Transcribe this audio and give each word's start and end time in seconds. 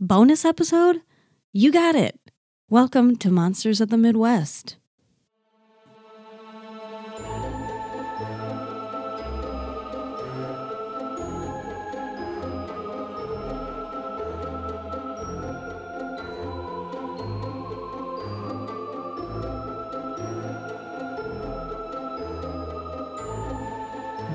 bonus 0.00 0.44
episode? 0.44 1.02
You 1.52 1.70
got 1.72 1.94
it. 1.94 2.18
Welcome 2.68 3.16
to 3.18 3.30
Monsters 3.30 3.80
of 3.80 3.90
the 3.90 3.98
Midwest. 3.98 4.76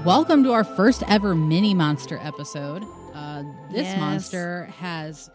Welcome 0.05 0.44
to 0.46 0.54
our 0.54 0.64
first 0.64 1.04
ever 1.07 1.36
mini 1.36 1.73
monster 1.73 2.18
episode. 2.21 2.84
Uh, 3.14 3.44
this 3.71 3.84
Yes. 3.84 4.00
monster 4.00 4.66
has 4.80 5.30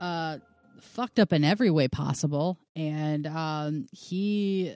uh, 0.00 0.38
fucked 0.80 1.18
up 1.18 1.32
in 1.32 1.44
every 1.44 1.70
way 1.70 1.88
possible, 1.88 2.58
and 2.76 3.26
um, 3.26 3.86
he 3.92 4.74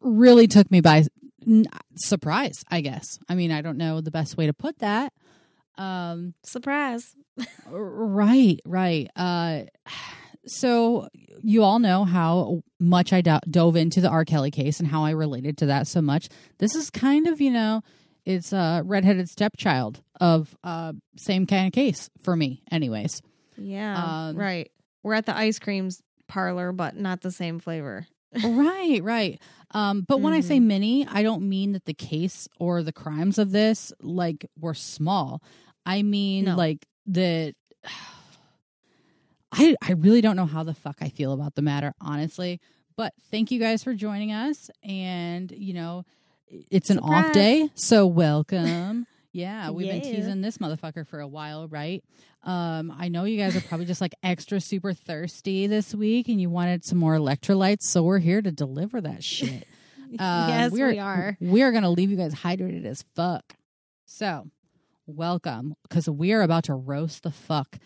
really 0.00 0.46
took 0.46 0.70
me 0.70 0.80
by 0.80 1.04
n- 1.46 1.66
surprise. 1.96 2.64
I 2.68 2.80
guess. 2.80 3.04
I 3.28 3.34
mean, 3.34 3.52
I 3.52 3.62
don't 3.62 3.78
know 3.78 4.00
the 4.00 4.10
best 4.10 4.36
way 4.36 4.46
to 4.46 4.52
put 4.52 4.78
that. 4.80 5.12
Um, 5.78 6.34
Surprise. 6.44 7.02
Right, 7.70 8.60
right. 8.66 9.08
Uh, 9.16 9.62
so 10.46 11.08
you 11.42 11.62
all 11.62 11.78
know 11.78 12.04
how 12.04 12.62
much 12.78 13.12
I 13.12 13.20
do- 13.22 13.38
dove 13.48 13.76
into 13.76 14.00
the 14.00 14.08
R. 14.10 14.24
Kelly 14.24 14.50
case 14.50 14.78
and 14.80 14.88
how 14.88 15.04
I 15.04 15.10
related 15.12 15.56
to 15.58 15.66
that 15.66 15.86
so 15.86 16.02
much. 16.02 16.28
This 16.58 16.74
is 16.74 16.90
kind 16.90 17.26
of, 17.28 17.40
you 17.40 17.50
know, 17.50 17.82
it's 18.26 18.52
a 18.52 18.82
redheaded 18.84 19.28
stepchild 19.28 20.02
of 20.20 20.54
uh, 20.64 20.92
same 21.16 21.46
kind 21.46 21.66
of 21.66 21.72
case 21.72 22.10
for 22.20 22.36
me, 22.36 22.62
anyways. 22.70 23.22
Yeah. 23.60 24.28
Um, 24.28 24.36
right. 24.36 24.70
We're 25.02 25.14
at 25.14 25.26
the 25.26 25.36
ice 25.36 25.58
creams 25.58 26.02
parlor, 26.28 26.72
but 26.72 26.96
not 26.96 27.20
the 27.22 27.30
same 27.30 27.58
flavor. 27.58 28.06
right, 28.44 29.00
right. 29.02 29.40
Um, 29.72 30.02
but 30.06 30.20
when 30.20 30.32
I 30.32 30.40
say 30.40 30.60
mini, 30.60 31.06
I 31.06 31.22
don't 31.22 31.48
mean 31.48 31.72
that 31.72 31.84
the 31.84 31.94
case 31.94 32.48
or 32.58 32.82
the 32.82 32.92
crimes 32.92 33.38
of 33.38 33.50
this 33.52 33.92
like 34.00 34.46
were 34.58 34.74
small. 34.74 35.42
I 35.86 36.02
mean 36.02 36.44
No. 36.44 36.56
like 36.56 36.86
that. 37.06 37.54
I 39.52 39.74
I 39.82 39.92
really 39.92 40.20
don't 40.20 40.36
know 40.36 40.46
how 40.46 40.62
the 40.62 40.74
fuck 40.74 40.98
I 41.00 41.08
feel 41.08 41.32
about 41.32 41.54
the 41.56 41.62
matter, 41.62 41.92
honestly. 42.00 42.60
But 42.96 43.14
thank 43.30 43.50
you 43.50 43.58
guys 43.58 43.82
for 43.82 43.94
joining 43.94 44.30
us, 44.32 44.70
and 44.84 45.50
you 45.50 45.74
know, 45.74 46.04
it's 46.70 46.90
an 46.90 46.98
off 47.00 47.32
day, 47.32 47.68
so 47.74 48.06
welcome. 48.06 49.06
Yeah, 49.32 49.70
we've 49.70 49.86
been 49.86 50.00
teasing 50.02 50.40
this 50.40 50.58
motherfucker 50.58 51.06
for 51.06 51.20
a 51.20 51.28
while, 51.28 51.68
right? 51.68 52.02
Um, 52.42 52.92
I 52.96 53.08
know 53.08 53.24
you 53.24 53.38
guys 53.38 53.54
are 53.54 53.60
probably 53.60 53.86
just 53.86 54.00
like 54.00 54.14
extra 54.24 54.60
super 54.60 54.92
thirsty 54.92 55.68
this 55.68 55.94
week, 55.94 56.28
and 56.28 56.40
you 56.40 56.50
wanted 56.50 56.84
some 56.84 56.98
more 56.98 57.14
electrolytes, 57.16 57.82
so 57.82 58.02
we're 58.02 58.18
here 58.18 58.42
to 58.42 58.50
deliver 58.50 59.00
that 59.00 59.22
shit. 59.24 59.66
Um, 60.18 60.48
yes, 60.48 60.72
we 60.72 60.98
are. 60.98 61.36
We 61.40 61.62
are 61.62 61.70
going 61.70 61.84
to 61.84 61.88
leave 61.88 62.10
you 62.10 62.16
guys 62.16 62.34
hydrated 62.34 62.84
as 62.84 63.04
fuck. 63.14 63.54
So, 64.06 64.48
welcome, 65.06 65.76
because 65.84 66.10
we 66.10 66.32
are 66.32 66.42
about 66.42 66.64
to 66.64 66.74
roast 66.74 67.22
the 67.22 67.30
fuck 67.30 67.76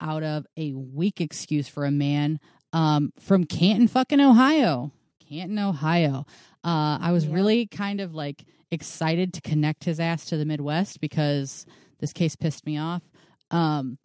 out 0.00 0.24
of 0.24 0.44
a 0.56 0.72
weak 0.72 1.20
excuse 1.20 1.68
for 1.68 1.84
a 1.84 1.92
man 1.92 2.40
um, 2.72 3.12
from 3.20 3.44
Canton, 3.44 3.86
fucking 3.86 4.20
Ohio. 4.20 4.90
Canton, 5.28 5.56
Ohio. 5.60 6.26
Uh, 6.64 6.98
I 7.00 7.12
was 7.12 7.26
Yep. 7.26 7.34
really 7.34 7.66
kind 7.68 8.00
of 8.00 8.12
like 8.12 8.44
excited 8.70 9.34
to 9.34 9.40
connect 9.40 9.84
his 9.84 10.00
ass 10.00 10.26
to 10.26 10.36
the 10.36 10.44
Midwest 10.44 11.00
because 11.00 11.66
this 12.00 12.12
case 12.12 12.36
pissed 12.36 12.66
me 12.66 12.78
off. 12.78 13.02
Um, 13.50 13.98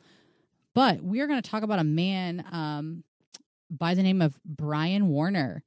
but 0.73 1.01
we 1.01 1.19
are 1.21 1.27
going 1.27 1.41
to 1.41 1.49
talk 1.49 1.63
about 1.63 1.79
a 1.79 1.83
man 1.83 2.45
um, 2.51 3.03
by 3.69 3.93
the 3.93 4.03
name 4.03 4.21
of 4.21 4.39
Brian 4.45 5.07
Warner, 5.07 5.63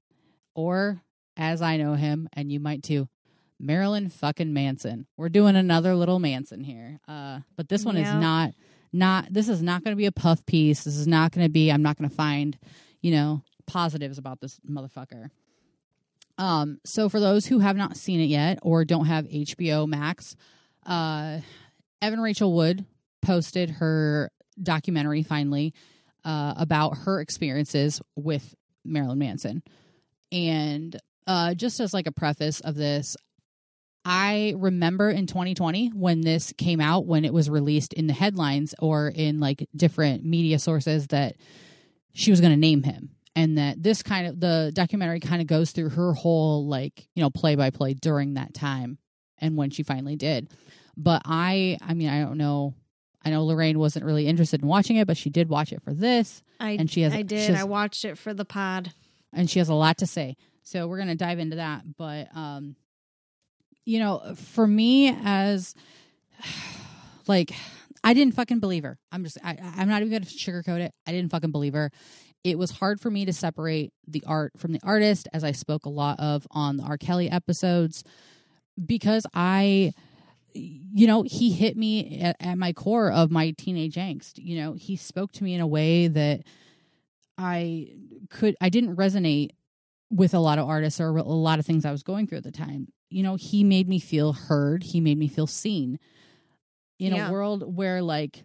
or 0.55 1.00
as 1.36 1.62
I 1.62 1.77
know 1.77 1.94
him, 1.94 2.28
and 2.33 2.50
you 2.50 2.58
might 2.58 2.83
too, 2.83 3.08
Marilyn 3.59 4.09
fucking 4.09 4.53
Manson. 4.53 5.06
We're 5.16 5.28
doing 5.28 5.56
another 5.56 5.94
little 5.94 6.19
Manson 6.19 6.62
here. 6.62 6.98
Uh, 7.06 7.41
but 7.56 7.69
this 7.69 7.84
one 7.84 7.97
is 7.97 8.12
not 8.12 8.53
not 8.92 9.32
this 9.32 9.48
is 9.48 9.62
not 9.62 9.84
going 9.84 9.92
to 9.92 9.98
be 9.98 10.06
a 10.06 10.12
puff 10.12 10.44
piece. 10.47 10.84
This 10.84 10.97
is 10.97 11.06
not 11.06 11.32
going 11.32 11.47
to 11.47 11.50
be 11.50 11.71
I'm 11.71 11.82
not 11.82 11.97
going 11.97 12.09
to 12.09 12.15
find, 12.15 12.59
you 13.00 13.12
know, 13.12 13.42
positives 13.66 14.19
about 14.19 14.41
this 14.41 14.59
motherfucker. 14.69 15.31
Um 16.38 16.78
so 16.84 17.08
for 17.08 17.20
those 17.20 17.47
who 17.47 17.60
have 17.60 17.76
not 17.76 17.97
seen 17.97 18.20
it 18.20 18.26
yet 18.26 18.58
or 18.62 18.84
don't 18.84 19.06
have 19.06 19.26
HBO 19.26 19.86
Max, 19.86 20.36
uh 20.84 21.41
Evan 22.02 22.20
Rachel 22.20 22.52
Wood 22.52 22.84
posted 23.22 23.70
her 23.70 24.30
documentary 24.62 25.22
finally 25.22 25.74
uh 26.24 26.54
about 26.56 26.98
her 26.98 27.20
experiences 27.20 28.00
with 28.14 28.54
Marilyn 28.84 29.19
Manson. 29.19 29.62
And 30.30 30.98
uh 31.26 31.54
just 31.54 31.80
as 31.80 31.94
like 31.94 32.06
a 32.06 32.12
preface 32.12 32.60
of 32.60 32.74
this, 32.74 33.16
I 34.08 34.54
remember 34.56 35.10
in 35.10 35.26
2020 35.26 35.88
when 35.88 36.20
this 36.20 36.53
came 36.56 36.80
out, 36.80 37.06
when 37.06 37.24
it 37.24 37.34
was 37.34 37.50
released 37.50 37.92
in 37.92 38.06
the 38.06 38.12
headlines 38.12 38.72
or 38.78 39.08
in 39.08 39.41
like 39.41 39.68
different 39.74 40.24
media 40.24 40.60
sources 40.60 41.08
that 41.08 41.34
she 42.14 42.30
was 42.30 42.41
going 42.41 42.53
to 42.53 42.56
name 42.56 42.84
him. 42.84 43.16
And 43.36 43.58
that 43.58 43.80
this 43.82 44.02
kind 44.02 44.26
of 44.26 44.41
the 44.41 44.72
documentary 44.74 45.20
kind 45.20 45.41
of 45.42 45.47
goes 45.47 45.70
through 45.70 45.91
her 45.91 46.12
whole 46.14 46.66
like, 46.66 47.06
you 47.14 47.22
know, 47.22 47.30
play 47.30 47.54
by 47.54 47.70
play 47.70 47.92
during 47.94 48.34
that 48.34 48.54
time 48.54 48.98
and 49.38 49.56
when 49.56 49.70
she 49.70 49.82
finally 49.84 50.16
did. 50.16 50.48
But 50.97 51.22
I, 51.26 51.76
I 51.82 51.92
mean, 51.94 52.08
I 52.08 52.20
don't 52.24 52.38
know. 52.38 52.74
I 53.22 53.28
know 53.30 53.44
Lorraine 53.44 53.78
wasn't 53.78 54.06
really 54.06 54.26
interested 54.26 54.62
in 54.62 54.66
watching 54.69 54.97
it, 54.97 55.06
but 55.06 55.16
she 55.19 55.28
did 55.30 55.48
watch 55.50 55.72
it 55.72 55.82
for 55.82 55.92
this 55.92 56.42
I, 56.58 56.70
and 56.72 56.91
she 56.91 57.02
has- 57.02 57.12
I 57.12 57.20
did. 57.22 57.50
has- 57.50 57.60
I 57.60 57.64
watched 57.64 58.04
it 58.06 58.16
for 58.16 58.32
the 58.32 58.44
pod. 58.47 58.92
and 59.34 59.50
she 59.50 59.58
has 59.58 59.68
a 59.68 59.74
lot 59.74 59.98
to 59.98 60.06
say. 60.06 60.36
So 60.62 60.86
we're 60.88 60.97
going 60.97 61.08
to 61.08 61.14
dive 61.14 61.38
into 61.38 61.56
that. 61.56 61.82
But, 61.98 62.34
um, 62.34 62.74
you 63.84 63.98
know, 63.98 64.34
for 64.34 64.66
me 64.66 65.14
as 65.24 65.74
like, 67.26 67.53
I 68.04 68.14
didn't 68.14 68.34
fucking 68.34 68.60
believe 68.60 68.84
her. 68.84 68.98
I'm 69.10 69.24
just, 69.24 69.38
I, 69.44 69.58
I'm 69.76 69.88
not 69.88 70.00
even 70.03 70.10
going 70.10 70.22
to 70.22 70.28
sugarcoat 70.28 70.80
it. 70.80 70.94
I 71.06 71.12
didn't 71.12 71.30
fucking 71.30 71.50
believe 71.50 71.74
her. 71.74 71.91
It 72.44 72.58
was 72.58 72.70
hard 72.70 73.00
for 73.00 73.10
me 73.10 73.24
to 73.24 73.32
separate 73.32 73.92
the 74.06 74.22
art 74.26 74.52
from 74.56 74.72
the 74.72 74.80
artist, 74.82 75.28
as 75.32 75.42
I 75.42 75.52
spoke 75.52 75.84
a 75.84 75.91
lot 75.91 76.20
of 76.20 76.47
on 76.50 76.76
the 76.76 76.84
R. 76.84 76.97
Kelly 76.97 77.28
episodes, 77.30 78.04
because 78.84 79.26
I, 79.34 79.92
you 80.54 81.06
know, 81.06 81.22
he 81.22 81.52
hit 81.52 81.76
me 81.76 82.20
at, 82.20 82.36
at 82.38 82.56
my 82.56 82.72
core 82.72 83.10
of 83.10 83.30
my 83.30 83.52
teenage 83.58 83.97
angst. 83.97 84.34
You 84.36 84.58
know, 84.60 84.72
he 84.74 84.97
spoke 84.97 85.32
to 85.32 85.44
me 85.44 85.54
in 85.54 85.60
a 85.60 85.66
way 85.66 86.06
that 86.08 86.42
I 87.36 87.88
could 88.30 88.54
I 88.60 88.68
didn't 88.68 88.97
resonate 88.97 89.50
with 90.10 90.32
a 90.34 90.38
lot 90.38 90.58
of 90.58 90.68
artists 90.68 91.00
or 91.00 91.16
a 91.16 91.22
lot 91.22 91.58
of 91.58 91.66
things 91.66 91.84
I 91.84 91.91
was 91.91 92.03
going 92.04 92.26
through 92.26 92.38
at 92.38 92.44
the 92.44 92.53
time. 92.53 92.88
You 93.10 93.22
know, 93.22 93.34
he 93.34 93.64
made 93.64 93.88
me 93.88 93.98
feel 93.98 94.32
heard, 94.32 94.82
he 94.84 95.00
made 95.00 95.18
me 95.18 95.28
feel 95.28 95.47
seen. 95.47 95.98
In 96.98 97.12
Yeah. 97.12 97.28
a 97.28 97.32
world 97.32 97.76
where 97.76 98.03
like 98.03 98.44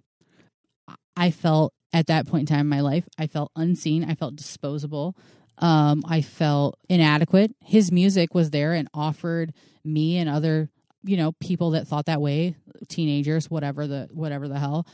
I 1.16 1.32
felt 1.32 1.74
at 1.94 2.08
that 2.08 2.28
point 2.28 2.50
in 2.50 2.56
time 2.56 2.62
in 2.62 2.68
my 2.70 2.82
life, 2.82 3.08
I 3.18 3.28
felt 3.28 3.52
unseen, 3.56 4.04
I 4.04 4.16
felt 4.16 4.36
disposable. 4.36 5.16
Um, 5.58 6.04
I 6.08 6.22
felt 6.22 6.78
inadequate. 6.90 7.54
His 7.64 7.92
music 7.92 8.34
was 8.34 8.50
there 8.50 8.74
and 8.74 8.88
offered 8.94 9.54
me 9.84 10.18
and 10.18 10.30
other, 10.30 10.70
you 11.04 11.18
know, 11.18 11.34
people 11.34 11.72
that 11.72 11.88
thought 11.88 12.06
that 12.08 12.22
way, 12.22 12.56
teenagers, 12.88 13.50
whatever 13.50 13.86
the 13.88 14.10
whatever 14.12 14.48
the 14.48 14.58
hell. 14.60 14.88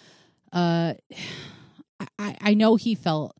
Uh 0.51 0.93
I, 2.19 2.37
I 2.41 2.53
know 2.53 2.75
he 2.75 2.93
felt 2.93 3.35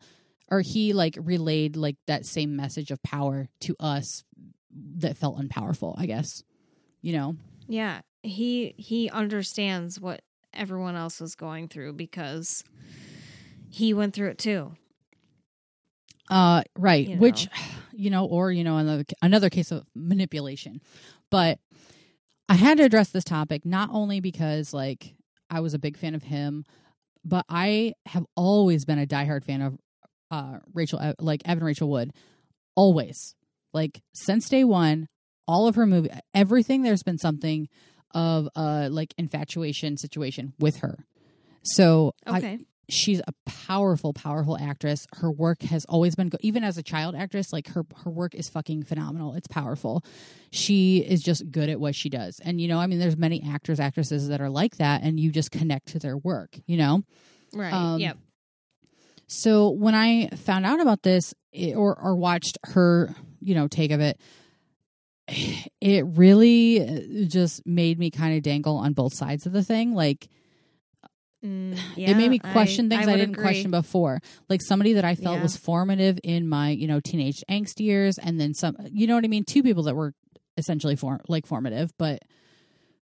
or 0.50 0.62
he 0.62 0.94
like 0.94 1.16
relayed 1.20 1.76
like 1.76 1.98
that 2.08 2.26
same 2.26 2.56
message 2.56 2.90
of 2.90 3.02
power 3.04 3.50
to 3.62 3.76
us 3.80 4.24
that 4.98 5.16
felt 5.18 5.38
unpowerful 5.40 5.94
i 5.98 6.08
guess 6.08 6.44
you 7.02 7.14
know 7.14 7.36
Yeah. 7.68 8.02
He 8.24 8.74
he 8.78 9.10
understands 9.10 10.00
what 10.00 10.22
everyone 10.54 10.96
else 10.96 11.20
was 11.22 11.36
going 11.36 11.68
through 11.68 11.94
because 11.94 12.64
he 13.70 13.94
went 13.94 14.14
through 14.14 14.30
it 14.30 14.38
too. 14.38 14.74
uh 16.30 16.64
right. 16.78 17.08
You 17.08 17.18
which 17.18 17.48
you 17.94 18.10
know 18.10 18.26
or 18.26 18.52
you 18.52 18.64
know 18.64 18.78
another 18.78 19.04
another 19.22 19.50
case 19.50 19.72
of 19.72 19.86
manipulation. 19.96 20.82
But 21.30 21.60
i 22.50 22.54
had 22.54 22.78
to 22.78 22.84
address 22.84 23.10
this 23.10 23.26
topic 23.26 23.66
not 23.66 23.90
only 23.92 24.22
because 24.22 24.74
like 24.74 25.16
i 25.50 25.60
was 25.60 25.74
a 25.74 25.80
big 25.80 25.98
fan 25.98 26.16
of 26.16 26.24
him 26.24 26.64
but 27.26 27.44
i 27.50 27.94
have 28.06 28.26
always 28.38 28.86
been 28.86 28.98
a 28.98 29.06
diehard 29.06 29.44
fan 29.44 29.62
of 29.62 29.78
uh 30.32 30.60
rachel 30.74 31.14
like 31.20 31.42
evan 31.46 31.64
rachel 31.64 31.90
wood. 31.90 32.14
Always. 32.76 33.36
Like 33.74 34.02
since 34.14 34.48
day 34.48 34.64
one 34.64 35.08
all 35.48 35.68
of 35.68 35.76
her 35.76 35.86
movie 35.86 36.10
everything 36.34 36.84
there's 36.84 37.04
been 37.04 37.18
something 37.18 37.68
of 38.14 38.48
uh 38.56 38.88
like 38.92 39.14
infatuation 39.18 39.98
situation 39.98 40.54
with 40.58 40.78
her. 40.78 41.06
So 41.64 42.14
I, 42.26 42.38
Okay. 42.38 42.60
She's 42.90 43.20
a 43.28 43.34
powerful 43.46 44.14
powerful 44.14 44.58
actress 44.58 45.06
her 45.18 45.30
work 45.32 45.62
has 45.62 45.86
always 45.86 46.16
been 46.16 46.30
go- 46.30 46.38
even 46.42 46.64
as 46.64 46.78
a 46.78 46.84
child 46.84 47.16
actress 47.16 47.52
like 47.52 47.68
her 47.70 47.86
her 48.04 48.10
work 48.10 48.34
is 48.34 48.48
fucking 48.48 48.84
phenomenal 48.84 49.34
it's 49.34 49.48
powerful 49.48 50.04
she 50.52 51.00
is 51.00 51.22
just 51.22 51.50
good 51.52 51.70
at 51.70 51.80
what 51.80 51.94
she 51.94 52.10
does 52.10 52.40
and 52.46 52.62
you 52.62 52.68
know 52.68 52.80
i 52.80 52.88
mean 52.88 53.00
there's 53.00 53.18
many 53.18 53.44
actors 53.50 53.80
actresses 53.80 54.30
that 54.30 54.40
are 54.40 54.50
like 54.50 54.78
that 54.78 55.02
and 55.04 55.20
you 55.20 55.32
just 55.32 55.52
connect 55.52 55.88
to 55.88 56.00
their 56.00 56.18
work 56.18 56.58
you 56.66 56.78
know 56.78 57.04
right. 57.54 57.74
um, 57.74 58.00
yep. 58.00 58.18
So 59.28 59.70
when 59.70 59.94
I 59.94 60.30
found 60.30 60.66
out 60.66 60.80
about 60.80 61.04
this 61.04 61.34
it, 61.52 61.76
or 61.76 61.98
or 62.00 62.16
watched 62.16 62.58
her, 62.64 63.14
you 63.42 63.56
know, 63.56 63.68
take 63.68 63.92
of 63.92 64.00
it, 64.00 64.20
it 65.82 66.06
really 66.06 66.82
uh, 66.82 67.28
just 67.28 67.66
made 67.66 68.00
me 68.00 68.10
kind 68.10 68.36
of 68.36 68.44
dangle 68.44 68.78
on 68.78 68.94
both 68.94 69.14
sides 69.14 69.46
of 69.46 69.52
the 69.52 69.64
thing. 69.64 69.94
Like 69.94 70.30
Mm, 71.48 71.80
it 71.96 72.16
made 72.18 72.30
me 72.30 72.40
yeah, 72.44 72.52
question 72.52 72.90
things 72.90 73.08
I, 73.08 73.12
would 73.12 73.18
didn't 73.18 73.36
agree. 73.36 73.44
question 73.44 73.72
before. 73.72 74.20
Like 74.50 74.62
somebody 74.62 74.94
that 74.94 75.06
I 75.06 75.16
felt 75.16 75.38
Yeah. 75.38 75.44
was 75.44 75.56
formative 75.56 76.20
in 76.24 76.48
my, 76.50 76.70
you 76.72 76.88
know, 76.88 77.00
teenage 77.00 77.44
angst 77.50 77.80
years, 77.80 78.18
and 78.18 78.40
then 78.40 78.54
some. 78.54 78.76
You 78.92 79.08
know 79.08 79.16
what 79.16 79.24
I 79.24 79.28
mean? 79.28 79.44
Two 79.46 79.64
people 79.64 79.84
that 79.84 79.96
were 79.96 80.14
essentially 80.58 80.96
form 80.96 81.22
like 81.28 81.46
formative, 81.46 81.92
but 81.98 82.24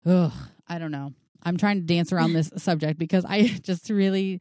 ugh, 0.07 0.33
I 0.69 0.79
don't 0.79 0.91
know. 0.91 1.13
I'm 1.43 1.57
trying 1.57 1.81
to 1.81 1.87
dance 1.87 2.13
around 2.13 2.33
this 2.33 2.51
subject 2.57 2.99
because 2.99 3.25
I 3.25 3.43
just 3.63 3.89
really, 3.91 4.41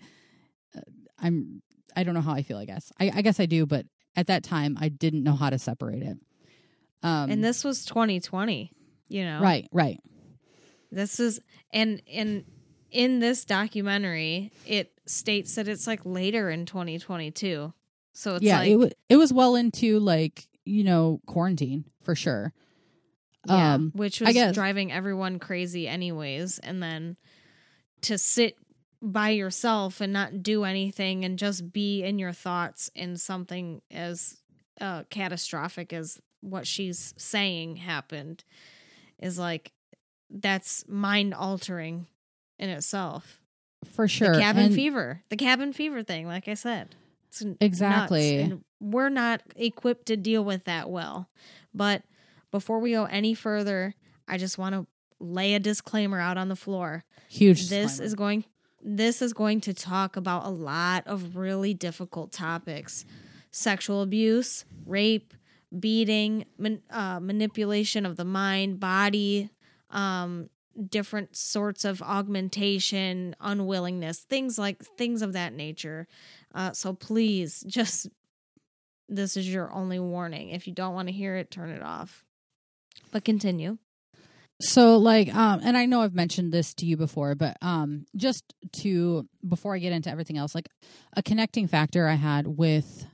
uh, 0.76 0.82
I'm. 1.20 1.62
I 1.96 2.04
don't 2.04 2.16
know 2.16 2.22
how 2.22 2.34
I 2.34 2.42
feel. 2.42 2.58
I 2.58 2.66
guess 2.66 2.92
I, 3.00 3.12
I 3.14 3.22
guess 3.22 3.40
I 3.40 3.46
do, 3.46 3.66
but 3.68 3.86
at 4.16 4.28
that 4.28 4.44
time 4.44 4.78
I 4.80 4.90
didn't 4.90 5.24
know 5.24 5.36
how 5.36 5.50
to 5.52 5.60
separate 5.60 6.02
it. 6.02 6.18
Um, 7.04 7.30
And 7.30 7.44
this 7.44 7.64
was 7.64 7.86
2020. 7.86 8.72
You 9.10 9.26
know, 9.26 9.40
right, 9.42 9.68
right, 9.72 10.00
This 10.92 11.20
is 11.20 11.40
and 11.72 12.02
and 12.12 12.46
in 12.94 13.19
this 13.19 13.44
documentary, 13.44 14.51
it 14.66 14.92
states 15.06 15.56
that 15.56 15.68
it's 15.68 15.88
like 15.88 16.01
later 16.06 16.50
in 16.50 16.66
2022. 16.66 17.74
So 18.13 18.36
it's 18.36 18.45
yeah. 18.45 18.60
like 18.60 18.69
it 18.69 18.75
was 18.75 18.92
it 19.10 19.18
was 19.18 19.34
well 19.34 19.56
into 19.56 20.00
like 20.00 20.48
you 20.66 20.84
know 20.84 21.19
quarantine 21.25 21.86
for 22.04 22.16
sure. 22.16 22.54
Yeah, 23.45 23.74
Um, 23.74 23.92
which 23.94 24.22
was 24.22 24.36
driving 24.54 24.92
everyone 24.92 25.40
crazy, 25.40 25.88
anyways. 25.88 26.60
And 26.60 26.81
then 26.81 27.18
to 28.04 28.18
sit 28.18 28.56
by 29.01 29.30
yourself 29.30 30.00
and 30.00 30.13
not 30.13 30.44
do 30.44 30.63
anything 30.63 31.25
and 31.25 31.38
just 31.38 31.74
be 31.74 32.04
in 32.04 32.19
your 32.19 32.31
thoughts 32.31 32.90
in 32.95 33.18
something 33.18 33.81
as 33.92 34.38
uh, 34.80 35.04
catastrophic 35.10 35.92
as 35.92 36.22
what 36.40 36.66
she's 36.66 37.13
saying 37.18 37.75
happened 37.78 38.45
is 39.19 39.38
like 39.38 39.74
that's 40.30 40.86
mind 40.88 41.34
altering 41.34 42.07
in 42.60 42.70
itself. 42.70 43.40
for 43.92 44.08
sure. 44.08 44.34
The 44.36 44.40
cabin 44.40 44.66
And- 44.68 44.76
fever, 44.76 45.22
the 45.30 45.36
cabin 45.36 45.74
fever 45.74 46.04
thing, 46.04 46.26
like 46.26 46.48
I 46.48 46.54
said. 46.54 46.96
It's 47.28 47.44
Exactly. 47.60 48.58
we're 48.80 49.10
not 49.10 49.42
equipped 49.56 50.06
to 50.08 50.16
deal 50.18 50.44
with 50.46 50.64
that 50.66 50.90
well. 50.90 51.30
But 51.74 52.04
before 52.52 52.80
we 52.80 52.92
go 52.92 53.06
any 53.06 53.34
further, 53.34 53.94
I 54.28 54.38
just 54.38 54.58
want 54.58 54.76
to 54.76 54.88
lay 55.20 55.54
a 55.56 55.60
disclaimer 55.60 56.20
out 56.20 56.38
on 56.38 56.48
the 56.48 56.56
floor. 56.56 57.04
Huge. 57.30 57.68
This 57.70 57.98
disclaimer. 57.98 58.06
is 58.06 58.16
going 58.16 58.46
this 58.86 59.22
is 59.22 59.32
going 59.34 59.62
to 59.62 59.74
talk 59.74 60.16
about 60.18 60.46
a 60.46 60.50
lot 60.50 61.08
of 61.08 61.36
really 61.38 61.74
difficult 61.74 62.32
topics. 62.34 63.06
Sexual 63.52 64.02
abuse, 64.02 64.66
rape, 64.86 65.34
beating, 65.78 66.46
man, 66.58 66.82
uh, 66.90 67.20
manipulation 67.20 68.06
of 68.06 68.18
the 68.18 68.26
mind, 68.26 68.80
body, 68.80 69.50
um, 69.90 70.50
different 70.90 71.36
sorts 71.36 71.86
of 71.86 72.02
augmentation, 72.02 73.36
unwillingness, 73.40 74.20
things 74.22 74.58
like 74.58 74.84
things 74.98 75.22
of 75.22 75.34
that 75.34 75.54
nature. 75.54 76.08
Uh, 76.54 76.72
so 76.74 76.94
please, 76.94 77.64
just 77.68 78.08
this 79.10 79.38
is 79.38 79.52
your 79.52 79.72
only 79.72 80.00
warning. 80.00 80.50
If 80.50 80.68
you 80.68 80.74
don't 80.74 80.94
want 80.94 81.08
to 81.08 81.14
hear 81.14 81.36
it, 81.36 81.52
turn 81.52 81.70
it 81.70 81.84
off. 81.84 82.24
But 83.12 83.24
continue. 83.24 83.78
So 84.62 84.98
like 84.98 85.34
um 85.34 85.62
and 85.64 85.75
I 85.75 85.86
know 85.86 86.02
I've 86.02 86.14
mentioned 86.14 86.54
this 86.54 86.74
to 86.76 86.86
you 86.86 86.96
before, 86.96 87.36
but 87.36 87.58
um 87.62 88.06
just 88.16 88.54
to 88.78 89.28
before 89.48 89.76
I 89.76 89.80
get 89.80 89.94
into 89.94 90.10
everything 90.10 90.38
else, 90.38 90.56
like 90.56 90.69
a 91.18 91.24
connecting 91.24 91.68
factor 91.68 92.08
I 92.08 92.16
had 92.16 92.48
with 92.48 93.06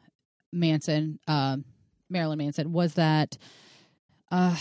Manson, 0.51 1.19
um 1.27 1.65
Marilyn 2.09 2.37
Manson 2.37 2.71
was 2.71 2.95
that 2.95 3.37
uh 4.31 4.57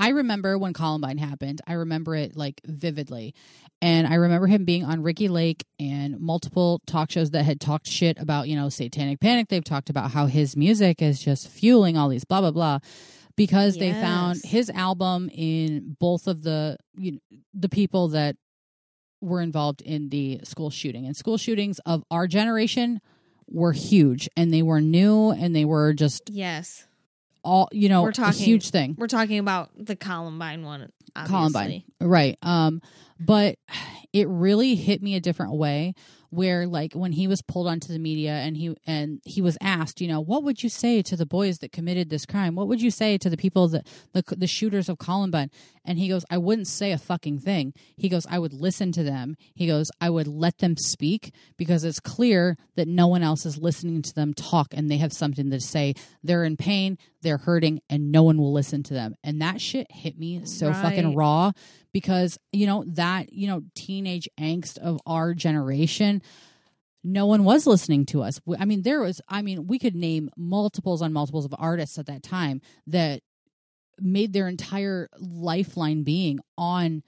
I 0.00 0.08
remember 0.08 0.56
when 0.56 0.72
Columbine 0.72 1.18
happened. 1.18 1.60
I 1.66 1.74
remember 1.74 2.14
it 2.16 2.36
like 2.36 2.60
vividly. 2.64 3.34
And 3.82 4.06
I 4.06 4.14
remember 4.14 4.46
him 4.46 4.64
being 4.64 4.84
on 4.84 5.02
Ricki 5.02 5.28
Lake 5.28 5.64
and 5.78 6.18
multiple 6.18 6.80
talk 6.86 7.10
shows 7.10 7.30
that 7.30 7.44
had 7.44 7.60
talked 7.60 7.86
shit 7.86 8.18
about, 8.18 8.48
you 8.48 8.56
know, 8.56 8.68
satanic 8.70 9.20
panic. 9.20 9.48
They've 9.48 9.62
talked 9.62 9.90
about 9.90 10.10
how 10.10 10.26
his 10.26 10.56
music 10.56 11.02
is 11.02 11.20
just 11.22 11.48
fueling 11.48 11.96
all 11.96 12.08
these 12.08 12.24
blah 12.24 12.40
blah 12.40 12.50
blah 12.50 12.78
because 13.36 13.76
they 13.76 13.92
found 13.92 14.40
his 14.44 14.70
album 14.70 15.30
in 15.32 15.96
both 15.98 16.26
of 16.26 16.42
the 16.42 16.78
you 16.96 17.12
know, 17.12 17.18
the 17.54 17.68
people 17.68 18.08
that 18.08 18.36
were 19.20 19.42
involved 19.42 19.82
in 19.82 20.08
the 20.08 20.40
school 20.44 20.70
shooting 20.70 21.06
and 21.06 21.16
school 21.16 21.36
shootings 21.36 21.78
of 21.80 22.02
our 22.10 22.26
generation 22.26 23.00
were 23.48 23.72
huge 23.72 24.28
and 24.36 24.52
they 24.52 24.62
were 24.62 24.80
new 24.80 25.30
and 25.30 25.54
they 25.54 25.64
were 25.64 25.92
just 25.92 26.22
Yes. 26.30 26.86
All 27.44 27.68
you 27.72 27.88
know 27.88 28.02
We're 28.02 28.10
a 28.10 28.12
talking- 28.12 28.44
huge 28.44 28.70
thing 28.70 28.94
We're 28.98 29.06
talking 29.06 29.38
about 29.38 29.70
the 29.76 29.96
Columbine 29.96 30.64
one. 30.64 30.90
Obviously. 31.16 31.32
Columbine. 31.36 31.82
Right. 32.00 32.38
Um, 32.42 32.80
but 33.18 33.56
it 34.12 34.28
really 34.28 34.74
hit 34.76 35.02
me 35.02 35.14
a 35.16 35.20
different 35.20 35.54
way 35.54 35.94
where 36.30 36.64
like 36.68 36.92
when 36.92 37.10
he 37.10 37.26
was 37.26 37.42
pulled 37.42 37.66
onto 37.66 37.92
the 37.92 37.98
media 37.98 38.30
and 38.34 38.56
he 38.56 38.76
and 38.86 39.20
he 39.24 39.42
was 39.42 39.58
asked, 39.60 40.00
you 40.00 40.06
know, 40.06 40.20
what 40.20 40.44
would 40.44 40.62
you 40.62 40.68
say 40.68 41.02
to 41.02 41.16
the 41.16 41.26
boys 41.26 41.58
that 41.58 41.72
committed 41.72 42.08
this 42.08 42.24
crime? 42.24 42.54
What 42.54 42.68
would 42.68 42.80
you 42.80 42.92
say 42.92 43.18
to 43.18 43.28
the 43.28 43.36
people 43.36 43.66
that 43.68 43.86
the 44.12 44.22
the 44.36 44.46
shooters 44.46 44.88
of 44.88 44.98
Columbine? 44.98 45.50
And 45.84 45.98
he 45.98 46.08
goes, 46.08 46.24
I 46.30 46.38
wouldn't 46.38 46.68
say 46.68 46.92
a 46.92 46.98
fucking 46.98 47.38
thing. 47.40 47.72
He 47.96 48.08
goes, 48.08 48.26
I 48.30 48.38
would 48.38 48.52
listen 48.52 48.92
to 48.92 49.02
them. 49.02 49.34
He 49.54 49.66
goes, 49.66 49.90
I 50.00 50.08
would 50.10 50.28
let 50.28 50.58
them 50.58 50.76
speak 50.76 51.32
because 51.56 51.82
it's 51.84 51.98
clear 51.98 52.56
that 52.76 52.86
no 52.86 53.08
one 53.08 53.22
else 53.24 53.44
is 53.44 53.58
listening 53.58 54.02
to 54.02 54.14
them 54.14 54.32
talk 54.34 54.68
and 54.72 54.88
they 54.90 54.98
have 54.98 55.12
something 55.12 55.50
to 55.50 55.58
say. 55.58 55.94
They're 56.22 56.44
in 56.44 56.56
pain, 56.56 56.96
they're 57.22 57.38
hurting, 57.38 57.80
and 57.88 58.12
no 58.12 58.22
one 58.22 58.38
will 58.38 58.52
listen 58.52 58.82
to 58.84 58.94
them. 58.94 59.14
And 59.22 59.42
that 59.42 59.60
shit 59.60 59.86
hit 59.90 60.18
me 60.18 60.44
so 60.44 60.72
fucking 60.72 61.14
raw 61.14 61.52
because, 61.92 62.38
you 62.52 62.66
know, 62.66 62.84
that, 62.88 63.32
you 63.32 63.46
know, 63.46 63.62
teenage 63.74 64.28
angst 64.38 64.78
of 64.78 65.00
our 65.06 65.34
generation 65.34 66.22
no 67.02 67.26
one 67.26 67.44
was 67.44 67.66
listening 67.66 68.04
to 68.06 68.22
us. 68.22 68.40
I 68.58 68.64
mean, 68.64 68.82
there 68.82 69.00
was, 69.00 69.20
I 69.28 69.42
mean, 69.42 69.66
we 69.66 69.78
could 69.78 69.94
name 69.94 70.30
multiples 70.36 71.02
on 71.02 71.12
multiples 71.12 71.44
of 71.44 71.54
artists 71.58 71.98
at 71.98 72.06
that 72.06 72.22
time 72.22 72.60
that 72.86 73.22
made 73.98 74.32
their 74.32 74.48
entire 74.48 75.08
lifeline 75.18 76.02
being 76.02 76.40
on 76.58 77.02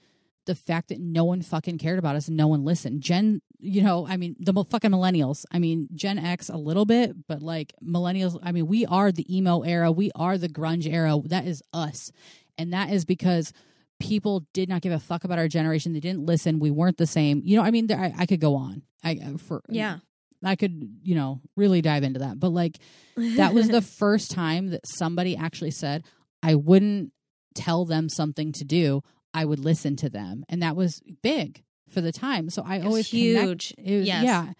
the 0.45 0.55
fact 0.55 0.89
that 0.89 0.99
no 0.99 1.23
one 1.23 1.41
fucking 1.41 1.77
cared 1.77 1.99
about 1.99 2.15
us 2.15 2.27
and 2.27 2.37
no 2.37 2.47
one 2.47 2.65
listened. 2.65 3.01
Gen, 3.01 3.41
you 3.59 3.81
know, 3.81 4.05
I 4.07 4.17
mean, 4.17 4.35
the 4.39 4.53
fucking 4.53 4.91
millennials. 4.91 5.45
I 5.51 5.59
mean, 5.59 5.87
Gen 5.93 6.17
X 6.17 6.49
a 6.49 6.57
little 6.57 6.85
bit, 6.85 7.15
but 7.27 7.41
like 7.41 7.73
millennials, 7.83 8.37
I 8.43 8.51
mean, 8.51 8.67
we 8.67 8.85
are 8.85 9.11
the 9.11 9.25
emo 9.35 9.61
era, 9.61 9.91
we 9.91 10.11
are 10.15 10.37
the 10.37 10.49
grunge 10.49 10.91
era. 10.91 11.17
That 11.25 11.45
is 11.45 11.61
us. 11.71 12.11
And 12.57 12.73
that 12.73 12.91
is 12.91 13.05
because 13.05 13.53
people 13.99 14.45
did 14.53 14.69
not 14.69 14.81
give 14.81 14.91
a 14.91 14.99
fuck 14.99 15.23
about 15.23 15.39
our 15.39 15.47
generation. 15.47 15.93
They 15.93 15.99
didn't 15.99 16.25
listen. 16.25 16.59
We 16.59 16.71
weren't 16.71 16.97
the 16.97 17.07
same. 17.07 17.41
You 17.43 17.57
know, 17.57 17.63
I 17.63 17.71
mean, 17.71 17.87
there, 17.87 17.99
I, 17.99 18.13
I 18.19 18.25
could 18.25 18.41
go 18.41 18.55
on. 18.55 18.83
I 19.03 19.19
uh, 19.23 19.37
for 19.37 19.63
Yeah. 19.69 19.99
I 20.45 20.57
could, 20.57 20.97
you 21.03 21.15
know, 21.15 21.39
really 21.55 21.81
dive 21.81 22.03
into 22.03 22.19
that. 22.19 22.37
But 22.37 22.49
like 22.49 22.77
that 23.15 23.53
was 23.53 23.69
the 23.69 23.81
first 23.99 24.31
time 24.31 24.71
that 24.71 24.85
somebody 24.85 25.37
actually 25.37 25.71
said, 25.71 26.03
I 26.41 26.55
wouldn't 26.55 27.13
tell 27.55 27.85
them 27.85 28.09
something 28.09 28.51
to 28.53 28.65
do. 28.65 29.03
I 29.33 29.45
would 29.45 29.59
listen 29.59 29.95
to 29.97 30.09
them. 30.09 30.45
And 30.49 30.61
that 30.63 30.75
was 30.75 31.01
big 31.21 31.63
for 31.89 32.01
the 32.01 32.11
time. 32.11 32.49
So 32.49 32.63
I 32.65 32.81
always 32.81 33.09
connect- 33.09 33.45
huge. 33.45 33.73
it 33.77 33.97
was- 33.99 34.07
Yes. 34.07 34.23
Yeah. 34.23 34.53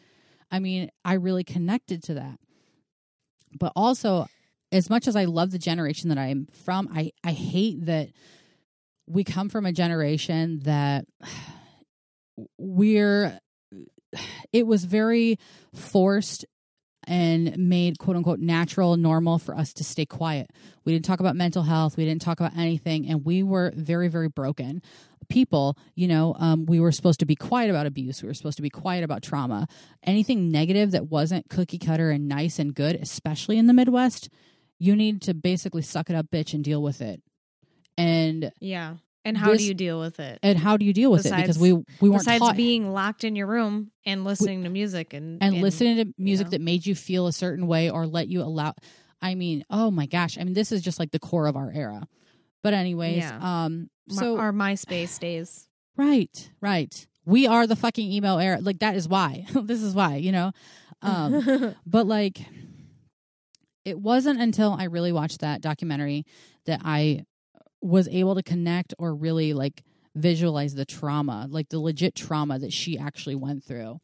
I 0.51 0.60
mean, 0.60 0.89
I 1.03 1.13
really 1.13 1.44
connected 1.44 2.03
to 2.03 2.15
that. 2.15 2.39
But 3.58 3.72
also, 3.75 4.27
as 4.72 4.89
much 4.89 5.08
as 5.08 5.15
I 5.15 5.25
love 5.25 5.51
the 5.51 5.60
generation 5.60 6.10
that 6.10 6.18
I'm 6.18 6.48
from, 6.48 6.89
I, 6.94 7.12
I 7.24 7.32
hate 7.32 7.86
that 7.86 8.10
we 9.08 9.24
come 9.24 9.50
from 9.50 9.65
a 9.65 9.72
generation 9.72 10.60
that 10.63 11.06
we're 12.58 13.39
it 14.51 14.68
was 14.68 14.86
very 14.86 15.38
forced 15.74 16.46
and 17.07 17.57
made 17.57 18.00
quote 18.00 18.15
unquote 18.15 18.39
natural 18.39 18.98
normal 18.98 19.39
for 19.39 19.55
us 19.55 19.74
to 19.74 19.83
stay 19.83 20.05
quiet. 20.05 20.51
We 20.86 20.93
didn't 20.93 21.05
talk 21.05 21.19
about 21.19 21.36
mental 21.36 21.63
health, 21.63 21.98
we 21.98 22.05
didn't 22.05 22.22
talk 22.22 22.39
about 22.39 22.57
anything 22.57 23.07
and 23.07 23.25
we 23.25 23.43
were 23.43 23.72
very 23.75 24.07
very 24.07 24.29
broken 24.29 24.81
people, 25.29 25.77
you 25.95 26.07
know, 26.07 26.36
um, 26.38 26.65
we 26.65 26.79
were 26.79 26.91
supposed 26.91 27.19
to 27.19 27.25
be 27.25 27.36
quiet 27.36 27.69
about 27.69 27.86
abuse, 27.86 28.22
we 28.22 28.27
were 28.27 28.33
supposed 28.33 28.57
to 28.57 28.62
be 28.62 28.69
quiet 28.69 29.03
about 29.03 29.24
trauma. 29.24 29.67
Anything 30.03 30.51
negative 30.51 30.91
that 30.91 31.10
wasn't 31.10 31.50
cookie 31.50 31.79
cutter 31.79 32.12
and 32.12 32.27
nice 32.27 32.60
and 32.60 32.74
good, 32.74 32.95
especially 32.95 33.57
in 33.57 33.67
the 33.67 33.74
Midwest, 33.74 34.29
you 34.79 34.95
need 34.95 35.22
to 35.24 35.33
basically 35.33 35.81
suck 35.81 36.10
it 36.10 36.15
up 36.15 36.27
bitch 36.31 36.53
and 36.53 36.63
deal 36.63 36.81
with 36.81 37.01
it. 37.01 37.22
And 37.98 38.51
Yeah. 38.60 38.95
And 39.25 39.38
how 39.38 39.51
This- 39.51 39.60
do 39.62 39.68
you 39.68 39.74
deal 39.74 40.00
with 40.00 40.20
it? 40.20 40.39
and 40.44 40.58
how 40.60 40.75
do 40.77 40.86
you 40.86 40.92
deal 40.94 41.10
with 41.12 41.25
it 41.25 41.34
because 41.36 41.58
we 41.58 41.72
we 41.74 42.10
weren't 42.10 42.22
Besides 42.22 42.39
taught 42.39 42.58
being 42.58 42.92
locked 42.92 43.24
in 43.24 43.36
your 43.36 43.48
room 43.48 43.92
and 44.06 44.25
listening 44.25 44.63
to 44.63 44.70
music 44.70 45.13
and 45.13 45.42
and 45.42 45.62
listening 45.62 45.96
to 45.98 46.13
music 46.18 46.48
know. 46.48 46.51
that 46.51 46.62
made 46.62 46.86
you 46.86 46.94
feel 46.96 47.27
a 47.27 47.32
certain 47.34 47.65
way 47.68 47.89
or 47.89 48.06
let 48.06 48.27
you 48.27 48.42
allow 48.42 48.74
I 49.22 49.36
mean, 49.36 49.63
oh 49.70 49.89
my 49.89 50.06
gosh. 50.06 50.38
I 50.38 50.44
mean, 50.44 50.53
this 50.53 50.74
is 50.74 50.82
just 50.82 51.00
like 51.00 51.12
the 51.12 51.20
core 51.20 51.48
of 51.48 51.56
our 51.56 51.72
era. 51.72 52.06
But 52.63 52.74
anyways, 52.74 53.18
Yeah. 53.18 53.63
um 53.65 53.89
my- 54.10 54.15
so 54.15 54.38
our 54.38 54.51
MySpace 54.51 55.18
days. 55.20 55.70
right, 55.96 56.50
right. 56.60 57.08
We 57.25 57.48
are 57.48 57.65
the 57.65 57.77
fucking 57.77 58.12
emo 58.12 58.38
era. 58.38 58.60
Like 58.60 58.80
that 58.80 58.98
is 58.98 59.08
why. 59.08 59.46
this 59.63 59.82
is 59.82 59.96
why, 59.96 60.18
you 60.18 60.34
know. 60.34 60.51
Um, 61.01 61.75
but 61.86 62.08
like 62.08 62.42
it 63.86 64.00
wasn't 64.00 64.39
until 64.42 64.74
I 64.74 64.86
really 64.86 65.12
watched 65.12 65.39
that 65.42 65.62
documentary 65.62 66.25
that 66.65 66.82
I 66.84 67.25
was 67.83 68.07
able 68.07 68.35
to 68.35 68.43
connect 68.43 68.93
or 68.97 69.13
really 69.13 69.53
like 69.53 69.83
visualize 70.15 70.73
the 70.73 70.85
trauma, 70.85 71.47
like 71.49 71.69
the 71.69 71.79
legit 71.79 72.15
trauma 72.15 72.57
that 72.59 72.71
she 72.71 72.97
actually 72.97 73.35
went 73.35 73.63
through. 73.63 73.99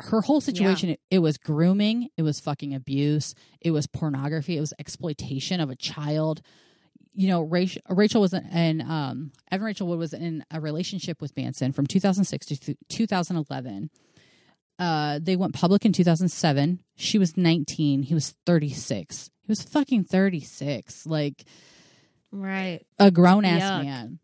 Her 0.00 0.20
whole 0.20 0.42
situation, 0.42 0.90
it, 0.90 1.00
it 1.10 1.20
was 1.20 1.38
grooming, 1.38 2.10
it 2.18 2.22
was 2.22 2.40
fucking 2.40 2.74
abuse, 2.74 3.34
it 3.60 3.70
was 3.70 3.86
pornography, 3.86 4.58
it 4.58 4.60
was 4.60 4.74
exploitation 4.78 5.60
of 5.60 5.70
a 5.70 5.76
child. 5.76 6.42
You 7.14 7.28
know, 7.28 7.42
Rachel, 7.42 7.80
Rachel 7.88 8.20
was 8.20 8.34
in, 8.34 8.82
um, 8.82 9.32
Evan 9.50 9.64
Rachel 9.64 9.86
Wood 9.86 9.98
was 9.98 10.12
in 10.12 10.44
a 10.50 10.60
relationship 10.60 11.22
with 11.22 11.34
Manson 11.34 11.72
from 11.72 11.86
2006 11.86 12.46
to 12.46 12.76
2011. 12.88 13.90
Uh, 14.78 15.18
they 15.22 15.36
went 15.36 15.54
public 15.54 15.86
in 15.86 15.92
2007. 15.92 16.80
She 16.96 17.18
was 17.18 17.38
19. 17.38 18.02
He 18.02 18.12
was 18.12 18.34
36. 18.44 19.30
He 19.40 19.50
was 19.50 19.62
fucking 19.62 20.04
36. 20.04 21.06
Like, 21.06 21.44
right. 22.32 22.80
a 22.98 23.10
grown 23.10 23.44
ass 23.44 23.84
man. 23.84 24.18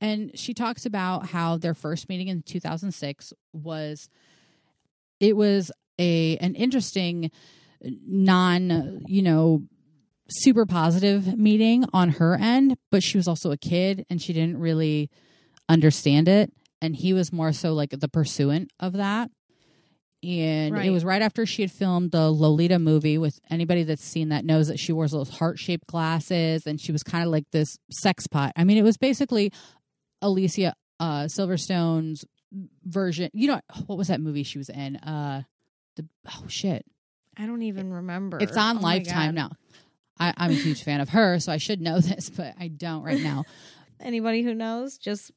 And 0.00 0.38
she 0.38 0.54
talks 0.54 0.86
about 0.86 1.26
how 1.26 1.56
their 1.56 1.74
first 1.74 2.08
meeting 2.08 2.28
in 2.28 2.42
2006 2.42 3.32
was 3.52 4.08
it 5.18 5.36
was 5.36 5.72
a 5.98 6.36
an 6.36 6.54
interesting 6.54 7.30
non, 7.82 9.02
you 9.06 9.22
know, 9.22 9.64
super 10.30 10.66
positive 10.66 11.36
meeting 11.36 11.84
on 11.92 12.10
her 12.10 12.36
end, 12.36 12.76
but 12.90 13.02
she 13.02 13.16
was 13.16 13.26
also 13.26 13.50
a 13.50 13.56
kid 13.56 14.04
and 14.08 14.22
she 14.22 14.32
didn't 14.32 14.58
really 14.58 15.10
understand 15.68 16.28
it 16.28 16.52
and 16.80 16.96
he 16.96 17.12
was 17.12 17.32
more 17.32 17.52
so 17.52 17.74
like 17.74 17.90
the 17.90 18.08
pursuant 18.08 18.70
of 18.78 18.92
that. 18.94 19.30
And 20.22 20.76
it 20.78 20.90
was 20.90 21.04
right 21.04 21.22
after 21.22 21.46
she 21.46 21.62
had 21.62 21.70
filmed 21.70 22.10
the 22.10 22.30
Lolita 22.30 22.78
movie 22.78 23.18
with 23.18 23.38
anybody 23.50 23.84
that's 23.84 24.04
seen 24.04 24.30
that 24.30 24.44
knows 24.44 24.66
that 24.68 24.78
she 24.80 24.92
wears 24.92 25.12
those 25.12 25.28
heart 25.30 25.58
shaped 25.58 25.86
glasses 25.86 26.66
and 26.66 26.80
she 26.80 26.90
was 26.90 27.04
kind 27.04 27.24
of 27.24 27.30
like 27.30 27.44
this 27.52 27.78
sex 27.90 28.26
pot. 28.26 28.52
I 28.56 28.64
mean, 28.64 28.78
it 28.78 28.82
was 28.82 28.96
basically 28.96 29.52
Alicia 30.20 30.74
uh, 30.98 31.28
Silverstone's 31.28 32.24
version. 32.84 33.30
You 33.32 33.48
know, 33.48 33.60
what 33.86 33.96
was 33.96 34.08
that 34.08 34.20
movie 34.20 34.42
she 34.42 34.58
was 34.58 34.68
in? 34.68 34.96
Uh, 34.96 35.42
the 35.96 36.06
oh 36.26 36.44
shit, 36.48 36.84
I 37.36 37.46
don't 37.46 37.62
even 37.62 37.92
remember. 37.92 38.38
it's 38.40 38.56
on 38.56 38.78
Oh 38.78 38.80
Lifetime 38.80 39.34
now. 39.34 39.50
I, 40.18 40.34
I'm 40.36 40.50
a 40.50 40.54
huge 40.54 40.82
fan 40.82 41.00
of 41.00 41.10
her, 41.10 41.38
so 41.38 41.52
I 41.52 41.58
should 41.58 41.80
know 41.80 42.00
this, 42.00 42.28
but 42.30 42.54
I 42.58 42.68
don't 42.68 43.02
right 43.04 43.20
now. 43.20 43.44
Anybody 44.00 44.42
who 44.42 44.54
knows, 44.54 44.98
just 44.98 45.30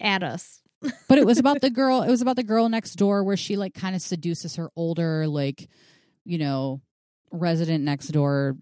add 0.00 0.22
us. 0.24 0.60
But 1.08 1.18
it 1.18 1.26
was 1.26 1.38
about 1.38 1.60
the 1.60 1.70
girl 1.70 2.02
it 2.02 2.10
was 2.10 2.22
about 2.22 2.36
the 2.36 2.42
girl 2.42 2.68
next 2.68 2.94
door 2.94 3.24
where 3.24 3.36
she 3.36 3.56
like 3.56 3.74
kind 3.74 3.94
of 3.94 4.02
seduces 4.02 4.56
her 4.56 4.70
older 4.76 5.26
like 5.26 5.68
you 6.24 6.38
know 6.38 6.80
resident 7.30 7.84
next 7.84 8.08
door 8.08 8.56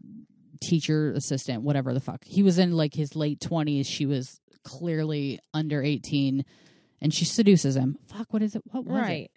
teacher 0.61 1.13
assistant 1.13 1.63
whatever 1.63 1.93
the 1.93 2.01
fuck. 2.01 2.25
He 2.25 2.43
was 2.43 2.59
in 2.59 2.73
like 2.73 2.95
his 2.95 3.17
late 3.17 3.41
20s 3.41 3.87
she 3.87 4.07
was 4.07 4.41
clearly 4.65 5.41
under 5.53 5.83
18 5.83 6.45
and 7.01 7.13
she 7.13 7.25
seduces 7.25 7.77
him. 7.77 7.99
Fuck 8.07 8.33
what 8.33 8.43
is 8.43 8.55
it 8.55 8.63
what 8.67 8.85
was 8.85 9.09
it? 9.09 9.31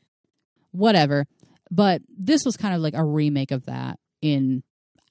Whatever. 0.71 1.25
But 1.71 2.03
this 2.15 2.45
was 2.45 2.57
kind 2.57 2.75
of 2.75 2.81
like 2.81 2.93
a 2.93 3.03
remake 3.03 3.51
of 3.51 3.65
that 3.65 3.99
in 4.21 4.63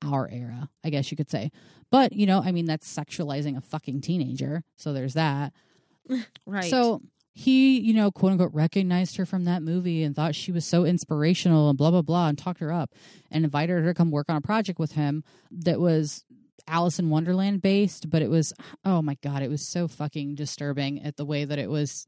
our 0.02 0.28
era 0.30 0.68
i 0.84 0.90
guess 0.90 1.10
you 1.10 1.16
could 1.16 1.30
say. 1.30 1.50
But 1.90 2.12
you 2.12 2.26
know 2.26 2.40
i 2.44 2.52
mean 2.52 2.66
that's 2.66 2.92
sexualizing 2.92 3.56
a 3.56 3.60
fucking 3.60 4.00
teenager 4.00 4.62
so 4.76 4.92
there's 4.92 5.14
that. 5.14 5.52
Right. 6.46 6.70
so 6.70 7.00
he, 7.34 7.80
you 7.80 7.92
know, 7.92 8.10
quote 8.10 8.32
unquote, 8.32 8.54
recognized 8.54 9.16
her 9.16 9.26
from 9.26 9.44
that 9.44 9.62
movie 9.62 10.02
and 10.02 10.14
thought 10.14 10.34
she 10.34 10.52
was 10.52 10.64
so 10.64 10.84
inspirational 10.84 11.68
and 11.68 11.76
blah, 11.76 11.90
blah, 11.90 12.02
blah, 12.02 12.28
and 12.28 12.38
talked 12.38 12.60
her 12.60 12.72
up 12.72 12.92
and 13.30 13.44
invited 13.44 13.72
her 13.72 13.84
to 13.84 13.94
come 13.94 14.10
work 14.10 14.26
on 14.28 14.36
a 14.36 14.40
project 14.40 14.78
with 14.78 14.92
him 14.92 15.24
that 15.50 15.80
was 15.80 16.24
Alice 16.68 16.98
in 16.98 17.10
Wonderland 17.10 17.60
based. 17.60 18.08
But 18.08 18.22
it 18.22 18.30
was, 18.30 18.52
oh 18.84 19.02
my 19.02 19.16
God, 19.22 19.42
it 19.42 19.50
was 19.50 19.66
so 19.66 19.88
fucking 19.88 20.36
disturbing 20.36 21.02
at 21.02 21.16
the 21.16 21.24
way 21.24 21.44
that 21.44 21.58
it 21.58 21.68
was 21.68 22.06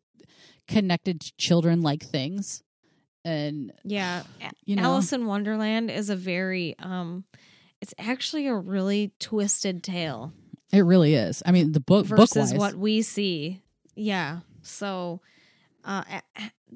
connected 0.68 1.20
to 1.20 1.32
children 1.36 1.82
like 1.82 2.04
things. 2.04 2.62
And, 3.24 3.72
yeah, 3.82 4.22
you 4.64 4.76
know, 4.76 4.82
Alice 4.82 5.12
in 5.12 5.26
Wonderland 5.26 5.90
is 5.90 6.10
a 6.10 6.16
very 6.16 6.76
um 6.78 7.24
it's 7.80 7.92
actually 7.98 8.46
a 8.46 8.54
really 8.54 9.12
twisted 9.18 9.82
tale 9.82 10.32
it 10.72 10.80
really 10.80 11.14
is. 11.14 11.42
I 11.46 11.52
mean, 11.52 11.72
the 11.72 11.80
book, 11.80 12.06
versus 12.06 12.52
wise, 12.52 12.54
what 12.54 12.74
we 12.74 13.02
see. 13.02 13.62
Yeah. 13.94 14.40
So 14.68 15.20
uh 15.84 16.02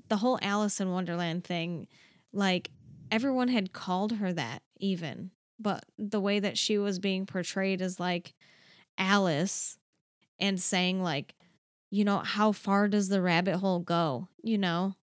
the 0.09 0.17
whole 0.17 0.39
Alice 0.43 0.81
in 0.81 0.91
Wonderland 0.91 1.45
thing 1.45 1.89
like 2.33 2.71
everyone 3.11 3.49
had 3.49 3.73
called 3.73 4.13
her 4.13 4.33
that 4.33 4.63
even, 4.79 5.31
but 5.59 5.85
the 5.99 6.21
way 6.21 6.39
that 6.41 6.57
she 6.57 6.79
was 6.79 6.99
being 6.99 7.27
portrayed 7.27 7.83
as 7.83 7.99
like 7.99 8.35
Alice 8.97 9.79
and 10.39 10.61
saying 10.61 11.03
like 11.03 11.35
you 11.91 12.05
know 12.05 12.19
how 12.19 12.53
far 12.53 12.89
does 12.89 13.09
the 13.09 13.21
rabbit 13.21 13.57
hole 13.57 13.81
go, 13.81 14.29
you 14.43 14.59
know? 14.59 14.95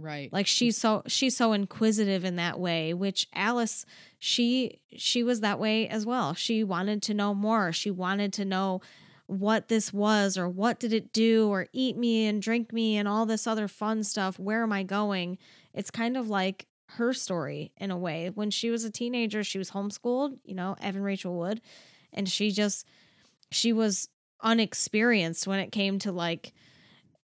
right. 0.00 0.32
like 0.32 0.46
she's 0.46 0.76
so 0.76 1.02
she's 1.06 1.36
so 1.36 1.52
inquisitive 1.52 2.24
in 2.24 2.36
that 2.36 2.58
way 2.58 2.94
which 2.94 3.28
alice 3.34 3.84
she 4.18 4.80
she 4.96 5.22
was 5.22 5.40
that 5.40 5.58
way 5.58 5.88
as 5.88 6.06
well 6.06 6.34
she 6.34 6.64
wanted 6.64 7.02
to 7.02 7.14
know 7.14 7.34
more 7.34 7.72
she 7.72 7.90
wanted 7.90 8.32
to 8.32 8.44
know 8.44 8.80
what 9.30 9.68
this 9.68 9.92
was 9.92 10.36
or 10.36 10.48
what 10.48 10.80
did 10.80 10.92
it 10.92 11.12
do 11.12 11.48
or 11.48 11.68
eat 11.72 11.96
me 11.96 12.26
and 12.26 12.42
drink 12.42 12.72
me 12.72 12.96
and 12.96 13.06
all 13.06 13.26
this 13.26 13.46
other 13.46 13.68
fun 13.68 14.02
stuff. 14.02 14.38
Where 14.38 14.62
am 14.62 14.72
i 14.72 14.82
going? 14.82 15.38
It's 15.72 15.90
kind 15.90 16.16
of 16.16 16.28
like 16.28 16.66
her 16.90 17.12
story 17.12 17.70
in 17.76 17.92
a 17.92 17.96
way. 17.96 18.30
When 18.34 18.50
she 18.50 18.70
was 18.70 18.84
a 18.84 18.90
teenager 18.90 19.44
she 19.44 19.58
was 19.58 19.70
homeschooled 19.70 20.38
you 20.44 20.54
know 20.54 20.76
evan 20.80 21.02
rachel 21.02 21.36
wood 21.38 21.60
and 22.12 22.28
she 22.28 22.50
just 22.50 22.86
she 23.52 23.72
was 23.72 24.08
unexperienced 24.42 25.46
when 25.46 25.60
it 25.60 25.70
came 25.70 25.98
to 26.00 26.10
like 26.12 26.52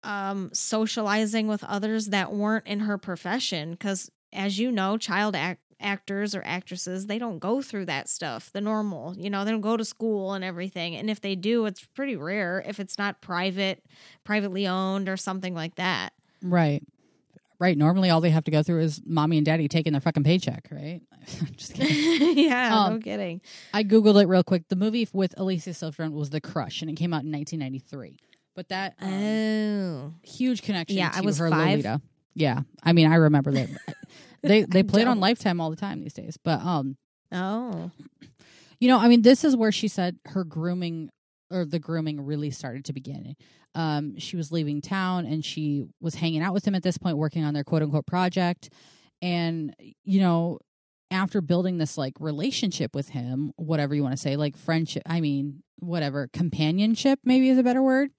um 0.04 0.50
socializing 0.54 1.48
with 1.48 1.64
others 1.66 2.08
that 2.08 2.32
weren't 2.32 2.66
in 2.68 2.80
her 2.82 2.98
profession. 2.98 3.76
Cuz 3.76 4.10
as 4.32 4.58
you 4.58 4.72
know 4.72 4.98
child 4.98 5.36
act- 5.36 5.62
actors 5.82 6.36
or 6.36 6.42
actresses 6.46 7.08
they 7.08 7.18
don't 7.18 7.40
go 7.40 7.62
through 7.62 7.86
that 7.86 8.10
stuff 8.10 8.52
the 8.52 8.62
normal 8.62 9.16
you 9.18 9.30
know 9.30 9.46
they 9.46 9.52
don't 9.52 9.62
go 9.62 9.78
to 9.78 9.86
school 9.86 10.34
and 10.34 10.44
everything 10.44 10.96
and 10.96 11.10
if 11.10 11.22
they 11.22 11.36
do 11.36 11.66
it's 11.66 11.86
pretty 11.96 12.16
rare 12.16 12.62
if 12.68 12.80
it's 12.80 12.98
not 12.98 13.22
private 13.22 13.84
privately 14.24 14.68
owned 14.68 15.08
or 15.08 15.16
something 15.18 15.54
like 15.54 15.76
that 15.76 16.14
Right. 16.42 16.82
Right. 17.60 17.78
Normally, 17.78 18.10
all 18.10 18.22
they 18.22 18.30
have 18.30 18.46
to 18.46 18.52
go 18.52 18.64
through 18.64 18.80
is 18.80 19.02
mommy 19.06 19.36
and 19.36 19.46
daddy 19.46 19.68
taking 19.68 19.92
their 19.92 20.00
fucking 20.00 20.24
paycheck, 20.24 20.70
right? 20.72 21.02
Just 21.58 21.74
kidding. 21.74 22.38
yeah 22.46 22.70
no 22.70 22.76
Um, 22.78 23.02
kidding 23.02 23.42
I 23.74 23.84
googled 23.84 24.22
it 24.24 24.30
real 24.30 24.44
quick. 24.44 24.70
The 24.70 24.78
movie 24.78 25.06
with 25.12 25.38
Alicia 25.38 25.72
Silverstone 25.72 26.14
was 26.14 26.30
The 26.30 26.40
Crush, 26.40 26.82
and 26.82 26.90
it 26.90 26.94
came 26.96 27.14
out 27.14 27.24
in 27.24 27.32
1993. 27.34 28.18
But 28.56 28.70
that 28.70 28.96
um, 29.02 29.14
oh 29.14 30.14
huge 30.24 30.62
connection. 30.62 30.98
Yeah, 30.98 31.10
to 31.10 31.18
I 31.18 31.22
was 31.22 31.38
her 31.40 31.50
five. 31.50 31.70
Lolita. 31.72 32.02
Yeah, 32.34 32.62
I 32.82 32.94
mean, 32.94 33.12
I 33.12 33.16
remember 33.16 33.52
that. 33.52 33.70
they 34.42 34.64
they 34.64 34.84
play 34.84 35.02
it 35.02 35.08
on. 35.08 35.20
Lifetime 35.20 35.60
all 35.62 35.70
the 35.70 35.76
time 35.76 36.02
these 36.02 36.14
days. 36.14 36.38
But 36.44 36.62
um, 36.62 36.98
oh 37.32 37.92
you 38.80 38.88
know, 38.88 38.98
I 38.98 39.08
mean, 39.08 39.22
this 39.22 39.44
is 39.44 39.56
where 39.56 39.72
she 39.72 39.88
said 39.88 40.18
her 40.26 40.44
grooming 40.44 41.10
or 41.52 41.66
the 41.66 41.80
grooming 41.80 42.22
really 42.26 42.52
started 42.52 42.86
to 42.86 42.94
begin. 42.94 43.36
Um, 43.76 44.18
she 44.18 44.38
was 44.38 44.52
leaving 44.52 44.82
town 44.82 45.26
and 45.26 45.44
she 45.44 45.86
was 46.00 46.16
hanging 46.16 46.42
out 46.42 46.54
with 46.54 46.66
him 46.66 46.76
at 46.76 46.84
this 46.84 46.98
point, 46.98 47.18
working 47.18 47.44
on 47.44 47.54
their 47.54 47.64
quote 47.64 47.82
unquote 47.82 48.06
project. 48.06 48.70
And, 49.22 49.76
you 50.04 50.22
know, 50.22 50.60
after 51.12 51.42
building 51.42 51.78
this 51.78 51.98
like 51.98 52.14
relationship 52.20 52.96
with 52.96 53.10
him, 53.10 53.52
whatever 53.58 53.96
you 53.96 54.04
want 54.04 54.14
to 54.14 54.22
say, 54.22 54.36
like 54.36 54.56
friendship, 54.58 55.04
I 55.06 55.22
mean, 55.22 55.64
whatever, 55.80 56.30
companionship 56.32 57.20
maybe 57.24 57.50
is 57.50 57.58
a 57.58 57.64
better 57.64 57.82
word. 57.82 58.12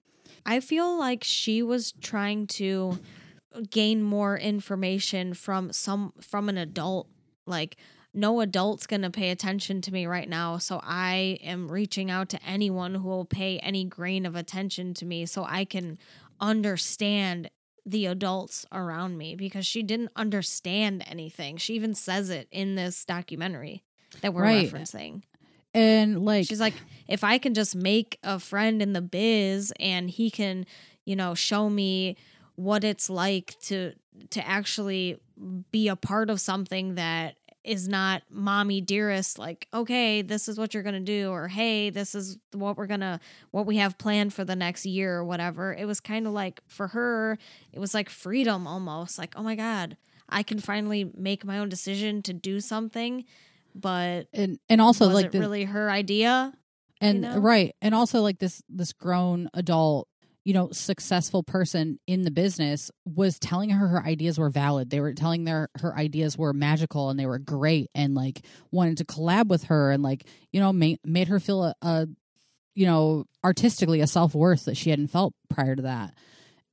I 0.45 0.59
feel 0.59 0.97
like 0.99 1.23
she 1.23 1.63
was 1.63 1.93
trying 2.01 2.47
to 2.47 2.99
gain 3.69 4.01
more 4.01 4.37
information 4.37 5.33
from 5.33 5.71
some 5.73 6.13
from 6.21 6.47
an 6.49 6.57
adult 6.57 7.07
like 7.45 7.77
no 8.13 8.39
adult's 8.41 8.87
going 8.87 9.01
to 9.01 9.09
pay 9.09 9.29
attention 9.29 9.81
to 9.81 9.91
me 9.91 10.05
right 10.05 10.27
now 10.29 10.57
so 10.57 10.79
I 10.83 11.37
am 11.43 11.71
reaching 11.71 12.09
out 12.11 12.29
to 12.29 12.39
anyone 12.45 12.95
who 12.95 13.07
will 13.07 13.25
pay 13.25 13.59
any 13.59 13.83
grain 13.85 14.25
of 14.25 14.35
attention 14.35 14.93
to 14.95 15.05
me 15.05 15.25
so 15.25 15.43
I 15.43 15.65
can 15.65 15.97
understand 16.55 17.49
the 17.85 18.05
adults 18.05 18.65
around 18.71 19.17
me 19.17 19.35
because 19.35 19.65
she 19.65 19.81
didn't 19.81 20.11
understand 20.15 21.03
anything. 21.07 21.57
She 21.57 21.73
even 21.73 21.95
says 21.95 22.29
it 22.29 22.47
in 22.51 22.75
this 22.75 23.05
documentary 23.05 23.83
that 24.21 24.33
we're 24.33 24.43
Right. 24.43 24.71
referencing. 24.71 25.23
And 25.73 26.23
like, 26.25 26.45
She's 26.47 26.59
like, 26.59 26.75
if 27.07 27.23
I 27.23 27.37
can 27.37 27.53
just 27.53 27.75
make 27.75 28.19
a 28.23 28.39
friend 28.39 28.81
in 28.81 28.93
the 28.93 29.01
biz 29.01 29.73
and 29.79 30.09
he 30.09 30.29
can, 30.29 30.65
you 31.05 31.15
know, 31.15 31.33
show 31.33 31.69
me 31.69 32.17
what 32.55 32.83
it's 32.83 33.09
like 33.09 33.57
to 33.61 33.93
to 34.29 34.47
actually 34.47 35.19
be 35.71 35.87
a 35.87 35.95
part 35.95 36.29
of 36.29 36.39
something 36.39 36.95
that 36.95 37.35
is 37.63 37.87
not 37.87 38.23
mommy 38.29 38.81
dearest 38.81 39.37
like 39.37 39.67
okay 39.73 40.21
this 40.21 40.47
is 40.47 40.57
what 40.57 40.73
you're 40.73 40.81
gonna 40.81 40.99
do 40.99 41.29
or 41.29 41.47
hey 41.47 41.91
this 41.91 42.15
is 42.15 42.37
what 42.53 42.75
we're 42.75 42.87
gonna 42.87 43.19
what 43.51 43.67
we 43.67 43.77
have 43.77 43.97
planned 43.97 44.33
for 44.33 44.43
the 44.43 44.55
next 44.55 44.85
year 44.85 45.17
or 45.17 45.23
whatever 45.23 45.73
it 45.73 45.85
was 45.85 45.99
kind 45.99 46.25
of 46.25 46.33
like 46.33 46.59
for 46.67 46.87
her 46.87 47.37
it 47.71 47.79
was 47.79 47.93
like 47.93 48.09
freedom 48.09 48.65
almost 48.65 49.19
like 49.19 49.33
oh 49.35 49.43
my 49.43 49.55
god 49.55 49.95
i 50.27 50.41
can 50.41 50.59
finally 50.59 51.11
make 51.15 51.45
my 51.45 51.59
own 51.59 51.69
decision 51.69 52.23
to 52.23 52.33
do 52.33 52.59
something 52.59 53.23
but 53.75 54.27
and 54.33 54.59
and 54.67 54.81
also 54.81 55.07
like 55.07 55.27
it 55.27 55.31
the, 55.31 55.39
really 55.39 55.63
her 55.63 55.89
idea 55.89 56.51
and 56.99 57.21
know? 57.21 57.37
right 57.37 57.75
and 57.81 57.93
also 57.93 58.21
like 58.21 58.39
this 58.39 58.63
this 58.69 58.91
grown 58.91 59.49
adult 59.53 60.07
you 60.43 60.53
know 60.53 60.69
successful 60.71 61.43
person 61.43 61.99
in 62.07 62.23
the 62.23 62.31
business 62.31 62.89
was 63.05 63.37
telling 63.37 63.69
her 63.69 63.87
her 63.87 64.03
ideas 64.03 64.39
were 64.39 64.49
valid. 64.49 64.89
They 64.89 64.99
were 64.99 65.13
telling 65.13 65.43
their 65.43 65.69
her 65.79 65.95
ideas 65.95 66.37
were 66.37 66.53
magical 66.53 67.09
and 67.09 67.19
they 67.19 67.25
were 67.25 67.39
great 67.39 67.89
and 67.93 68.15
like 68.15 68.41
wanted 68.71 68.97
to 68.97 69.05
collab 69.05 69.47
with 69.47 69.65
her 69.65 69.91
and 69.91 70.01
like 70.01 70.25
you 70.51 70.59
know 70.59 70.73
made, 70.73 70.99
made 71.05 71.27
her 71.27 71.39
feel 71.39 71.63
a, 71.63 71.75
a 71.81 72.07
you 72.73 72.85
know 72.85 73.25
artistically 73.43 74.01
a 74.01 74.07
self-worth 74.07 74.65
that 74.65 74.77
she 74.77 74.89
hadn't 74.89 75.09
felt 75.09 75.33
prior 75.49 75.75
to 75.75 75.83
that. 75.83 76.13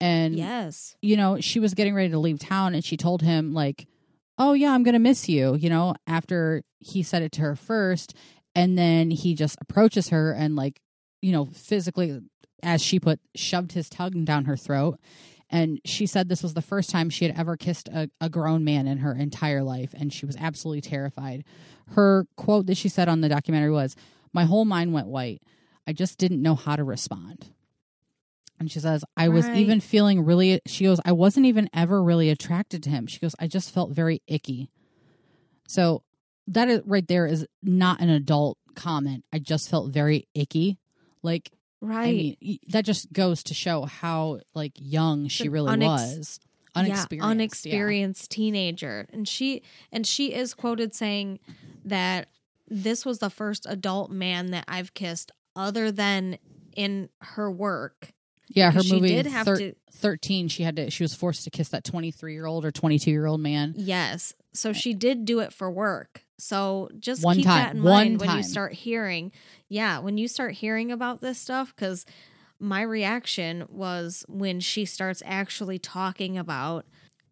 And 0.01 0.37
yes. 0.37 0.97
you 1.03 1.17
know 1.17 1.41
she 1.41 1.61
was 1.61 1.75
getting 1.75 1.95
ready 1.95 2.11
to 2.11 2.19
leave 2.19 2.39
town 2.39 2.75
and 2.75 2.85
she 2.85 2.97
told 2.97 3.21
him 3.21 3.53
like 3.53 3.87
oh 4.39 4.53
yeah 4.53 4.73
i'm 4.73 4.85
gonna 4.85 5.01
miss 5.01 5.29
you 5.29 5.57
you 5.57 5.69
know 5.69 5.95
after 6.07 6.63
he 6.79 7.03
said 7.03 7.23
it 7.23 7.33
to 7.33 7.43
her 7.43 7.57
first. 7.57 8.15
And 8.55 8.77
then 8.77 9.11
he 9.11 9.35
just 9.35 9.57
approaches 9.61 10.09
her 10.09 10.33
and 10.33 10.57
like 10.57 10.81
you 11.21 11.33
know 11.33 11.47
physically 11.47 12.21
as 12.63 12.83
she 12.83 12.99
put 13.01 13.21
shoved 13.35 13.73
his 13.73 13.89
tongue 13.89 14.25
down 14.25 14.45
her 14.47 14.57
throat. 14.57 14.99
And 15.51 15.81
she 15.85 16.07
said 16.07 16.29
this 16.29 16.43
was 16.43 16.53
the 16.55 16.61
first 16.61 16.91
time 16.91 17.09
she 17.09 17.25
had 17.25 17.39
ever 17.39 17.57
kissed 17.57 17.89
a, 17.89 18.11
a 18.21 18.29
grown 18.29 18.65
man 18.65 18.87
in 18.87 18.99
her 18.99 19.15
entire 19.15 19.63
life 19.63 19.95
and 19.95 20.13
she 20.13 20.27
was 20.27 20.37
absolutely 20.37 20.83
terrified. 20.83 21.45
Her 21.93 22.27
quote 22.37 22.67
that 22.67 22.77
she 22.77 22.91
said 22.91 23.09
on 23.09 23.23
the 23.23 23.31
documentary 23.31 23.71
was 23.71 23.97
my 24.35 24.45
whole 24.45 24.67
mind 24.67 24.93
went 24.93 25.07
white. 25.07 25.43
I 25.87 25.95
just 25.95 26.19
didn't 26.19 26.43
know 26.43 26.55
how 26.55 26.77
to 26.77 26.85
respond. 26.85 27.51
And 28.61 28.71
she 28.71 28.81
says 28.81 29.05
i 29.17 29.29
was 29.29 29.47
Right. 29.47 29.57
even 29.59 29.81
feeling 29.81 30.25
really 30.25 30.61
she 30.67 30.85
goes 30.85 31.01
i 31.05 31.13
wasn't 31.13 31.47
even 31.47 31.71
ever 31.73 32.03
really 32.03 32.29
attracted 32.29 32.83
to 32.83 32.91
him. 32.91 33.07
She 33.07 33.19
goes 33.21 33.35
i 33.39 33.47
just 33.47 33.73
felt 33.73 33.93
very 33.93 34.21
icky. 34.27 34.69
So 35.67 36.03
that 36.47 36.69
is 36.69 36.81
right 36.85 37.07
there 37.07 37.27
is 37.27 37.47
not 37.63 38.01
an 38.01 38.11
adult 38.11 38.59
comment. 38.75 39.25
I 39.33 39.39
just 39.39 39.71
felt 39.71 39.93
very 39.93 40.29
icky. 40.35 40.79
Like 41.23 41.51
right 41.81 42.37
I 42.41 42.45
mean, 42.45 42.59
that 42.69 42.85
just 42.85 43.13
goes 43.13 43.43
to 43.45 43.55
show 43.55 43.85
how 43.85 44.41
like 44.55 44.73
young 44.77 45.29
she 45.29 45.49
really 45.49 45.71
unex- 45.77 45.87
was. 45.87 46.41
Unexperienced. 46.75 47.67
yeah, 47.67 47.73
yeah. 47.75 48.13
teenager 48.29 49.07
and 49.13 49.27
she 49.27 49.63
and 49.93 50.07
she 50.07 50.33
is 50.33 50.55
quoted 50.55 50.95
saying 50.95 51.39
that 51.85 52.29
this 52.69 53.05
was 53.05 53.19
the 53.19 53.31
first 53.31 53.67
adult 53.69 54.11
man 54.11 54.51
that 54.53 54.65
i've 54.69 54.95
kissed 54.95 55.33
other 55.57 55.91
than 55.91 56.39
in 56.77 57.09
her 57.21 57.51
work 57.51 58.13
Yeah, 58.49 58.71
her 58.71 58.83
movie 58.89 59.09
did 59.09 59.27
have 59.27 59.47
thir- 59.47 59.57
to- 59.57 59.75
13, 59.93 60.47
she 60.49 60.63
had 60.63 60.77
to 60.77 60.91
she 60.91 61.03
was 61.03 61.15
forced 61.15 61.43
to 61.45 61.51
kiss 61.51 61.71
that 61.71 61.85
23-year-old 61.85 62.65
or 62.65 62.71
22-year-old 62.71 63.41
man. 63.41 63.75
yes 63.77 64.35
so 64.53 64.73
she 64.73 64.95
did 64.95 65.25
do 65.25 65.41
it 65.41 65.53
for 65.53 65.71
work 65.71 66.25
so 66.39 66.89
just 66.99 67.25
One 67.25 67.37
keep 67.37 67.47
time, 67.47 67.59
that 67.59 67.75
in 67.75 67.83
mind 67.83 68.21
when 68.21 68.37
you 68.37 68.43
start 68.43 68.73
hearing 68.73 69.33
yeah 69.69 69.99
when 69.99 70.17
you 70.19 70.29
start 70.29 70.55
hearing 70.55 70.93
about 70.93 71.21
this 71.21 71.39
stuff 71.39 71.75
because 71.75 72.07
my 72.61 72.83
reaction 72.83 73.67
was 73.69 74.25
when 74.29 74.61
she 74.61 74.85
starts 74.85 75.23
actually 75.27 75.79
talking 75.79 76.39
about 76.39 76.87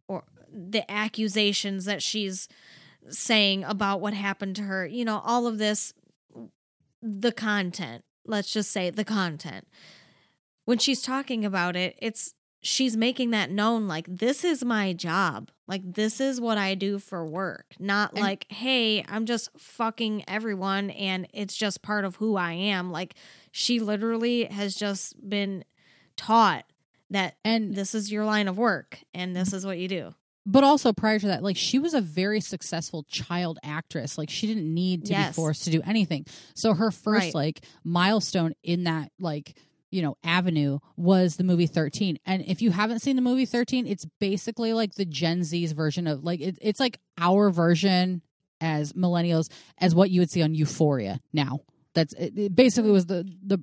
or 0.08 0.24
the 0.52 0.88
accusations 0.90 1.84
that 1.84 2.02
she's 2.02 2.48
saying 3.08 3.62
about 3.64 4.00
what 4.00 4.14
happened 4.14 4.56
to 4.56 4.62
her 4.62 4.84
you 4.86 5.04
know 5.04 5.20
all 5.24 5.46
of 5.46 5.58
this 5.58 5.92
the 7.00 7.32
content 7.32 8.04
let's 8.26 8.52
just 8.52 8.72
say 8.72 8.90
the 8.90 9.04
content. 9.04 9.68
When 10.64 10.78
she's 10.78 11.00
talking 11.00 11.44
about 11.44 11.76
it 11.76 11.96
it's 12.02 12.34
she's 12.66 12.96
making 12.96 13.30
that 13.30 13.50
known 13.50 13.86
like 13.86 14.06
this 14.08 14.44
is 14.44 14.64
my 14.64 14.92
job 14.92 15.50
like 15.68 15.82
this 15.84 16.20
is 16.20 16.40
what 16.40 16.58
i 16.58 16.74
do 16.74 16.98
for 16.98 17.24
work 17.24 17.66
not 17.78 18.12
And- 18.12 18.20
like 18.22 18.46
hey 18.50 19.04
i'm 19.08 19.24
just 19.26 19.48
fucking 19.58 20.24
everyone 20.26 20.90
and 20.90 21.28
it's 21.32 21.56
just 21.56 21.82
part 21.82 22.04
of 22.04 22.16
who 22.16 22.36
i 22.36 22.52
am 22.52 22.90
like 22.90 23.14
she 23.52 23.78
literally 23.80 24.44
has 24.44 24.74
just 24.74 25.14
been 25.28 25.64
taught 26.16 26.64
that 27.10 27.36
And 27.44 27.74
this 27.74 27.94
is 27.94 28.10
your 28.10 28.24
line 28.24 28.48
of 28.48 28.58
work 28.58 28.98
and 29.14 29.34
this 29.36 29.52
is 29.52 29.64
what 29.64 29.78
you 29.78 29.86
do 29.88 30.14
but 30.48 30.62
also 30.62 30.92
prior 30.92 31.18
to 31.18 31.26
that, 31.26 31.42
like 31.42 31.56
she 31.56 31.80
was 31.80 31.92
a 31.92 32.00
very 32.00 32.40
successful 32.40 33.02
child 33.08 33.58
actress. 33.64 34.16
Like 34.16 34.30
she 34.30 34.46
didn't 34.46 34.72
need 34.72 35.06
to 35.06 35.12
be 35.14 35.32
forced 35.32 35.64
to 35.64 35.70
do 35.70 35.82
anything. 35.84 36.24
So 36.54 36.72
her 36.72 36.92
first 36.92 37.24
Right. 37.24 37.34
like 37.34 37.64
milestone 37.82 38.54
in 38.62 38.84
that 38.84 39.10
like 39.18 39.56
you 39.96 40.02
know 40.02 40.14
avenue 40.22 40.78
was 40.96 41.36
the 41.36 41.44
movie 41.44 41.66
13 41.66 42.18
and 42.26 42.42
if 42.46 42.60
you 42.60 42.70
haven't 42.70 43.00
seen 43.00 43.16
the 43.16 43.22
movie 43.22 43.46
13 43.46 43.86
it's 43.86 44.04
basically 44.20 44.74
like 44.74 44.94
the 44.94 45.06
gen 45.06 45.42
z's 45.42 45.72
version 45.72 46.06
of 46.06 46.22
like 46.22 46.40
it, 46.40 46.58
it's 46.60 46.78
like 46.78 46.98
our 47.16 47.48
version 47.50 48.20
as 48.60 48.92
millennials 48.92 49.48
as 49.78 49.94
what 49.94 50.10
you 50.10 50.20
would 50.20 50.30
see 50.30 50.42
on 50.42 50.54
euphoria 50.54 51.20
now. 51.32 51.60
That's 51.94 52.12
it, 52.14 52.38
it 52.38 52.54
basically 52.54 52.90
was 52.90 53.06
the 53.06 53.24
the 53.44 53.58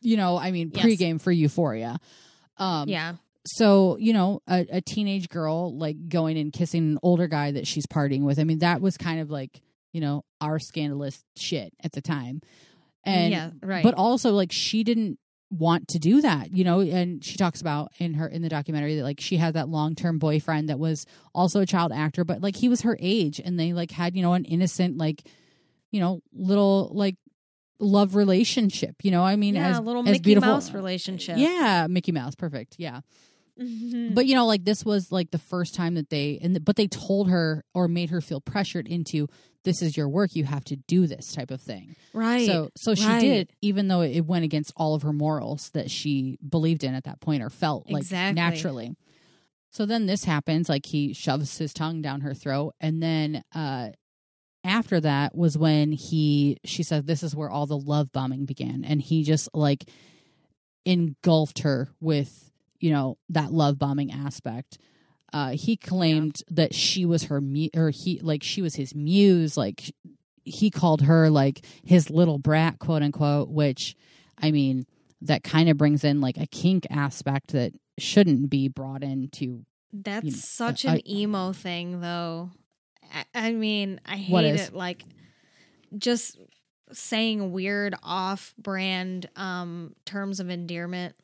you 0.00 0.16
know 0.16 0.36
i 0.36 0.50
mean 0.52 0.70
Yes. 0.72 0.84
pregame 0.84 1.20
for 1.20 1.32
euphoria. 1.32 1.98
Um 2.56 2.88
yeah. 2.88 3.14
so 3.44 3.96
you 3.98 4.12
know 4.12 4.40
a, 4.48 4.66
a 4.70 4.80
teenage 4.80 5.28
girl 5.28 5.76
like 5.76 6.08
going 6.08 6.38
and 6.38 6.52
kissing 6.52 6.92
an 6.92 6.98
older 7.02 7.26
guy 7.26 7.50
that 7.52 7.66
she's 7.66 7.86
partying 7.86 8.22
with. 8.22 8.38
I 8.38 8.44
mean 8.44 8.60
that 8.60 8.80
was 8.80 8.96
kind 8.96 9.20
of 9.20 9.30
like 9.30 9.60
you 9.92 10.00
know 10.00 10.24
our 10.40 10.58
scandalous 10.60 11.24
shit 11.36 11.72
at 11.82 11.90
the 11.92 12.00
time. 12.02 12.40
And 13.04 13.32
yeah 13.32 13.50
right. 13.62 13.82
but 13.84 13.94
also 13.94 14.30
like 14.32 14.50
she 14.52 14.82
didn't 14.84 15.18
want 15.58 15.88
to 15.88 15.98
do 15.98 16.20
that 16.20 16.52
you 16.52 16.64
know? 16.64 16.80
And 16.80 17.24
she 17.24 17.36
talks 17.36 17.60
about 17.60 17.92
in 17.98 18.14
her 18.14 18.26
in 18.26 18.42
the 18.42 18.48
documentary 18.48 18.96
that 18.96 19.02
like 19.02 19.20
she 19.20 19.36
had 19.36 19.54
that 19.54 19.68
long-term 19.68 20.18
boyfriend 20.18 20.68
that 20.68 20.78
was 20.78 21.06
also 21.34 21.60
a 21.60 21.66
child 21.66 21.92
actor 21.92 22.24
but 22.24 22.40
like 22.40 22.56
he 22.56 22.68
was 22.68 22.82
her 22.82 22.96
age 23.00 23.40
and 23.44 23.58
they 23.58 23.72
like 23.72 23.90
had 23.90 24.16
you 24.16 24.22
know 24.22 24.32
an 24.34 24.44
innocent 24.44 24.96
like 24.98 25.26
you 25.90 26.00
know 26.00 26.20
little 26.32 26.90
like 26.92 27.16
love 27.78 28.14
relationship 28.14 28.96
you 29.02 29.10
know? 29.10 29.22
I 29.22 29.36
mean 29.36 29.54
yeah 29.54 29.68
as 29.68 29.78
a 29.78 29.82
little 29.82 30.02
as 30.02 30.12
mickey 30.12 30.22
beautiful 30.22 30.52
mouse 30.52 30.72
relationship. 30.72 31.36
Yeah 31.38 31.86
mickey 31.88 32.12
mouse 32.12 32.34
perfect 32.34 32.76
yeah 32.78 33.00
Mhm. 33.60 34.14
but 34.14 34.26
you 34.26 34.34
know 34.34 34.46
like 34.46 34.64
this 34.64 34.84
was 34.84 35.12
like 35.12 35.30
the 35.30 35.38
first 35.38 35.74
time 35.74 35.94
that 35.94 36.10
they 36.10 36.38
and 36.42 36.64
but 36.64 36.74
they 36.76 36.88
told 36.88 37.30
her 37.30 37.64
or 37.72 37.86
made 37.86 38.10
her 38.10 38.20
feel 38.20 38.40
pressured 38.40 38.88
into 38.88 39.28
this 39.62 39.80
is 39.80 39.96
your 39.96 40.08
work 40.08 40.34
you 40.34 40.44
have 40.44 40.64
to 40.64 40.76
do 40.76 41.06
this 41.06 41.32
type 41.32 41.50
of 41.52 41.60
thing 41.60 41.94
right 42.12 42.46
so 42.46 42.70
so 42.76 42.94
she 42.96 43.06
right. 43.06 43.20
did 43.20 43.52
even 43.62 43.86
though 43.88 44.00
it 44.00 44.22
went 44.22 44.44
against 44.44 44.72
all 44.76 44.94
of 44.96 45.02
her 45.02 45.12
morals 45.12 45.70
that 45.70 45.88
she 45.90 46.36
believed 46.48 46.82
in 46.82 46.94
at 46.94 47.04
that 47.04 47.20
point 47.20 47.42
or 47.44 47.48
felt 47.50 47.88
like 47.88 48.00
Exactly. 48.02 48.34
naturally 48.34 48.96
so 49.70 49.86
then 49.86 50.06
this 50.06 50.24
happens 50.24 50.68
like 50.68 50.86
he 50.86 51.12
shoves 51.14 51.56
his 51.58 51.72
tongue 51.72 52.02
down 52.02 52.22
her 52.22 52.34
throat 52.34 52.74
and 52.80 53.00
then 53.00 53.44
uh 53.54 53.90
after 54.64 54.98
that 55.00 55.36
was 55.36 55.56
when 55.56 55.92
he 55.92 56.58
she 56.64 56.82
said 56.82 57.06
this 57.06 57.22
is 57.22 57.36
where 57.36 57.50
all 57.50 57.66
the 57.66 57.78
love 57.78 58.10
bombing 58.10 58.46
began 58.46 58.84
and 58.84 59.00
he 59.00 59.22
just 59.22 59.48
like 59.54 59.84
engulfed 60.84 61.60
her 61.60 61.88
with 62.00 62.50
you 62.84 62.92
know 62.92 63.16
that 63.28 63.52
love 63.52 63.78
bombing 63.78 64.12
aspect 64.12 64.78
uh 65.32 65.50
he 65.50 65.76
claimed 65.76 66.42
that 66.50 66.74
she 66.74 67.04
was 67.04 67.24
her 67.24 67.40
mu- 67.40 67.68
or 67.74 67.90
he 67.90 68.20
like 68.20 68.42
she 68.42 68.60
was 68.62 68.74
his 68.74 68.94
muse 68.94 69.56
like 69.56 69.94
he 70.44 70.70
called 70.70 71.02
her 71.02 71.30
like 71.30 71.64
his 71.84 72.10
little 72.10 72.38
brat 72.38 72.78
quote 72.78 73.02
unquote 73.02 73.48
which 73.48 73.96
i 74.38 74.50
mean 74.50 74.84
that 75.22 75.42
kind 75.42 75.68
of 75.68 75.78
brings 75.78 76.04
in 76.04 76.20
like 76.20 76.36
a 76.36 76.46
kink 76.46 76.86
aspect 76.90 77.52
that 77.52 77.72
shouldn't 77.98 78.50
be 78.50 78.68
brought 78.68 79.02
into 79.02 79.64
That's 79.92 80.24
you 80.24 80.30
know, 80.32 80.36
such 80.36 80.84
an 80.84 81.08
emo 81.08 81.52
thing, 81.52 82.00
though. 82.00 82.50
I, 83.12 83.24
I 83.34 83.52
mean, 83.52 84.00
I 84.04 84.16
hate 84.16 84.44
it. 84.44 84.74
Like, 84.74 85.04
just 85.96 86.38
saying 86.92 87.52
weird 87.52 87.94
off-brand 88.02 89.28
um 89.36 89.94
terms 90.04 90.40
of 90.40 90.50
endearment, 90.50 91.14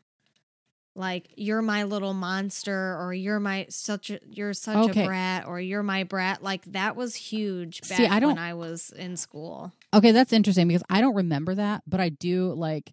like 0.94 1.28
"you're 1.36 1.62
my 1.62 1.84
little 1.84 2.14
monster" 2.14 2.96
or 2.98 3.14
"you're 3.14 3.40
my 3.40 3.66
such 3.70 4.10
a 4.10 4.18
you're 4.28 4.52
such 4.54 4.90
Okay. 4.90 5.02
a 5.04 5.06
brat" 5.06 5.46
or 5.46 5.60
"you're 5.60 5.82
my 5.82 6.04
brat." 6.04 6.42
Like 6.42 6.64
that 6.72 6.96
was 6.96 7.14
huge 7.14 7.80
back 7.82 7.96
See, 7.98 8.06
I 8.06 8.20
don't- 8.20 8.30
when 8.30 8.38
I 8.38 8.54
was 8.54 8.90
in 8.90 9.16
school. 9.16 9.72
Okay, 9.94 10.12
that's 10.12 10.32
interesting 10.32 10.68
because 10.68 10.82
I 10.90 11.00
don't 11.00 11.14
remember 11.14 11.54
that, 11.56 11.82
but 11.86 12.00
I 12.00 12.08
do 12.10 12.52
like 12.54 12.92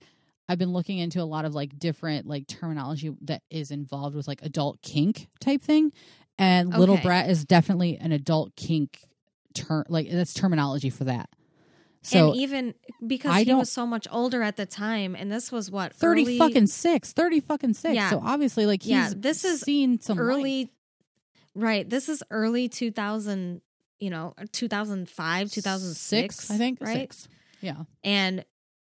I've 0.50 0.58
been 0.58 0.72
looking 0.72 1.00
into 1.00 1.22
a 1.22 1.26
lot 1.26 1.44
of 1.46 1.54
like 1.54 1.78
different 1.78 2.26
like 2.26 2.48
terminology 2.48 3.14
that 3.22 3.44
is 3.50 3.70
involved 3.72 4.16
with 4.16 4.28
like 4.28 4.42
adult 4.44 4.82
kink 4.82 5.28
type 5.42 5.62
thing. 5.62 5.92
And 6.40 6.70
little 6.70 6.98
brat 6.98 7.30
is 7.30 7.44
definitely 7.46 7.98
an 7.98 8.12
adult 8.12 8.56
kink 8.56 9.02
term 9.54 9.84
like 9.90 10.10
that's 10.10 10.34
terminology 10.34 10.90
for 10.90 11.04
that. 11.06 11.30
So 12.08 12.28
and 12.32 12.36
even 12.38 12.74
because 13.06 13.32
I 13.32 13.44
he 13.44 13.54
was 13.54 13.72
so 13.72 13.86
much 13.86 14.08
older 14.12 14.42
at 14.42 14.56
the 14.56 14.66
time, 14.66 15.16
and 15.16 15.32
this 15.32 15.52
was 15.52 15.70
what 15.70 15.94
30 15.94 16.22
early, 16.22 16.38
fucking 16.38 16.68
6, 16.68 17.14
30 17.14 17.40
fucking 17.42 17.74
6. 17.74 17.96
Yeah. 17.96 18.10
So 18.10 18.22
obviously 18.24 18.66
like 18.66 18.82
he's 18.84 18.92
Yeah, 18.92 19.12
this 19.16 19.44
is 19.44 19.62
seen 19.62 20.00
some 20.00 20.18
life. 20.18 20.24
early 20.24 20.72
right 21.56 21.90
this 21.90 22.08
is 22.08 22.24
early 22.30 22.70
2000 22.70 23.62
you 24.00 24.10
know, 24.12 24.34
2005, 24.52 25.52
2006, 25.52 26.52
I 26.52 26.58
think. 26.58 26.80
right? 26.82 26.94
Six. 26.94 27.28
Yeah. 27.62 27.84
And 28.04 28.46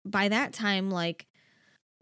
by 0.06 0.28
that 0.28 0.54
time, 0.54 0.92
like 0.92 1.28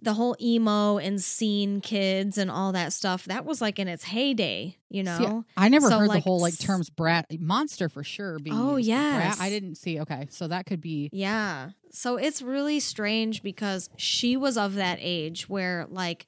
the 0.01 0.13
whole 0.13 0.35
emo 0.41 0.97
and 0.97 1.21
scene 1.21 1.79
kids 1.81 2.37
and 2.37 2.51
all 2.51 2.73
that 2.73 2.91
stuff, 2.93 3.25
that 3.25 3.45
was 3.45 3.61
like 3.61 3.79
in 3.79 3.87
its 3.87 4.03
heyday, 4.03 4.77
you 4.89 5.03
know? 5.03 5.17
See, 5.45 5.51
I 5.57 5.69
never 5.69 5.87
So, 5.89 5.99
heard 5.99 6.09
the 6.11 6.19
whole 6.19 6.39
like 6.41 6.57
terms 6.59 6.89
brat 6.89 7.27
monster 7.39 7.87
for 7.89 8.03
sure 8.03 8.37
being 8.39 8.55
Oh, 8.55 8.75
used, 8.75 8.89
but 8.89 8.95
brat, 8.95 9.25
yes. 9.25 9.39
I 9.41 9.49
didn't 9.49 9.75
see. 9.75 9.99
Okay, 10.01 10.27
so 10.29 10.47
that 10.49 10.65
could 10.65 10.81
be 10.81 11.09
Yeah. 11.13 11.71
So 11.91 12.17
it's 12.17 12.41
really 12.41 12.81
strange 12.81 13.41
because 13.41 13.89
she 13.95 14.35
was 14.35 14.57
of 14.57 14.75
that 14.75 14.97
age 15.01 15.47
where, 15.47 15.87
like, 15.89 16.25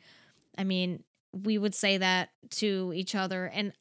I 0.58 0.64
mean, 0.64 1.04
we 1.34 1.58
would 1.58 1.76
say 1.76 1.98
that 1.98 2.30
to 2.52 2.94
each 2.96 3.16
other. 3.16 3.46
And 3.54 3.74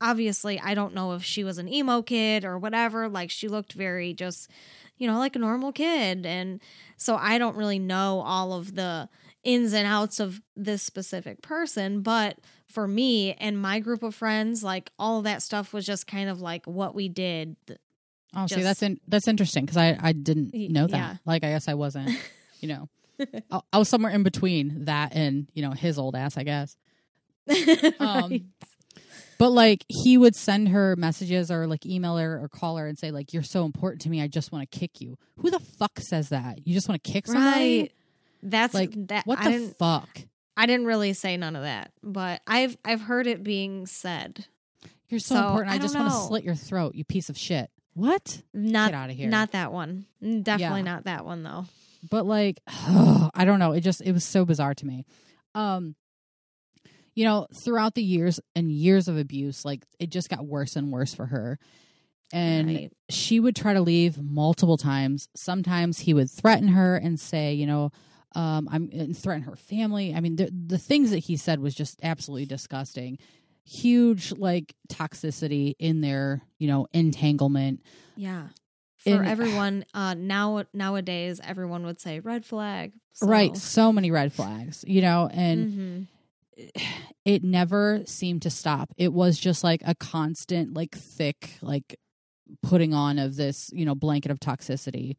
obviously, 0.00 0.58
I 0.58 0.74
don't 0.74 0.94
know 0.94 1.12
if 1.12 1.22
she 1.22 1.44
was 1.44 1.58
an 1.58 1.68
emo 1.68 2.00
kid 2.00 2.44
or 2.44 2.58
whatever. 2.58 3.08
Like, 3.08 3.30
she 3.30 3.48
looked 3.48 3.74
very 3.74 4.14
just, 4.14 4.50
you 4.96 5.06
know, 5.06 5.18
like 5.18 5.36
a 5.36 5.38
normal 5.38 5.72
kid. 5.72 6.24
And 6.24 6.60
so 7.04 7.16
I 7.16 7.38
don't 7.38 7.56
really 7.56 7.78
know 7.78 8.20
all 8.24 8.54
of 8.54 8.74
the 8.74 9.08
ins 9.42 9.74
and 9.74 9.86
outs 9.86 10.20
of 10.20 10.40
this 10.56 10.82
specific 10.82 11.42
person. 11.42 12.00
But 12.00 12.38
for 12.66 12.88
me 12.88 13.34
and 13.34 13.60
my 13.60 13.78
group 13.78 14.02
of 14.02 14.14
friends, 14.14 14.64
like, 14.64 14.90
all 14.98 15.18
of 15.18 15.24
that 15.24 15.42
stuff 15.42 15.72
was 15.72 15.84
just 15.84 16.06
kind 16.06 16.30
of 16.30 16.40
like 16.40 16.64
what 16.66 16.94
we 16.94 17.08
did. 17.08 17.56
Oh, 18.34 18.46
see, 18.46 18.62
that's 18.62 18.82
in, 18.82 18.98
that's 19.06 19.28
interesting 19.28 19.64
because 19.64 19.76
I 19.76 19.96
I 20.00 20.12
didn't 20.12 20.54
know 20.54 20.86
that. 20.86 20.96
yeah. 20.96 21.16
Like, 21.24 21.44
I 21.44 21.50
guess 21.50 21.68
I 21.68 21.74
wasn't. 21.74 22.10
You 22.60 22.68
know, 22.68 22.88
I, 23.50 23.60
I 23.74 23.78
was 23.78 23.90
somewhere 23.90 24.10
in 24.10 24.22
between 24.22 24.86
that 24.86 25.14
and 25.14 25.48
you 25.52 25.60
know 25.60 25.72
his 25.72 25.98
old 25.98 26.16
ass, 26.16 26.38
I 26.38 26.44
guess. 26.44 26.78
Um, 28.00 28.30
right. 28.30 28.42
But 29.38 29.50
like, 29.50 29.84
he 29.88 30.16
would 30.16 30.34
send 30.36 30.68
her 30.68 30.94
messages 30.96 31.50
or 31.50 31.66
like 31.66 31.84
email 31.86 32.16
her 32.18 32.40
or 32.42 32.48
call 32.48 32.76
her 32.76 32.86
and 32.86 32.98
say 32.98 33.10
like, 33.10 33.32
"You're 33.32 33.42
so 33.42 33.64
important 33.64 34.02
to 34.02 34.10
me. 34.10 34.22
I 34.22 34.28
just 34.28 34.52
want 34.52 34.70
to 34.70 34.78
kick 34.78 35.00
you." 35.00 35.18
Who 35.40 35.50
the 35.50 35.60
fuck 35.60 35.98
says 36.00 36.28
that? 36.30 36.66
You 36.66 36.74
just 36.74 36.88
want 36.88 37.02
to 37.02 37.12
kick 37.12 37.26
somebody? 37.26 37.80
Right. 37.80 37.92
That's 38.42 38.74
Like, 38.74 38.92
that. 39.08 39.26
What 39.26 39.38
I 39.38 39.44
the 39.44 39.50
didn't. 39.50 39.78
fuck? 39.78 40.08
I 40.56 40.66
didn't 40.66 40.86
really 40.86 41.14
say 41.14 41.36
none 41.36 41.56
of 41.56 41.62
that, 41.62 41.90
but 42.02 42.40
I've 42.46 42.76
I've 42.84 43.00
heard 43.00 43.26
it 43.26 43.42
being 43.42 43.86
said. 43.86 44.46
You're 45.08 45.18
so, 45.20 45.34
So, 45.34 45.40
important. 45.46 45.72
I, 45.72 45.76
I 45.76 45.78
just 45.78 45.94
want 45.96 46.10
to 46.10 46.16
slit 46.16 46.44
your 46.44 46.54
throat. 46.54 46.94
You 46.94 47.04
piece 47.04 47.28
of 47.28 47.36
shit. 47.36 47.70
What? 47.94 48.42
Not 48.52 48.90
Get 48.92 48.96
out 48.98 49.10
of 49.10 49.16
here. 49.16 49.28
not 49.28 49.52
that 49.52 49.72
one. 49.72 50.06
Mm, 50.22 50.42
Definitely 50.44 50.80
Yeah. 50.80 50.84
not 50.84 51.04
that 51.04 51.24
one 51.24 51.42
though. 51.42 51.66
but 52.10 52.24
like 52.26 52.60
I 52.66 53.44
don't 53.44 53.58
know, 53.58 53.72
it 53.72 53.80
just 53.80 54.00
it 54.00 54.12
was 54.12 54.24
so 54.24 54.44
bizarre 54.44 54.74
to 54.74 54.86
me. 54.86 55.04
Um 55.54 55.94
you 57.14 57.24
know, 57.24 57.46
throughout 57.54 57.94
the 57.94 58.02
years 58.02 58.40
and 58.54 58.70
years 58.70 59.08
of 59.08 59.16
abuse, 59.16 59.64
like 59.64 59.84
it 59.98 60.10
just 60.10 60.28
got 60.28 60.44
worse 60.46 60.76
and 60.76 60.90
worse 60.92 61.14
for 61.14 61.26
her. 61.26 61.58
And 62.32 62.66
Right. 62.68 62.92
she 63.08 63.38
would 63.38 63.54
try 63.54 63.74
to 63.74 63.80
leave 63.80 64.18
multiple 64.18 64.76
times. 64.76 65.28
Sometimes 65.36 66.00
he 66.00 66.14
would 66.14 66.30
threaten 66.30 66.68
her 66.68 66.96
and 66.96 67.20
say, 67.20 67.54
you 67.54 67.66
know, 67.66 67.90
um, 68.34 68.68
I'm 68.72 68.90
and 68.92 69.16
threaten 69.16 69.44
her 69.44 69.54
family. 69.54 70.12
I 70.14 70.20
mean, 70.20 70.36
the 70.36 70.50
the 70.50 70.78
things 70.78 71.10
that 71.10 71.18
he 71.20 71.36
said 71.36 71.60
was 71.60 71.74
just 71.74 72.00
absolutely 72.02 72.46
disgusting. 72.46 73.18
Huge 73.64 74.32
like 74.32 74.74
toxicity 74.88 75.74
in 75.78 76.00
their, 76.00 76.42
you 76.58 76.66
know, 76.66 76.86
entanglement. 76.92 77.82
Yeah. 78.16 78.48
For 78.98 79.22
everyone, 79.22 79.84
uh, 79.94 80.14
now 80.14 80.64
nowadays, 80.72 81.40
everyone 81.44 81.84
would 81.84 82.00
say 82.00 82.20
red 82.20 82.44
flag. 82.44 82.92
So. 83.12 83.26
Right, 83.26 83.56
so 83.56 83.92
many 83.92 84.10
red 84.10 84.32
flags, 84.32 84.84
you 84.88 85.02
know, 85.02 85.28
and 85.32 85.66
Mhm. 85.68 86.06
it 87.24 87.42
never 87.44 88.02
seemed 88.06 88.42
to 88.42 88.50
stop. 88.50 88.92
It 88.96 89.12
was 89.12 89.38
just 89.38 89.64
like 89.64 89.82
a 89.84 89.94
constant, 89.94 90.74
like 90.74 90.94
thick, 90.94 91.52
like 91.62 91.98
putting 92.62 92.92
on 92.94 93.18
of 93.18 93.36
this, 93.36 93.70
you 93.72 93.84
know, 93.84 93.94
blanket 93.94 94.30
of 94.30 94.40
toxicity. 94.40 95.16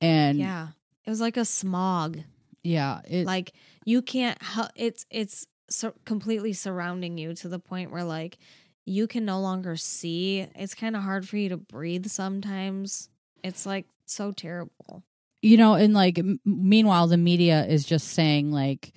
And 0.00 0.38
yeah, 0.38 0.68
it 1.06 1.10
was 1.10 1.20
like 1.20 1.36
a 1.36 1.44
smog. 1.44 2.18
Yeah, 2.62 3.00
it, 3.08 3.26
like 3.26 3.52
you 3.84 4.02
can't. 4.02 4.38
It's 4.76 5.06
it's 5.10 5.46
sur- 5.68 5.94
completely 6.04 6.52
surrounding 6.52 7.18
you 7.18 7.34
to 7.34 7.48
the 7.48 7.58
point 7.58 7.90
where 7.90 8.04
like 8.04 8.38
you 8.84 9.06
can 9.06 9.24
no 9.24 9.40
longer 9.40 9.76
see. 9.76 10.46
It's 10.56 10.74
kind 10.74 10.96
of 10.96 11.02
hard 11.02 11.28
for 11.28 11.36
you 11.36 11.50
to 11.50 11.56
breathe 11.56 12.06
sometimes. 12.06 13.08
It's 13.44 13.66
like 13.66 13.86
so 14.06 14.32
terrible. 14.32 15.02
you 15.40 15.56
know, 15.56 15.74
and 15.74 15.94
like 15.94 16.18
m- 16.18 16.40
meanwhile, 16.44 17.06
the 17.06 17.16
media 17.16 17.64
is 17.66 17.84
just 17.84 18.08
saying 18.08 18.50
like 18.52 18.92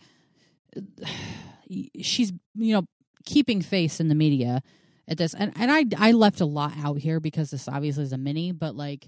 she's, 2.01 2.31
you 2.55 2.73
know, 2.73 2.85
keeping 3.25 3.61
face 3.61 3.99
in 3.99 4.07
the 4.07 4.15
media 4.15 4.61
at 5.07 5.17
this, 5.17 5.33
and 5.33 5.51
and 5.55 5.71
I 5.71 5.85
I 5.97 6.11
left 6.11 6.41
a 6.41 6.45
lot 6.45 6.73
out 6.77 6.97
here 6.99 7.19
because 7.19 7.49
this 7.51 7.67
obviously 7.67 8.03
is 8.03 8.13
a 8.13 8.17
mini, 8.17 8.51
but 8.51 8.75
like. 8.75 9.07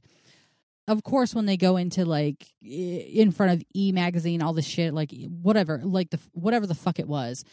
Of 0.90 1.04
course, 1.04 1.36
when 1.36 1.46
they 1.46 1.58
go 1.58 1.76
into 1.76 2.06
like 2.06 2.48
in 2.62 3.32
front 3.34 3.52
of 3.52 3.64
E 3.76 3.92
magazine, 3.92 4.42
all 4.42 4.54
this 4.54 4.66
shit, 4.66 4.94
like 4.94 5.12
whatever, 5.28 5.82
like 5.84 6.12
the 6.12 6.20
whatever 6.32 6.66
the 6.66 6.76
fuck 6.76 6.98
it 6.98 7.10
was, 7.10 7.44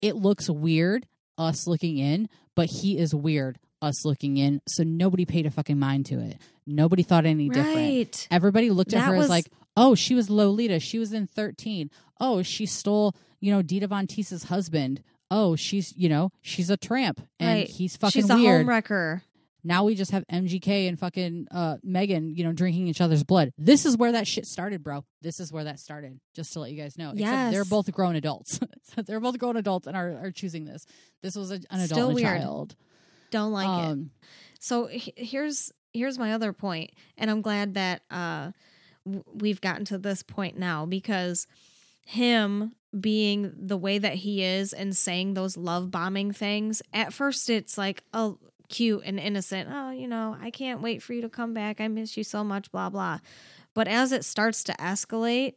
it 0.00 0.14
looks 0.14 0.48
weird 0.48 1.04
us 1.36 1.66
looking 1.66 1.98
in, 1.98 2.28
but 2.54 2.66
he 2.66 2.96
is 2.96 3.12
weird 3.12 3.58
us 3.80 4.04
looking 4.04 4.36
in. 4.36 4.60
So 4.68 4.84
nobody 4.84 5.24
paid 5.24 5.46
a 5.46 5.50
fucking 5.50 5.80
mind 5.80 6.06
to 6.06 6.20
it. 6.20 6.40
Nobody 6.64 7.02
thought 7.02 7.26
any 7.26 7.48
different. 7.48 8.28
Everybody 8.30 8.70
looked 8.70 8.92
at 8.94 9.00
That 9.00 9.08
her 9.10 9.16
was- 9.16 9.24
as 9.24 9.30
like, 9.30 9.50
oh, 9.76 9.96
she 9.96 10.14
was 10.14 10.30
Lolita. 10.30 10.78
She 10.78 11.00
was 11.00 11.12
in 11.12 11.26
13. 11.26 11.90
Oh, 12.22 12.42
she 12.42 12.64
stole, 12.66 13.14
you 13.40 13.52
know, 13.52 13.60
Dita 13.60 13.86
Von 13.88 14.06
Teese's 14.06 14.44
husband. 14.44 15.02
Oh, 15.30 15.56
she's, 15.56 15.92
you 15.96 16.08
know, 16.08 16.30
she's 16.40 16.70
a 16.70 16.76
tramp 16.76 17.20
and 17.40 17.48
Right. 17.60 17.68
he's 17.68 17.96
fucking 17.96 18.22
She's 18.22 18.30
a 18.30 18.36
weird. 18.36 18.66
homewrecker. 18.66 19.22
now 19.64 19.84
we 19.84 19.94
just 19.94 20.10
have 20.10 20.24
MGK 20.30 20.88
and 20.88 20.98
fucking 20.98 21.46
uh, 21.50 21.76
Megan, 21.82 22.34
you 22.34 22.44
know, 22.44 22.52
drinking 22.52 22.86
each 22.88 23.00
other's 23.00 23.24
blood. 23.24 23.50
This 23.56 23.86
is 23.86 23.96
where 23.96 24.12
that 24.12 24.26
shit 24.26 24.46
started, 24.46 24.82
bro. 24.82 25.04
This 25.22 25.40
is 25.40 25.52
where 25.52 25.64
that 25.64 25.78
started. 25.80 26.20
Just 26.34 26.52
to 26.52 26.60
let 26.60 26.70
you 26.70 26.80
guys 26.82 26.98
know. 26.98 27.12
Except 27.12 27.52
they're 27.52 27.64
both 27.64 27.90
grown 27.92 28.14
adults. 28.16 28.60
they're 29.06 29.20
both 29.20 29.38
grown 29.38 29.56
adults 29.56 29.86
and 29.86 29.96
are, 29.96 30.18
are 30.26 30.30
choosing 30.30 30.64
this. 30.64 30.84
This 31.22 31.34
was 31.36 31.50
a, 31.50 31.54
an 31.70 31.80
adult 31.80 31.88
Still 31.90 32.12
weird. 32.12 32.26
child. 32.26 32.76
Don't 33.30 33.52
like 33.52 33.66
it. 33.66 33.90
um, 33.90 34.10
So 34.60 34.86
he- 34.86 35.14
here's 35.16 35.72
here's 35.94 36.18
my 36.18 36.32
other 36.34 36.52
point, 36.52 36.90
and 37.16 37.30
I'm 37.30 37.40
glad 37.40 37.74
that 37.74 38.02
uh, 38.10 38.50
w- 39.06 39.24
we've 39.32 39.60
gotten 39.62 39.84
to 39.86 39.98
this 39.98 40.22
point 40.22 40.58
now 40.58 40.84
because 40.86 41.46
him 42.04 42.72
being 42.98 43.52
the 43.56 43.76
way 43.76 43.98
that 43.98 44.14
he 44.14 44.42
is 44.42 44.72
and 44.72 44.96
saying 44.96 45.34
those 45.34 45.56
love 45.56 45.90
bombing 45.90 46.32
things. 46.32 46.82
At 46.92 47.12
first, 47.12 47.48
it's 47.48 47.78
like 47.78 48.02
oh 48.12 48.38
cute 48.68 49.02
and 49.04 49.18
innocent. 49.18 49.68
Oh, 49.72 49.90
you 49.90 50.08
know, 50.08 50.36
I 50.40 50.50
can't 50.50 50.82
wait 50.82 51.02
for 51.02 51.12
you 51.12 51.22
to 51.22 51.28
come 51.28 51.54
back. 51.54 51.80
I 51.80 51.88
miss 51.88 52.16
you 52.16 52.24
so 52.24 52.44
much. 52.44 52.70
Blah 52.70 52.90
blah. 52.90 53.18
But 53.74 53.88
as 53.88 54.12
it 54.12 54.24
starts 54.24 54.64
to 54.64 54.72
escalate. 54.74 55.54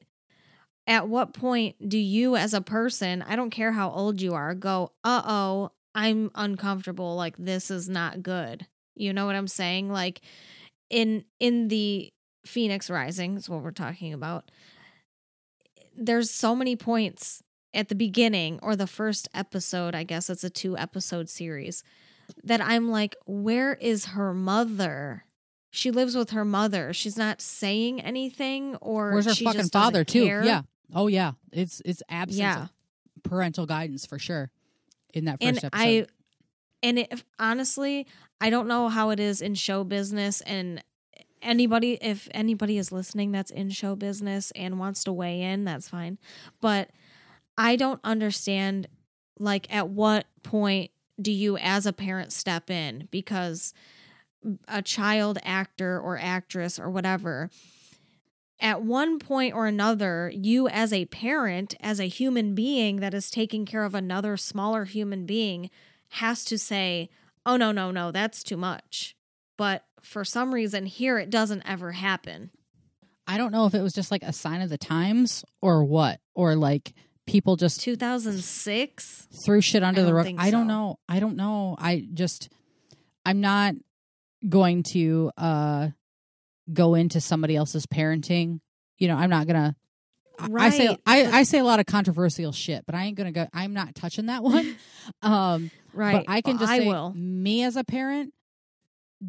At 0.88 1.10
what 1.10 1.34
point 1.34 1.90
do 1.90 1.98
you, 1.98 2.36
as 2.36 2.54
a 2.54 2.62
person, 2.62 3.24
I 3.24 3.36
don't 3.36 3.50
care 3.50 3.72
how 3.72 3.90
old 3.90 4.22
you 4.22 4.36
are, 4.36 4.54
go, 4.54 4.92
uh 5.04 5.24
oh, 5.26 5.72
I'm 5.96 6.30
uncomfortable. 6.36 7.16
Like, 7.16 7.36
this 7.38 7.72
is 7.72 7.90
not 7.90 8.22
good. 8.22 8.68
You 8.96 9.14
know 9.14 9.26
what 9.26 9.36
I'm 9.36 9.48
saying? 9.48 9.90
Like 9.90 10.22
in 10.90 11.26
in 11.40 11.68
the 11.68 12.12
Phoenix 12.46 12.90
Rising 12.90 13.38
is 13.38 13.50
what 13.50 13.62
we're 13.64 13.72
talking 13.72 14.14
about. 14.14 14.52
There's 15.96 16.30
so 16.32 16.56
many 16.56 16.76
points 16.76 17.42
at 17.74 17.90
the 17.90 17.96
beginning 17.96 18.60
or 18.62 18.76
the 18.76 18.88
first 18.88 19.28
episode, 19.34 19.96
I 19.96 20.04
guess 20.04 20.30
it's 20.30 20.44
a 20.44 20.50
two 20.50 20.78
episode 20.78 21.30
series, 21.30 21.84
that 22.44 22.62
I'm 22.62 22.90
like, 22.90 23.16
where 23.26 23.74
is 23.76 24.06
her 24.06 24.34
mother? 24.34 25.26
She 25.72 25.92
lives 25.92 26.16
with 26.16 26.30
her 26.32 26.46
mother. 26.46 26.94
She's 26.94 27.18
not 27.18 27.42
saying 27.42 28.02
anything 28.02 28.76
or 28.78 29.12
where's 29.12 29.26
her 29.26 29.36
fucking 29.36 29.70
father, 29.70 30.04
too? 30.04 30.26
care. 30.26 30.44
Yeah. 30.44 30.62
Oh, 30.94 31.08
yeah. 31.08 31.34
It's, 31.52 31.82
it's 31.84 32.02
absence 32.10 32.40
Yeah. 32.40 32.68
parental 33.24 33.66
guidance 33.66 34.06
for 34.06 34.18
sure 34.18 34.52
in 35.14 35.26
that 35.26 35.42
first 35.42 35.48
and 35.48 35.58
episode. 35.58 35.72
I 35.74 36.08
and 36.84 37.00
it, 37.00 37.24
honestly, 37.40 38.06
I 38.40 38.50
don't 38.52 38.68
know 38.68 38.90
how 38.90 39.10
it 39.10 39.20
is 39.20 39.42
in 39.42 39.56
show 39.56 39.84
business 39.84 40.42
and 40.42 40.84
anybody 41.46 41.98
if 42.02 42.28
anybody 42.32 42.78
is 42.78 42.92
listening 42.92 43.32
that's 43.32 43.52
in 43.52 43.70
show 43.70 43.96
business 43.96 44.52
and 44.56 44.80
wants 44.80 45.04
to 45.06 45.14
weigh 45.14 45.42
in, 45.42 45.66
that's 45.66 45.90
fine. 45.90 46.18
But 46.62 46.90
I 47.58 47.76
don't 47.76 48.02
understand 48.04 48.88
like 49.40 49.74
at 49.74 49.90
what 49.90 50.26
point 50.44 50.92
do 51.22 51.32
you 51.32 51.58
as 51.58 51.86
a 51.86 51.94
parent 51.94 52.34
step 52.34 52.70
in 52.70 53.08
because 53.12 53.74
a 54.68 54.82
child 54.82 55.40
actor 55.44 56.00
or 56.00 56.18
actress 56.18 56.78
or 56.78 56.90
whatever 56.90 57.50
at 58.60 58.82
one 58.82 59.20
point 59.20 59.54
or 59.54 59.68
another, 59.68 60.32
you 60.34 60.68
as 60.68 60.94
a 60.94 61.06
parent, 61.06 61.76
as 61.80 62.00
a 62.00 62.08
human 62.08 62.56
being 62.56 62.98
that 62.98 63.14
is 63.14 63.30
taking 63.30 63.66
care 63.66 63.84
of 63.84 63.94
another 63.94 64.38
smaller 64.38 64.86
human 64.86 65.26
being, 65.26 65.70
has 66.10 66.46
to 66.46 66.58
say, 66.58 67.10
oh, 67.46 67.58
no, 67.58 67.72
no, 67.72 67.92
no, 67.92 68.12
that's 68.12 68.44
too 68.44 68.58
much. 68.58 69.15
But 69.58 69.84
for 70.02 70.24
some 70.26 70.54
reason, 70.54 70.86
here 70.86 71.18
it 71.18 71.30
doesn't 71.30 71.64
ever 71.66 71.92
happen. 71.92 72.52
I 73.28 73.38
don't 73.38 73.52
know 73.52 73.66
if 73.66 73.74
it 73.74 73.82
was 73.82 73.94
just 73.94 74.12
like 74.12 74.24
a 74.24 74.34
sign 74.34 74.62
of 74.62 74.70
the 74.70 74.78
times 74.78 75.44
or 75.62 75.84
what, 75.84 76.20
or 76.36 76.56
like 76.56 76.94
people 77.26 77.56
just 77.56 77.82
2006? 77.82 79.28
threw 79.46 79.62
shit 79.62 79.84
under 79.84 80.04
the 80.04 80.14
rug. 80.14 80.28
I 80.38 80.52
don't 80.52 80.68
so. 80.68 80.74
know. 80.74 81.00
I 81.10 81.20
don't 81.20 81.36
know. 81.36 81.76
I 81.80 82.06
just 82.14 82.50
I'm 83.26 83.42
not 83.42 83.74
going 84.48 84.84
to 84.84 85.32
uh 85.38 85.88
go 86.72 86.96
into 86.96 87.20
somebody 87.22 87.56
else's 87.56 87.86
parenting. 87.86 88.60
You 88.98 89.08
know, 89.08 89.16
I'm 89.16 89.30
not 89.30 89.48
gonna. 89.48 89.76
I- 90.38 90.50
I 90.60 90.70
say 90.70 90.98
I, 91.06 91.26
I 91.40 91.44
say 91.44 91.60
a 91.60 91.64
lot 91.64 91.80
of 91.80 91.86
controversial 91.86 92.52
shit, 92.52 92.86
but 92.86 92.94
I 92.94 93.06
ain't 93.06 93.18
gonna 93.18 93.32
go. 93.32 93.48
I'm 93.54 93.74
not 93.74 93.96
touching 93.96 94.26
that 94.28 94.44
one. 94.44 94.76
um, 95.22 95.72
Right. 95.94 96.26
but 96.26 96.32
I 96.32 96.42
can 96.42 96.58
Well, 96.58 96.60
just 96.60 96.72
I 96.74 96.80
say, 96.80 96.88
will. 96.90 97.14
me 97.16 97.64
as 97.64 97.78
a 97.78 97.86
parent, 97.86 98.34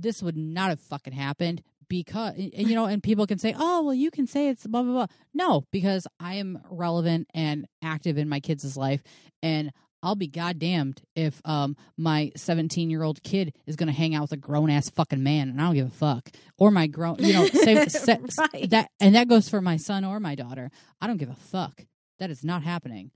this 0.02 0.22
would 0.22 0.36
not 0.36 0.70
have 0.70 0.80
fucking 0.80 1.12
happened 1.12 1.62
because 1.88 2.34
and, 2.36 2.68
you 2.68 2.74
know, 2.74 2.86
and 2.86 3.02
people 3.02 3.26
can 3.26 3.38
say, 3.38 3.54
"Oh, 3.56 3.82
well, 3.84 3.94
you 3.94 4.10
can 4.10 4.26
say 4.26 4.48
it's 4.48 4.66
blah 4.66 4.82
blah 4.82 4.92
blah." 4.92 5.06
No, 5.34 5.64
because 5.72 6.06
I 6.18 6.34
am 6.34 6.58
relevant 6.70 7.28
and 7.34 7.66
active 7.82 8.18
in 8.18 8.28
my 8.28 8.40
kids' 8.40 8.76
life, 8.76 9.02
and 9.42 9.70
I'll 10.02 10.14
be 10.16 10.26
goddamned 10.28 11.00
if 11.14 11.40
um 11.44 11.76
my 11.96 12.32
17 12.36 12.90
year 12.90 13.02
old 13.02 13.22
kid 13.22 13.54
is 13.66 13.76
gonna 13.76 13.92
hang 13.92 14.14
out 14.14 14.22
with 14.22 14.32
a 14.32 14.36
grown 14.36 14.68
ass 14.70 14.90
fucking 14.90 15.22
man, 15.22 15.48
and 15.48 15.60
I 15.60 15.66
don't 15.66 15.74
give 15.74 15.86
a 15.86 15.90
fuck. 15.90 16.28
Or 16.58 16.70
my 16.70 16.86
grown, 16.86 17.16
you 17.20 17.32
know, 17.32 17.46
say, 17.46 17.84
say, 17.88 18.18
Right. 18.52 18.70
that, 18.70 18.90
and 19.00 19.14
that 19.14 19.28
goes 19.28 19.48
for 19.48 19.60
my 19.60 19.76
son 19.76 20.04
or 20.04 20.18
my 20.20 20.34
daughter. 20.34 20.70
I 21.00 21.06
don't 21.06 21.16
give 21.18 21.30
a 21.30 21.34
fuck. 21.34 21.84
That 22.18 22.30
is 22.30 22.42
not 22.44 22.62
happening. 22.62 23.10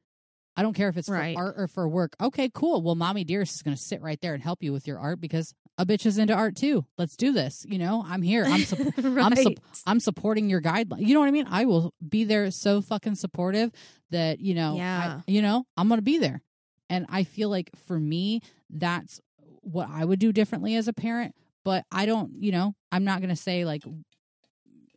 I 0.57 0.63
don't 0.63 0.75
care 0.75 0.89
if 0.89 0.97
it's 0.97 1.09
Right. 1.09 1.35
for 1.37 1.43
art 1.45 1.55
or 1.59 1.69
for 1.69 1.89
work. 1.89 2.15
Okay, 2.21 2.51
cool. 2.53 2.83
Well, 2.83 2.95
mommy 2.95 3.25
dearest 3.25 3.55
is 3.55 3.63
going 3.63 3.77
to 3.77 3.83
sit 3.83 4.03
right 4.03 4.21
there 4.21 4.35
and 4.35 4.43
help 4.43 4.63
you 4.63 4.73
with 4.73 4.87
your 4.87 4.99
art 4.99 5.21
because 5.21 5.55
a 5.79 5.87
bitch 5.87 6.05
is 6.07 6.19
into 6.19 6.35
art 6.35 6.57
too. 6.57 6.85
Let's 6.99 7.17
do 7.17 7.33
this. 7.33 7.65
You 7.69 7.79
know, 7.79 8.05
I'm 8.07 8.21
here. 8.23 8.45
I'm 8.45 8.63
sup- 8.65 8.79
I'm 8.99 9.35
sup- 9.35 9.47
Right. 9.47 9.59
I'm 9.87 10.01
supporting 10.01 10.51
your 10.51 10.61
guideline. 10.61 11.07
You 11.07 11.15
know 11.15 11.21
what 11.21 11.29
I 11.29 11.33
mean? 11.33 11.47
I 11.49 11.65
will 11.65 11.95
be 12.07 12.25
there 12.25 12.51
so 12.51 12.83
fucking 12.83 13.15
supportive 13.15 13.71
that, 14.11 14.41
you 14.41 14.55
know, 14.55 14.75
I- 14.75 14.77
Yeah. 14.77 15.21
you 15.27 15.41
know, 15.43 15.65
I'm 15.77 15.89
going 15.89 15.99
to 15.99 16.03
be 16.03 16.19
there. 16.19 16.43
And 16.91 17.07
I 17.09 17.25
feel 17.25 17.49
like 17.49 17.71
for 17.87 17.99
me, 17.99 18.41
that's 18.69 19.21
what 19.63 19.89
I 19.91 20.05
would 20.05 20.19
do 20.19 20.33
differently 20.33 20.75
as 20.77 20.89
a 20.89 20.93
parent, 20.93 21.35
but 21.65 21.85
I 21.93 22.05
don't, 22.07 22.33
you 22.43 22.51
know, 22.53 22.75
I'm 22.93 23.05
not 23.05 23.21
going 23.21 23.31
to 23.31 23.37
say 23.37 23.65
like 23.65 23.83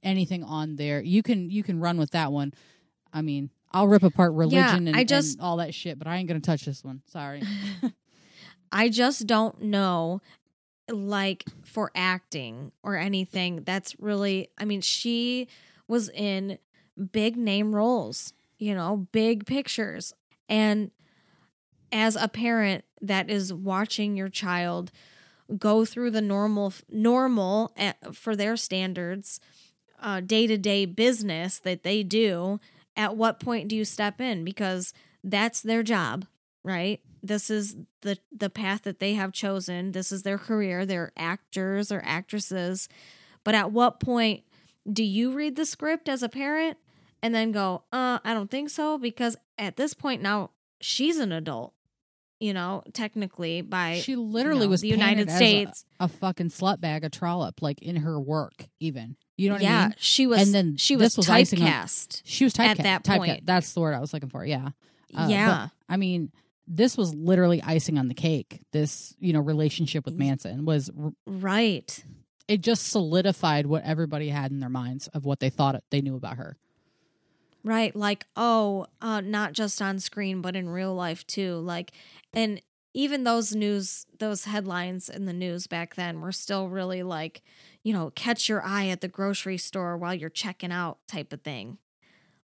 anything 0.01 0.43
on 0.43 0.75
there. 0.75 1.01
You 1.01 1.23
can 1.23 1.49
you 1.49 1.63
can 1.63 1.79
run 1.79 1.97
with 1.97 2.11
that 2.11 2.31
one. 2.31 2.51
I 3.13 3.21
mean, 3.21 3.51
I'll 3.71 3.87
rip 3.87 4.03
apart 4.03 4.33
religion 4.33 4.87
and, 4.87 4.95
I 4.97 5.03
just- 5.03 5.37
and 5.37 5.41
all 5.45 5.57
that 5.57 5.73
shit, 5.73 5.97
but 5.97 6.07
I 6.07 6.17
ain't 6.17 6.27
going 6.27 6.41
to 6.41 6.45
touch 6.45 6.65
this 6.65 6.83
one. 6.83 7.01
Sorry. 7.07 7.41
I 8.71 8.89
just 8.89 9.27
don't 9.27 9.61
know 9.61 10.19
like 10.89 11.45
for 11.63 11.91
acting 11.95 12.71
or 12.83 12.97
anything 12.97 13.63
that's 13.63 13.97
really 13.99 14.49
I 14.57 14.65
mean 14.65 14.81
she 14.81 15.47
was 15.87 16.09
in 16.09 16.57
big 17.11 17.37
name 17.37 17.75
roles, 17.75 18.33
you 18.57 18.75
know, 18.75 19.07
big 19.11 19.45
pictures. 19.45 20.13
And 20.49 20.91
as 21.91 22.15
a 22.15 22.27
parent 22.27 22.83
that 23.01 23.29
is 23.29 23.53
watching 23.53 24.15
your 24.15 24.29
child 24.29 24.91
go 25.57 25.85
through 25.85 26.09
the 26.09 26.21
normal 26.21 26.73
normal 26.89 27.71
eh, 27.77 27.93
for 28.13 28.35
their 28.35 28.57
standards 28.57 29.39
uh, 30.01 30.19
day-to-day 30.19 30.85
business 30.85 31.59
that 31.59 31.83
they 31.83 32.01
do 32.01 32.59
at 32.95 33.15
what 33.15 33.39
point 33.39 33.67
do 33.67 33.75
you 33.75 33.85
step 33.85 34.19
in 34.19 34.43
because 34.43 34.93
that's 35.23 35.61
their 35.61 35.83
job 35.83 36.25
right 36.63 37.01
this 37.23 37.49
is 37.49 37.75
the 38.01 38.17
the 38.35 38.49
path 38.49 38.83
that 38.83 38.99
they 38.99 39.13
have 39.13 39.31
chosen 39.31 39.91
this 39.93 40.11
is 40.11 40.23
their 40.23 40.37
career 40.37 40.85
they're 40.85 41.11
actors 41.17 41.91
or 41.91 42.01
actresses 42.05 42.89
but 43.43 43.55
at 43.55 43.71
what 43.71 43.99
point 43.99 44.43
do 44.91 45.03
you 45.03 45.31
read 45.31 45.55
the 45.55 45.65
script 45.65 46.09
as 46.09 46.21
a 46.21 46.29
parent 46.29 46.77
and 47.21 47.33
then 47.33 47.51
go 47.51 47.83
uh 47.93 48.19
i 48.25 48.33
don't 48.33 48.51
think 48.51 48.69
so 48.69 48.97
because 48.97 49.37
at 49.57 49.77
this 49.77 49.93
point 49.93 50.21
now 50.21 50.49
she's 50.81 51.17
an 51.17 51.31
adult 51.31 51.73
you 52.41 52.53
know 52.53 52.83
technically 52.91 53.61
by 53.61 53.99
she 53.99 54.17
literally 54.17 54.65
know, 54.65 54.71
was 54.71 54.81
the 54.81 54.89
United 54.89 55.29
as 55.29 55.35
a- 55.35 55.37
States. 55.37 55.85
a, 56.01 56.09
fucking 56.09 56.49
slut 56.49 56.81
bag, 56.81 57.05
a 57.05 57.09
trollop, 57.09 57.61
like 57.61 57.81
in 57.81 57.95
her 57.97 58.19
work, 58.19 58.65
even. 58.81 59.15
You 59.37 59.47
know 59.47 59.55
what 59.55 59.61
yeah 59.63 59.79
I 59.79 59.83
mean? 59.85 59.95
she 59.97 60.27
was 60.27 60.41
And 60.41 60.53
then 60.53 60.75
she 60.75 60.97
was, 60.97 61.15
was 61.15 61.29
icing 61.29 61.61
on- 61.61 61.69
typecast 61.69 62.21
She 62.25 62.43
was 62.43 62.53
typecast. 62.53 62.65
At 62.65 62.77
that 62.79 63.03
typecast. 63.05 63.17
point. 63.17 63.45
That's 63.45 63.71
the 63.73 63.79
word 63.79 63.93
I 63.93 63.99
was 64.01 64.13
looking 64.13 64.27
for. 64.29 64.45
Yeah. 64.45 64.69
Uh, 65.15 65.27
yeah 65.29 65.67
but, 65.69 65.93
I 65.93 65.95
mean, 65.97 66.31
this 66.67 66.97
was 66.97 67.13
literally 67.13 67.61
icing 67.61 67.97
on 67.97 68.07
the 68.07 68.13
cake. 68.13 68.61
This, 68.71 69.15
you 69.19 69.33
know, 69.33 69.39
relationship 69.39 70.05
with 70.05 70.15
Manson 70.15 70.65
was, 70.65 70.89
right 71.25 72.03
it 72.47 72.61
just 72.61 72.87
solidified 72.87 73.65
what 73.65 73.83
everybody 73.83 74.29
had 74.29 74.51
in 74.51 74.59
their 74.59 74.69
minds 74.69 75.07
of 75.09 75.25
what 75.25 75.39
they 75.39 75.49
thought 75.49 75.81
they 75.89 76.01
knew 76.01 76.15
about 76.15 76.37
her. 76.37 76.57
Right. 77.63 77.95
Like, 77.95 78.25
oh, 78.35 78.87
uh, 79.01 79.21
not 79.21 79.53
just 79.53 79.81
on 79.81 79.99
screen, 79.99 80.41
but 80.41 80.55
in 80.55 80.67
real 80.67 80.93
life 80.93 81.25
too. 81.25 81.55
Like, 81.55 81.93
and 82.33 82.61
even 82.93 83.23
those 83.23 83.55
news, 83.55 84.05
those 84.19 84.45
headlines 84.45 85.07
in 85.07 85.25
the 85.25 85.33
news 85.33 85.67
back 85.67 85.95
then 85.95 86.19
were 86.19 86.33
still 86.33 86.67
really 86.67 87.03
like, 87.03 87.41
you 87.83 87.93
know, 87.93 88.11
catch 88.15 88.49
your 88.49 88.61
eye 88.61 88.87
at 88.87 89.01
the 89.01 89.07
grocery 89.07 89.57
store 89.57 89.97
while 89.97 90.13
you're 90.13 90.29
checking 90.29 90.71
out 90.71 90.97
type 91.07 91.31
of 91.31 91.41
thing. 91.41 91.77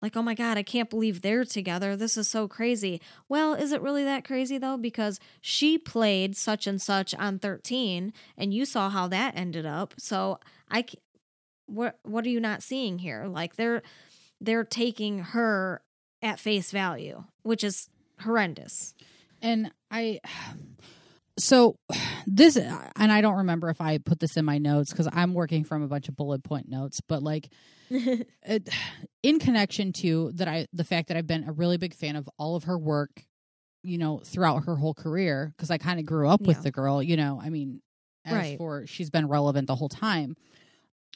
Like, 0.01 0.15
oh 0.15 0.21
my 0.21 0.35
God, 0.35 0.57
I 0.57 0.63
can't 0.63 0.89
believe 0.89 1.21
they're 1.21 1.45
together. 1.45 1.95
This 1.95 2.17
is 2.17 2.27
so 2.27 2.47
crazy. 2.47 3.01
Well, 3.27 3.53
is 3.53 3.71
it 3.71 3.81
really 3.81 4.03
that 4.03 4.23
crazy 4.23 4.57
though? 4.57 4.77
Because 4.77 5.19
she 5.41 5.77
played 5.77 6.35
such 6.37 6.67
and 6.67 6.81
such 6.81 7.15
on 7.15 7.39
13 7.39 8.13
and 8.37 8.53
you 8.53 8.65
saw 8.65 8.89
how 8.89 9.07
that 9.07 9.35
ended 9.35 9.65
up. 9.65 9.95
So 9.97 10.39
I, 10.69 10.85
what, 11.65 11.99
what 12.03 12.25
are 12.25 12.29
you 12.29 12.39
not 12.39 12.61
seeing 12.61 12.99
here? 12.99 13.25
Like, 13.25 13.55
they're, 13.55 13.81
they're 14.39 14.63
taking 14.63 15.19
her 15.19 15.81
at 16.21 16.39
face 16.39 16.71
value, 16.71 17.23
which 17.41 17.63
is 17.63 17.89
horrendous. 18.21 18.93
And 19.41 19.71
I, 19.89 20.19
so 21.37 21.77
this, 22.27 22.57
and 22.57 23.11
I 23.11 23.21
don't 23.21 23.37
remember 23.37 23.69
if 23.69 23.81
I 23.81 23.97
put 23.97 24.19
this 24.19 24.37
in 24.37 24.45
my 24.45 24.57
notes 24.57 24.91
because 24.91 25.07
I'm 25.11 25.33
working 25.33 25.63
from 25.63 25.83
a 25.83 25.87
bunch 25.87 26.09
of 26.09 26.15
bullet 26.15 26.43
point 26.43 26.69
notes, 26.69 27.01
but 27.07 27.23
like, 27.23 27.49
it, 27.89 28.69
in 29.23 29.39
connection 29.39 29.93
to 29.93 30.31
that, 30.35 30.47
I 30.47 30.67
the 30.73 30.83
fact 30.83 31.07
that 31.07 31.17
I've 31.17 31.27
been 31.27 31.47
a 31.47 31.53
really 31.53 31.77
big 31.77 31.93
fan 31.93 32.15
of 32.15 32.29
all 32.37 32.55
of 32.55 32.65
her 32.65 32.77
work, 32.77 33.23
you 33.83 33.97
know, 33.97 34.21
throughout 34.23 34.65
her 34.65 34.75
whole 34.75 34.93
career 34.93 35.53
because 35.55 35.71
I 35.71 35.77
kind 35.77 35.99
of 35.99 36.05
grew 36.05 36.27
up 36.27 36.41
with 36.41 36.63
the 36.63 36.71
girl. 36.71 37.01
You 37.01 37.17
know, 37.17 37.39
I 37.41 37.49
mean, 37.49 37.81
as 38.25 38.33
Right. 38.33 38.57
for 38.57 38.85
she's 38.87 39.09
been 39.09 39.27
relevant 39.27 39.67
the 39.67 39.75
whole 39.75 39.89
time. 39.89 40.35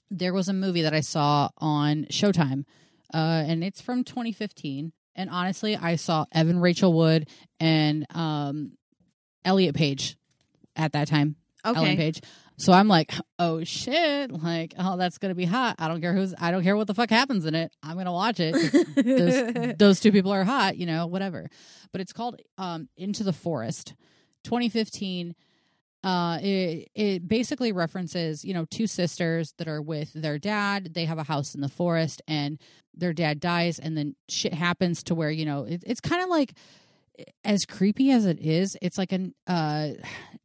There 0.09 0.33
was 0.33 0.49
a 0.49 0.53
movie 0.53 0.81
that 0.81 0.93
I 0.93 0.99
saw 1.01 1.49
on 1.57 2.05
Showtime, 2.09 2.65
uh, 3.13 3.43
and 3.47 3.63
it's 3.63 3.81
from 3.81 4.03
2015. 4.03 4.91
And 5.15 5.29
honestly, 5.29 5.75
I 5.75 5.97
saw 5.97 6.25
Evan 6.31 6.59
Rachel 6.59 6.93
Wood 6.93 7.27
and 7.59 8.05
um, 8.15 8.77
Elliot 9.45 9.75
Page 9.75 10.17
at 10.75 10.93
that 10.93 11.07
time. 11.07 11.35
Ellen 11.63 11.79
Okay. 11.79 11.95
Page. 11.95 12.21
So 12.57 12.73
I'm 12.73 12.87
like, 12.87 13.11
oh 13.39 13.63
shit! 13.63 14.31
Like, 14.31 14.75
oh, 14.77 14.95
that's 14.95 15.17
gonna 15.17 15.33
be 15.33 15.45
hot. 15.45 15.77
I 15.79 15.87
don't 15.87 15.99
care 15.99 16.13
who's. 16.13 16.35
I 16.39 16.51
don't 16.51 16.63
care 16.63 16.77
what 16.77 16.85
the 16.85 16.93
fuck 16.93 17.09
happens 17.09 17.45
in 17.47 17.55
it. 17.55 17.71
I'm 17.81 17.97
gonna 17.97 18.11
watch 18.11 18.39
it. 18.39 18.53
those, 18.95 19.75
those 19.77 19.99
two 19.99 20.11
people 20.11 20.31
are 20.31 20.43
hot. 20.43 20.77
You 20.77 20.85
know, 20.85 21.07
whatever. 21.07 21.49
But 21.91 22.01
it's 22.01 22.13
called 22.13 22.39
um, 22.59 22.87
Into 22.95 23.23
the 23.23 23.33
Forest, 23.33 23.95
2015. 24.43 25.35
Uh, 26.03 26.37
it 26.41 26.89
it 26.93 27.27
basically 27.27 27.71
references 27.71 28.45
you 28.45 28.53
know 28.53 28.65
two 28.65 28.85
sisters 28.85 29.53
that 29.57 29.67
are 29.67 29.81
with 29.81 30.13
their 30.13 30.37
dad. 30.37 30.93
They 30.93 31.05
have 31.05 31.17
a 31.17 31.23
house 31.23 31.55
in 31.55 31.61
the 31.61 31.69
forest, 31.69 32.21
and 32.27 32.59
their 32.93 33.13
dad 33.13 33.39
dies, 33.39 33.79
and 33.79 33.97
then 33.97 34.15
shit 34.29 34.53
happens 34.53 35.01
to 35.03 35.15
where 35.15 35.31
you 35.31 35.45
know 35.45 35.63
it, 35.63 35.83
it's 35.85 36.01
kind 36.01 36.21
of 36.21 36.29
like 36.29 36.53
as 37.43 37.65
creepy 37.65 38.11
as 38.11 38.25
it 38.25 38.39
is. 38.39 38.77
It's 38.81 38.97
like 38.97 39.11
a 39.13 39.31
uh 39.47 39.89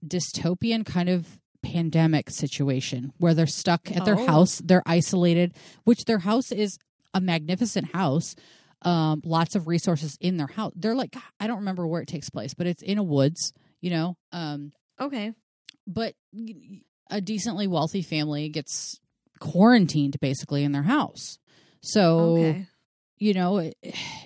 dystopian 0.06 0.84
kind 0.84 1.08
of 1.08 1.38
pandemic 1.62 2.30
situation 2.30 3.12
where 3.18 3.34
they're 3.34 3.46
stuck 3.46 3.90
at 3.94 4.04
their 4.04 4.18
Oh. 4.18 4.26
house, 4.26 4.60
they're 4.64 4.82
isolated, 4.86 5.54
which 5.84 6.04
their 6.04 6.18
house 6.20 6.52
is 6.52 6.78
a 7.14 7.20
magnificent 7.20 7.92
house. 7.92 8.34
Um, 8.82 9.22
lots 9.24 9.54
of 9.56 9.66
resources 9.66 10.16
in 10.20 10.36
their 10.36 10.46
house. 10.46 10.72
They're 10.76 10.94
like 10.94 11.16
I 11.40 11.46
don't 11.46 11.58
remember 11.58 11.86
where 11.86 12.02
it 12.02 12.08
takes 12.08 12.30
place, 12.30 12.54
but 12.54 12.66
it's 12.66 12.82
in 12.82 12.98
a 12.98 13.02
woods, 13.02 13.52
you 13.80 13.90
know. 13.90 14.16
Um, 14.32 14.70
okay. 15.00 15.32
but 15.86 16.14
a 17.10 17.20
decently 17.20 17.66
wealthy 17.66 18.02
family 18.02 18.48
gets 18.48 19.00
quarantined 19.40 20.18
basically 20.20 20.62
in 20.64 20.72
their 20.72 20.82
house. 20.82 21.38
So 21.82 22.18
Okay. 22.36 22.66
you 23.18 23.32
know, 23.32 23.58
it, 23.58 23.74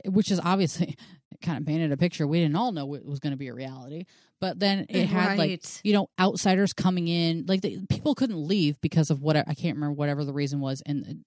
which 0.05 0.31
is 0.33 0.41
obviously 0.43 0.97
kind 1.43 1.59
of 1.59 1.67
painted 1.67 1.93
a 1.93 1.97
picture 1.97 2.27
we 2.27 2.41
didn't 2.41 2.57
all 2.57 2.73
know 2.73 2.95
it 2.95 3.05
was 3.05 3.21
going 3.21 3.33
to 3.33 3.37
be 3.37 3.49
a 3.49 3.55
reality. 3.55 4.05
But 4.41 4.59
then 4.59 4.87
it 4.89 5.07
had 5.07 5.39
like 5.39 5.63
you 5.83 5.93
know 5.93 6.09
outsiders 6.19 6.73
coming 6.73 7.09
in, 7.09 7.45
like 7.47 7.61
the, 7.61 7.79
people 7.89 8.15
couldn't 8.15 8.37
leave 8.37 8.81
because 8.81 9.11
of 9.11 9.23
what 9.23 9.37
I 9.37 9.55
can't 9.55 9.77
remember 9.77 9.93
whatever 9.93 10.25
the 10.25 10.33
reason 10.33 10.61
was 10.61 10.83
in 10.87 11.25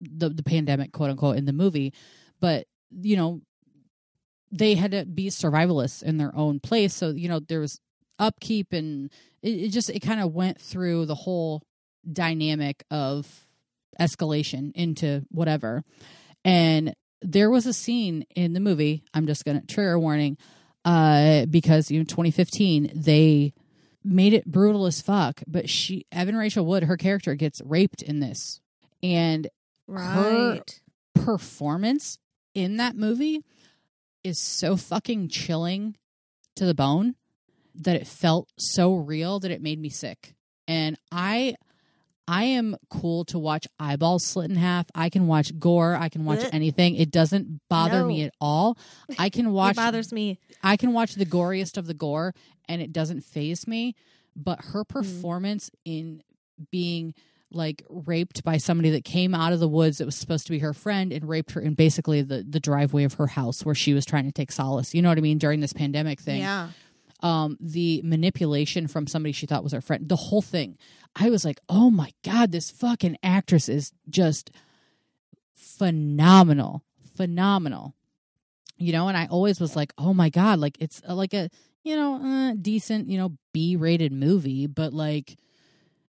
the 0.00 0.28
the 0.28 0.42
pandemic, 0.42 0.92
quote 0.92 1.10
unquote, 1.10 1.36
in 1.36 1.44
the 1.44 1.52
movie. 1.52 1.92
But 2.40 2.66
you 2.90 3.16
know, 3.16 3.40
they 4.50 4.74
had 4.74 4.90
to 4.92 5.04
be 5.04 5.28
survivalists 5.28 6.02
in 6.02 6.16
their 6.16 6.34
own 6.34 6.60
place. 6.60 6.94
So 6.94 7.10
you 7.10 7.28
know 7.28 7.40
there 7.40 7.60
was 7.60 7.80
upkeep 8.18 8.72
and 8.72 9.12
it, 9.42 9.50
it 9.50 9.68
just 9.68 9.90
it 9.90 10.00
kind 10.00 10.20
of 10.20 10.32
went 10.32 10.60
through 10.60 11.06
the 11.06 11.14
whole 11.14 11.62
dynamic 12.10 12.84
of 12.90 13.46
escalation 14.00 14.72
into 14.74 15.24
whatever. 15.30 15.82
And 16.44 16.94
there 17.22 17.50
was 17.50 17.66
a 17.66 17.72
scene 17.72 18.24
in 18.34 18.52
the 18.52 18.60
movie. 18.60 19.02
I'm 19.14 19.26
just 19.26 19.44
gonna 19.44 19.62
trigger 19.66 19.98
warning, 19.98 20.36
uh, 20.84 21.46
because 21.46 21.90
you 21.90 21.98
know 21.98 22.04
2015 22.04 22.92
they 22.94 23.52
made 24.04 24.32
it 24.32 24.44
brutal 24.46 24.86
as 24.86 25.00
fuck. 25.00 25.42
But 25.46 25.68
she, 25.68 26.06
Evan 26.12 26.36
Rachel 26.36 26.64
Wood, 26.64 26.84
her 26.84 26.96
character 26.96 27.34
gets 27.34 27.60
raped 27.64 28.02
in 28.02 28.20
this, 28.20 28.60
and 29.02 29.48
Right. 29.88 30.80
performance 31.14 32.18
in 32.54 32.76
that 32.78 32.96
movie 32.96 33.40
is 34.24 34.40
so 34.40 34.76
fucking 34.76 35.28
chilling 35.28 35.96
to 36.56 36.64
the 36.64 36.74
bone 36.74 37.14
that 37.74 37.96
it 37.96 38.06
felt 38.06 38.48
so 38.58 38.94
real 38.94 39.38
that 39.40 39.50
it 39.50 39.60
made 39.60 39.78
me 39.80 39.88
sick. 39.90 40.34
And 40.66 40.96
I 41.12 41.56
I 42.28 42.44
am 42.44 42.76
cool 42.90 43.24
to 43.26 43.38
watch 43.38 43.66
eyeballs 43.78 44.24
slit 44.24 44.50
in 44.50 44.56
half. 44.56 44.86
I 44.94 45.08
can 45.10 45.26
watch 45.26 45.56
gore, 45.58 45.94
I 45.96 46.08
can 46.08 46.24
watch 46.24 46.40
Blech. 46.40 46.50
anything. 46.52 46.96
It 46.96 47.10
doesn't 47.10 47.60
bother 47.68 48.04
me 48.04 48.22
at 48.22 48.34
all. 48.40 48.76
I 49.18 49.28
can 49.30 49.52
watch. 49.52 49.72
It 49.72 49.76
bothers 49.76 50.12
me. 50.12 50.38
I 50.62 50.76
can 50.76 50.92
watch 50.92 51.14
the 51.14 51.26
goriest 51.26 51.76
of 51.76 51.86
the 51.86 51.94
gore 51.94 52.34
and 52.68 52.82
it 52.82 52.92
doesn't 52.92 53.20
phase 53.22 53.66
me. 53.66 53.94
But 54.34 54.60
her 54.66 54.84
Mm. 54.84 54.88
performance 54.88 55.70
in 55.84 56.22
being 56.70 57.14
like 57.52 57.84
raped 57.88 58.42
by 58.42 58.56
somebody 58.56 58.90
that 58.90 59.04
came 59.04 59.32
out 59.34 59.52
of 59.52 59.60
the 59.60 59.68
woods 59.68 59.98
that 59.98 60.04
was 60.04 60.16
supposed 60.16 60.46
to 60.46 60.50
be 60.52 60.58
her 60.58 60.72
friend 60.74 61.12
and 61.12 61.28
raped 61.28 61.52
her 61.52 61.60
in 61.60 61.74
basically 61.74 62.20
the, 62.22 62.44
the 62.46 62.58
driveway 62.58 63.04
of 63.04 63.14
her 63.14 63.28
house 63.28 63.64
where 63.64 63.74
she 63.74 63.94
was 63.94 64.04
trying 64.04 64.24
to 64.24 64.32
take 64.32 64.50
solace. 64.50 64.94
You 64.94 65.00
know 65.00 65.08
what 65.10 65.16
I 65.18 65.20
mean? 65.20 65.38
During 65.38 65.60
this 65.60 65.72
pandemic 65.72 66.20
thing. 66.20 66.40
Yeah. 66.40 66.70
Um, 67.20 67.56
the 67.60 68.02
manipulation 68.04 68.88
from 68.88 69.06
somebody 69.06 69.32
she 69.32 69.46
thought 69.46 69.64
was 69.64 69.72
her 69.72 69.80
friend, 69.80 70.08
the 70.08 70.16
whole 70.16 70.42
thing. 70.42 70.76
I 71.14 71.30
was 71.30 71.46
like, 71.46 71.60
oh 71.68 71.90
my 71.90 72.12
God, 72.22 72.52
this 72.52 72.70
fucking 72.70 73.16
actress 73.22 73.68
is 73.70 73.92
just 74.10 74.50
phenomenal. 75.54 76.82
Phenomenal 77.16 77.94
you 78.78 78.92
know 78.92 79.08
and 79.08 79.16
i 79.16 79.26
always 79.26 79.60
was 79.60 79.76
like 79.76 79.92
oh 79.98 80.12
my 80.12 80.28
god 80.28 80.58
like 80.58 80.76
it's 80.80 81.02
uh, 81.08 81.14
like 81.14 81.34
a 81.34 81.48
you 81.82 81.96
know 81.96 82.16
uh, 82.16 82.54
decent 82.60 83.08
you 83.08 83.18
know 83.18 83.32
b 83.52 83.76
rated 83.76 84.12
movie 84.12 84.66
but 84.66 84.92
like 84.92 85.36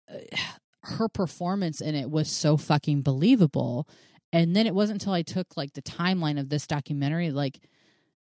uh, 0.09 0.37
her 0.83 1.07
performance 1.07 1.81
in 1.81 1.95
it 1.95 2.09
was 2.09 2.29
so 2.29 2.57
fucking 2.57 3.01
believable 3.01 3.87
and 4.33 4.55
then 4.55 4.67
it 4.67 4.75
wasn't 4.75 5.01
until 5.01 5.13
i 5.13 5.21
took 5.21 5.57
like 5.57 5.73
the 5.73 5.81
timeline 5.81 6.39
of 6.39 6.49
this 6.49 6.67
documentary 6.67 7.31
like 7.31 7.59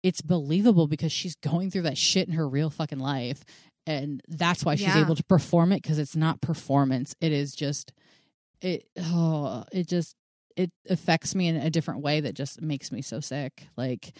it's 0.04 0.22
believable 0.22 0.88
because 0.88 1.12
she's 1.12 1.36
going 1.38 1.72
through 1.72 1.82
that 1.84 1.98
shit 1.98 2.28
in 2.28 2.34
her 2.36 2.48
real 2.48 2.70
fucking 2.70 3.00
life 3.00 3.44
and 3.88 4.22
that's 4.28 4.64
why 4.64 4.76
she's 4.76 4.88
Yeah. 4.88 5.02
able 5.02 5.16
to 5.16 5.24
perform 5.24 5.72
it 5.72 5.82
because 5.82 5.98
it's 5.98 6.16
not 6.16 6.42
performance 6.42 7.16
it 7.22 7.32
is 7.32 7.56
just 7.56 7.92
it 8.62 8.86
oh 9.00 9.64
it 9.72 9.88
just 9.88 10.16
it 10.56 10.72
affects 10.90 11.34
me 11.34 11.48
in 11.48 11.56
a 11.56 11.70
different 11.70 12.02
way 12.02 12.20
that 12.22 12.34
just 12.36 12.62
makes 12.62 12.92
me 12.92 13.02
so 13.02 13.20
sick 13.20 13.68
like 13.78 14.14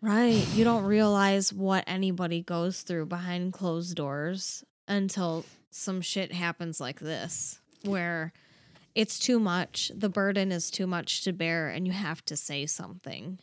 Right. 0.00 0.46
You 0.54 0.64
don't 0.64 0.84
realize 0.98 1.50
what 1.50 1.84
anybody 1.86 2.42
goes 2.42 2.82
through 2.82 3.06
behind 3.06 3.54
closed 3.54 3.96
doors 3.96 4.62
until 4.86 5.46
some 5.70 6.02
shit 6.02 6.30
happens 6.30 6.78
like 6.78 7.00
this, 7.00 7.58
where 7.84 8.34
it's 8.94 9.18
too 9.18 9.40
much. 9.40 9.90
The 9.94 10.10
burden 10.10 10.52
is 10.52 10.70
too 10.70 10.86
much 10.86 11.22
to 11.24 11.32
bear, 11.32 11.70
and 11.70 11.86
you 11.86 11.94
have 11.94 12.22
to 12.26 12.36
say 12.36 12.66
something. 12.66 13.38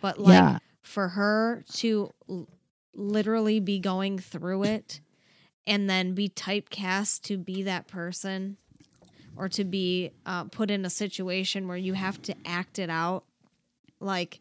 But, 0.00 0.18
like, 0.18 0.32
Yeah. 0.32 0.58
For 0.82 1.08
her 1.08 1.64
to 1.74 2.10
l- 2.28 2.48
literally 2.94 3.60
be 3.60 3.78
going 3.78 4.18
through 4.18 4.64
it 4.64 5.00
and 5.66 5.88
then 5.88 6.14
be 6.14 6.28
typecast 6.28 7.22
to 7.22 7.38
be 7.38 7.62
that 7.62 7.86
person 7.86 8.56
or 9.36 9.48
to 9.48 9.64
be 9.64 10.10
uh, 10.26 10.44
put 10.44 10.70
in 10.70 10.84
a 10.84 10.90
situation 10.90 11.66
where 11.68 11.76
you 11.76 11.94
have 11.94 12.20
to 12.22 12.34
act 12.44 12.78
it 12.78 12.90
out, 12.90 13.24
like, 14.00 14.40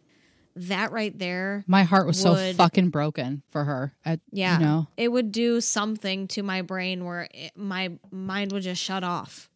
that 0.54 0.92
right 0.92 1.18
there 1.18 1.64
my 1.66 1.84
heart 1.84 2.06
was 2.06 2.20
so 2.20 2.36
fucking 2.56 2.90
broken 2.90 3.42
for 3.52 3.64
her. 3.64 3.94
At, 4.04 4.20
Yeah. 4.34 4.60
you 4.60 4.66
know? 4.66 4.88
It 4.98 5.08
would 5.10 5.32
do 5.32 5.62
something 5.62 6.28
to 6.30 6.44
my 6.44 6.62
brain 6.62 7.06
where 7.06 7.30
it, 7.34 7.54
my 7.56 7.92
mind 8.12 8.52
would 8.52 8.64
just 8.64 8.82
shut 8.84 9.02
off. 9.06 9.50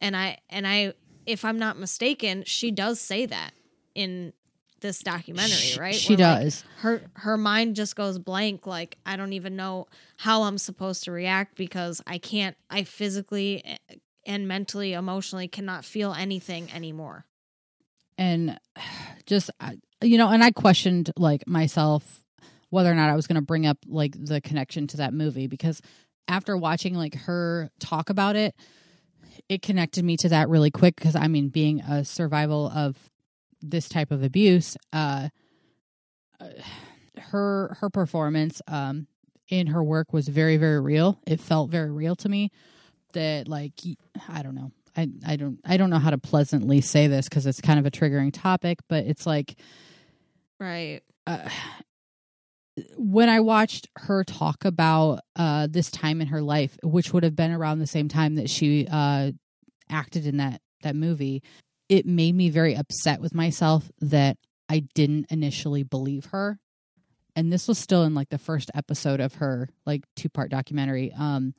And 0.00 0.16
i 0.16 0.38
and 0.48 0.64
i 0.64 0.92
if 1.26 1.44
i'm 1.44 1.58
not 1.58 1.76
mistaken 1.76 2.44
she 2.46 2.70
does 2.70 3.00
say 3.00 3.26
that 3.26 3.50
in 3.96 4.32
this 4.82 4.98
documentary 5.00 5.80
right? 5.80 5.94
she 5.94 6.14
Where, 6.14 6.28
like, 6.28 6.42
does. 6.42 6.64
her 6.78 7.02
her 7.14 7.36
mind 7.38 7.76
just 7.76 7.96
goes 7.96 8.18
blank 8.18 8.66
like 8.66 8.98
i 9.06 9.16
don't 9.16 9.32
even 9.32 9.56
know 9.56 9.86
how 10.18 10.42
i'm 10.42 10.58
supposed 10.58 11.04
to 11.04 11.12
react 11.12 11.56
because 11.56 12.02
i 12.06 12.18
can't 12.18 12.56
i 12.68 12.84
physically 12.84 13.62
eh, 13.64 13.94
and 14.26 14.46
mentally 14.46 14.92
emotionally 14.92 15.48
cannot 15.48 15.84
feel 15.84 16.12
anything 16.12 16.70
anymore. 16.72 17.24
And 18.18 18.58
just 19.26 19.50
you 20.02 20.18
know 20.18 20.28
and 20.28 20.42
i 20.42 20.50
questioned 20.50 21.12
like 21.16 21.46
myself 21.46 22.24
whether 22.70 22.90
or 22.90 22.94
not 22.94 23.08
i 23.08 23.14
was 23.14 23.28
going 23.28 23.36
to 23.36 23.42
bring 23.42 23.66
up 23.66 23.78
like 23.86 24.16
the 24.18 24.40
connection 24.40 24.88
to 24.88 24.96
that 24.96 25.14
movie 25.14 25.46
because 25.46 25.80
after 26.26 26.56
watching 26.56 26.94
like 26.94 27.14
her 27.14 27.70
talk 27.78 28.10
about 28.10 28.34
it 28.34 28.56
it 29.48 29.62
connected 29.62 30.04
me 30.04 30.16
to 30.16 30.28
that 30.28 30.48
really 30.48 30.72
quick 30.72 30.96
because 30.96 31.14
i 31.14 31.28
mean 31.28 31.50
being 31.50 31.80
a 31.82 32.04
survival 32.04 32.68
of 32.74 32.96
this 33.62 33.88
type 33.88 34.10
of 34.10 34.22
abuse 34.22 34.76
uh 34.92 35.28
uh, 36.40 36.48
her 37.18 37.76
her 37.80 37.90
performance 37.90 38.60
um 38.68 39.06
in 39.48 39.66
her 39.68 39.82
work 39.82 40.12
was 40.12 40.28
very 40.28 40.56
very 40.56 40.80
real. 40.80 41.20
It 41.26 41.40
felt 41.40 41.70
very 41.70 41.90
real 41.90 42.16
to 42.16 42.28
me 42.28 42.50
that 43.12 43.48
like 43.48 43.72
I 44.28 44.42
don't 44.42 44.54
know. 44.54 44.72
I 44.94 45.08
i 45.26 45.36
don't 45.36 45.58
i 45.64 45.78
don't 45.78 45.88
know 45.88 45.98
how 45.98 46.10
to 46.10 46.18
pleasantly 46.18 46.82
say 46.82 47.06
this 47.06 47.26
because 47.26 47.46
it's 47.46 47.62
kind 47.62 47.78
of 47.78 47.86
a 47.86 47.90
triggering 47.90 48.30
topic 48.30 48.78
but 48.88 49.06
it's 49.06 49.24
like 49.24 49.54
right. 50.60 51.00
uh, 51.26 51.48
when 52.96 53.28
I 53.28 53.40
watched 53.40 53.88
her 53.96 54.24
talk 54.24 54.64
about 54.64 55.20
uh, 55.36 55.68
this 55.70 55.90
time 55.90 56.20
in 56.20 56.28
her 56.28 56.40
life, 56.40 56.78
which 56.82 57.12
would 57.12 57.22
have 57.22 57.36
been 57.36 57.52
around 57.52 57.78
the 57.78 57.86
same 57.86 58.08
time 58.08 58.36
that 58.36 58.48
she 58.48 58.86
uh, 58.90 59.32
acted 59.90 60.26
in 60.26 60.38
that 60.38 60.60
that 60.82 60.96
movie, 60.96 61.42
it 61.92 62.06
made 62.06 62.34
me 62.34 62.48
very 62.48 62.74
upset 62.74 63.20
with 63.20 63.34
myself 63.34 63.90
that 64.00 64.38
I 64.66 64.84
didn't 64.94 65.26
initially 65.28 65.82
believe 65.82 66.24
her. 66.26 66.58
And 67.36 67.52
this 67.52 67.68
was 67.68 67.76
still 67.76 68.04
in 68.04 68.14
like 68.14 68.30
the 68.30 68.38
first 68.38 68.70
episode 68.74 69.20
of 69.20 69.34
her 69.34 69.68
like 69.84 70.04
two 70.16 70.30
part 70.30 70.50
documentary, 70.50 71.12
um, 71.12 71.52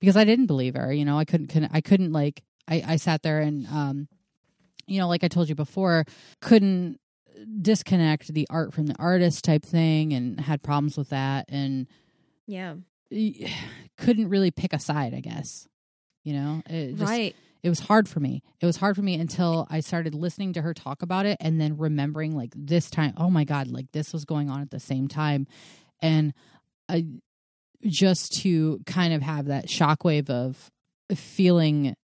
because 0.00 0.16
I 0.16 0.24
didn't 0.24 0.46
believe 0.46 0.74
her. 0.74 0.90
You 0.90 1.04
know, 1.04 1.18
I 1.18 1.26
couldn't, 1.26 1.48
couldn't 1.48 1.70
I 1.74 1.82
couldn't 1.82 2.12
like 2.12 2.42
I, 2.66 2.82
I 2.86 2.96
sat 2.96 3.22
there 3.22 3.40
and 3.40 3.66
um, 3.66 4.08
you 4.86 4.98
know, 5.00 5.08
like 5.08 5.22
I 5.22 5.28
told 5.28 5.50
you 5.50 5.54
before, 5.54 6.06
couldn't 6.40 6.98
disconnect 7.60 8.28
the 8.28 8.46
art 8.48 8.72
from 8.72 8.86
the 8.86 8.96
artist 8.98 9.44
type 9.44 9.66
thing 9.66 10.14
and 10.14 10.40
had 10.40 10.62
problems 10.62 10.96
with 10.96 11.10
that 11.10 11.44
and 11.50 11.86
yeah 12.46 12.74
couldn't 13.98 14.30
really 14.30 14.52
pick 14.52 14.72
a 14.72 14.78
side 14.78 15.12
i 15.12 15.20
guess 15.20 15.66
you 16.22 16.32
know 16.32 16.62
it 16.66 16.92
just, 16.92 17.10
right 17.10 17.34
it 17.64 17.68
was 17.70 17.80
hard 17.80 18.08
for 18.08 18.20
me. 18.20 18.42
It 18.60 18.66
was 18.66 18.76
hard 18.76 18.94
for 18.94 19.02
me 19.02 19.14
until 19.14 19.66
i 19.70 19.80
started 19.80 20.14
listening 20.14 20.52
to 20.52 20.62
her 20.62 20.74
talk 20.74 21.02
about 21.02 21.26
it 21.26 21.38
and 21.40 21.60
then 21.60 21.76
remembering 21.78 22.36
like 22.36 22.52
this 22.54 22.90
time 22.90 23.14
oh 23.16 23.30
my 23.30 23.44
god 23.44 23.66
like 23.68 23.90
this 23.92 24.12
was 24.12 24.24
going 24.24 24.50
on 24.50 24.60
at 24.60 24.70
the 24.70 24.78
same 24.78 25.08
time. 25.08 25.46
And 26.00 26.32
I, 26.88 27.06
just 27.82 28.32
to 28.42 28.80
kind 28.86 29.12
of 29.14 29.22
have 29.22 29.46
that 29.46 29.66
shockwave 29.66 30.30
of 30.30 30.70
feeling 31.14 31.94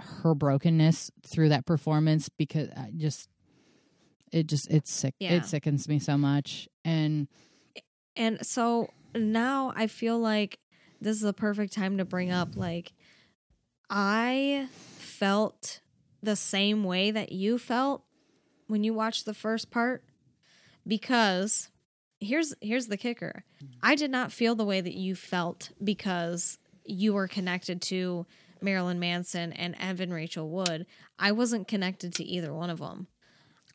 her 0.00 0.34
brokenness 0.34 1.10
through 1.26 1.50
that 1.50 1.64
performance 1.66 2.28
because 2.28 2.68
I 2.76 2.90
just 2.96 3.28
it 4.32 4.46
just 4.46 4.70
it's 4.70 4.92
sick 4.92 5.14
Yeah. 5.20 5.34
it 5.34 5.44
sickens 5.44 5.88
me 5.88 5.98
so 5.98 6.16
much. 6.18 6.68
And 6.84 7.28
And 8.16 8.44
so 8.44 8.88
now 9.14 9.72
I 9.76 9.86
feel 9.86 10.18
like 10.18 10.58
this 11.00 11.16
is 11.16 11.24
a 11.24 11.32
perfect 11.32 11.72
time 11.72 11.98
to 11.98 12.04
bring 12.04 12.30
up 12.30 12.56
like 12.56 12.92
I 13.90 14.68
felt 15.22 15.78
the 16.20 16.34
same 16.34 16.82
way 16.82 17.12
that 17.12 17.30
you 17.30 17.56
felt 17.56 18.02
when 18.66 18.82
you 18.82 18.92
watched 18.92 19.24
the 19.24 19.32
first 19.32 19.70
part 19.70 20.02
because 20.84 21.68
here's 22.18 22.52
here's 22.60 22.88
the 22.88 22.96
kicker. 22.96 23.44
I 23.80 23.94
did 23.94 24.10
not 24.10 24.32
feel 24.32 24.56
the 24.56 24.64
way 24.64 24.80
that 24.80 24.94
you 24.94 25.14
felt 25.14 25.70
because 25.82 26.58
you 26.84 27.12
were 27.14 27.28
connected 27.28 27.80
to 27.82 28.26
Marilyn 28.60 28.98
Manson 28.98 29.52
and 29.52 29.76
Evan 29.78 30.12
Rachel 30.12 30.50
Wood. 30.50 30.86
I 31.20 31.30
wasn't 31.30 31.68
connected 31.68 32.12
to 32.16 32.24
either 32.24 32.52
one 32.52 32.70
of 32.70 32.80
them. 32.80 33.06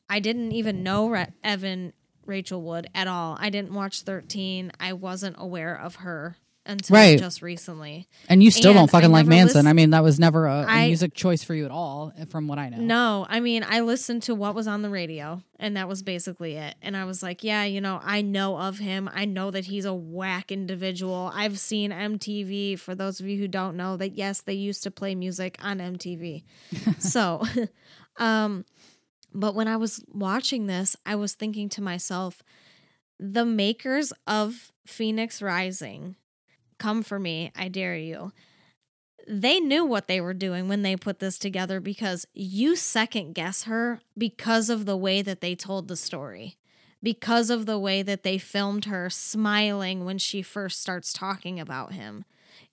I 0.09 0.19
didn't 0.19 0.51
even 0.51 0.83
know 0.83 1.07
Re- 1.07 1.31
Evan 1.45 1.93
Rachel 2.25 2.61
Wood 2.61 2.89
at 2.93 3.07
all. 3.07 3.37
I 3.39 3.49
didn't 3.49 3.73
watch 3.73 4.01
13. 4.01 4.73
I 4.81 4.91
wasn't 4.91 5.37
aware 5.39 5.79
of 5.79 5.95
her 5.95 6.35
until 6.67 6.93
Right. 6.95 7.17
just 7.17 7.41
recently. 7.41 8.07
and 8.29 8.43
you 8.43 8.51
still 8.51 8.71
And 8.71 8.79
don't 8.79 8.91
fucking 8.91 9.09
I 9.09 9.13
like 9.13 9.25
manson 9.27 9.59
list- 9.59 9.67
i 9.67 9.73
mean 9.73 9.91
that 9.91 10.03
was 10.03 10.19
never 10.19 10.45
a, 10.47 10.59
a 10.61 10.65
I- 10.65 10.87
music 10.87 11.13
choice 11.13 11.43
for 11.43 11.53
you 11.55 11.65
at 11.65 11.71
all 11.71 12.11
from 12.29 12.47
what 12.47 12.59
i 12.59 12.69
know 12.69 12.77
No, 12.77 13.25
I 13.29 13.39
mean, 13.39 13.65
I 13.67 13.79
listened 13.81 14.23
to 14.23 14.35
what 14.35 14.53
was 14.55 14.67
on 14.67 14.81
the 14.81 14.89
radio, 14.89 15.41
and 15.59 15.75
that 15.77 15.87
was 15.87 16.03
basically 16.03 16.55
it. 16.55 16.75
And 16.81 16.95
I 16.95 17.05
was 17.05 17.23
like, 17.23 17.43
yeah, 17.43 17.63
you 17.63 17.81
know, 17.81 17.99
I 18.03 18.21
know 18.21 18.57
of 18.57 18.77
him. 18.79 19.09
I 19.13 19.25
know 19.25 19.49
that 19.51 19.65
he's 19.65 19.85
a 19.85 19.93
whack 19.93 20.51
individual. 20.51 21.31
I've 21.33 21.57
seen 21.59 21.91
MTV. 21.91 22.77
For 22.79 22.93
those 22.95 23.19
of 23.19 23.27
you 23.27 23.37
who 23.37 23.47
don't 23.47 23.75
know, 23.75 23.97
that 23.97 24.13
yes, 24.13 24.41
they 24.41 24.53
used 24.53 24.83
to 24.83 24.91
play 24.91 25.15
music 25.15 25.57
on 25.61 25.79
MTV. 25.79 26.43
so, 26.99 27.43
um, 28.17 28.65
but 29.33 29.55
when 29.55 29.67
I 29.67 29.77
was 29.77 30.03
watching 30.13 30.67
this, 30.67 30.95
I 31.05 31.15
was 31.15 31.33
thinking 31.33 31.69
to 31.69 31.81
myself, 31.81 32.41
the 33.19 33.45
makers 33.45 34.13
of 34.27 34.71
Phoenix 34.85 35.41
Rising 35.41 36.15
come 36.77 37.03
for 37.03 37.19
me, 37.19 37.51
I 37.55 37.67
dare 37.67 37.97
you. 37.97 38.31
They 39.27 39.59
knew 39.59 39.85
what 39.85 40.07
they 40.07 40.21
were 40.21 40.33
doing 40.33 40.67
when 40.67 40.83
they 40.83 40.95
put 40.95 41.19
this 41.19 41.37
together 41.37 41.79
because 41.79 42.25
you 42.33 42.75
second 42.75 43.33
guess 43.33 43.63
her 43.63 43.99
because 44.17 44.69
of 44.69 44.85
the 44.85 44.95
way 44.95 45.21
that 45.21 45.41
they 45.41 45.53
told 45.53 45.87
the 45.87 45.97
story, 45.97 46.57
because 47.03 47.49
of 47.49 47.65
the 47.65 47.77
way 47.77 48.01
that 48.03 48.23
they 48.23 48.37
filmed 48.37 48.85
her 48.85 49.09
smiling 49.09 50.05
when 50.05 50.17
she 50.17 50.41
first 50.41 50.81
starts 50.81 51.11
talking 51.11 51.59
about 51.59 51.91
him. 51.91 52.23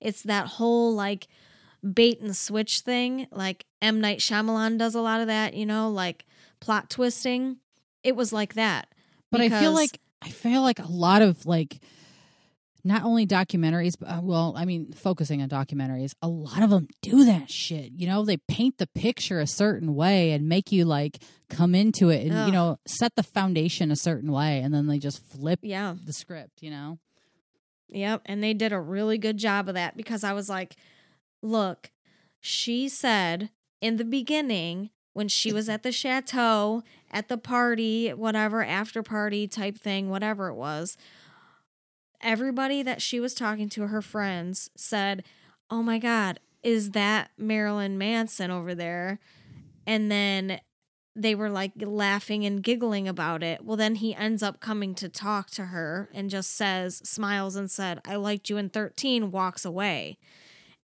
It's 0.01 0.23
that 0.23 0.47
whole 0.47 0.95
like 0.95 1.27
bait 1.93 2.21
and 2.21 2.37
switch 2.37 2.81
thing. 2.81 3.27
Like 3.31 3.67
M. 3.83 4.01
Night 4.01 4.21
Shyamalan 4.21 4.79
does 4.79 4.95
a 4.95 5.01
lot 5.01 5.21
of 5.21 5.27
that, 5.27 5.55
you 5.55 5.67
know, 5.67 5.91
like 5.91 6.25
plot 6.61 6.89
twisting. 6.89 7.59
It 8.03 8.17
was 8.17 8.33
like 8.33 8.55
that. 8.55 8.89
But 9.31 9.41
I 9.41 9.49
feel 9.49 9.73
like 9.73 9.99
I 10.23 10.29
feel 10.29 10.63
like 10.63 10.79
a 10.79 10.87
lot 10.87 11.21
of 11.21 11.45
like 11.47 11.81
not 12.85 13.03
only 13.03 13.27
documentaries, 13.27 13.95
but 13.99 14.09
uh, 14.09 14.21
well, 14.23 14.55
I 14.57 14.65
mean, 14.65 14.93
focusing 14.93 15.41
on 15.41 15.49
documentaries, 15.49 16.13
a 16.21 16.29
lot 16.29 16.63
of 16.63 16.71
them 16.71 16.89
do 17.03 17.25
that 17.25 17.51
shit. 17.51 17.93
You 17.97 18.07
know, 18.07 18.25
they 18.25 18.37
paint 18.37 18.79
the 18.79 18.87
picture 18.87 19.41
a 19.41 19.47
certain 19.47 19.95
way 19.95 20.33
and 20.33 20.49
make 20.49 20.71
you 20.71 20.85
like 20.85 21.23
come 21.49 21.75
into 21.75 22.11
it 22.11 22.27
and 22.27 22.47
you 22.47 22.53
know 22.53 22.79
set 22.87 23.17
the 23.17 23.23
foundation 23.23 23.91
a 23.91 23.97
certain 23.97 24.31
way, 24.31 24.61
and 24.61 24.73
then 24.73 24.87
they 24.87 24.99
just 24.99 25.25
flip 25.25 25.61
yeah. 25.63 25.95
the 26.05 26.13
script. 26.13 26.63
You 26.63 26.71
know, 26.71 26.99
Yep. 27.95 28.23
And 28.27 28.43
they 28.43 28.55
did 28.55 28.73
a 28.73 28.81
really 28.81 29.19
good 29.19 29.39
job 29.39 29.69
of 29.69 29.75
that 29.75 29.97
because 29.97 30.25
I 30.25 30.33
was 30.33 30.49
like, 30.49 30.77
look, 31.43 31.91
she 32.41 32.89
said 32.89 33.51
in 33.81 33.97
the 33.97 34.05
beginning 34.05 34.91
when 35.13 35.29
she 35.29 35.53
was 35.53 35.69
at 35.69 35.85
the 35.85 35.93
chateau, 35.93 36.83
at 37.13 37.29
the 37.29 37.39
party, 37.39 38.11
whatever, 38.11 38.65
after 38.65 39.03
party 39.03 39.47
type 39.47 39.79
thing, 39.79 40.11
whatever 40.11 40.49
it 40.49 40.57
was, 40.57 40.97
everybody 42.25 42.83
that 42.83 43.01
she 43.01 43.21
was 43.21 43.35
talking 43.35 43.69
to, 43.71 43.87
her 43.87 44.03
friends, 44.03 44.71
said, 44.77 45.23
Oh 45.71 45.83
my 45.83 45.99
God, 45.99 46.41
is 46.63 46.91
that 46.91 47.31
Marilyn 47.39 47.99
Manson 47.99 48.51
over 48.51 48.75
there? 48.75 49.21
And 49.87 50.11
then 50.11 50.61
they 51.17 51.35
were 51.35 51.51
like 51.51 51.73
laughing 51.79 52.45
and 52.45 52.63
giggling 52.63 53.07
about 53.07 53.43
it. 53.43 53.65
Well, 53.65 53.77
then 53.77 53.97
he 53.97 54.15
ends 54.15 54.43
up 54.43 54.61
coming 54.61 54.95
to 54.97 55.09
talk 55.09 55.51
to 55.51 55.67
her 55.67 56.09
and 56.13 56.31
just 56.31 56.51
says, 56.53 56.97
smiles 57.05 57.55
and 57.55 57.71
said, 57.71 58.01
I 58.05 58.17
liked 58.17 58.51
you 58.51 58.57
in 58.57 58.71
13, 58.71 59.31
walks 59.31 59.65
away. 59.65 60.19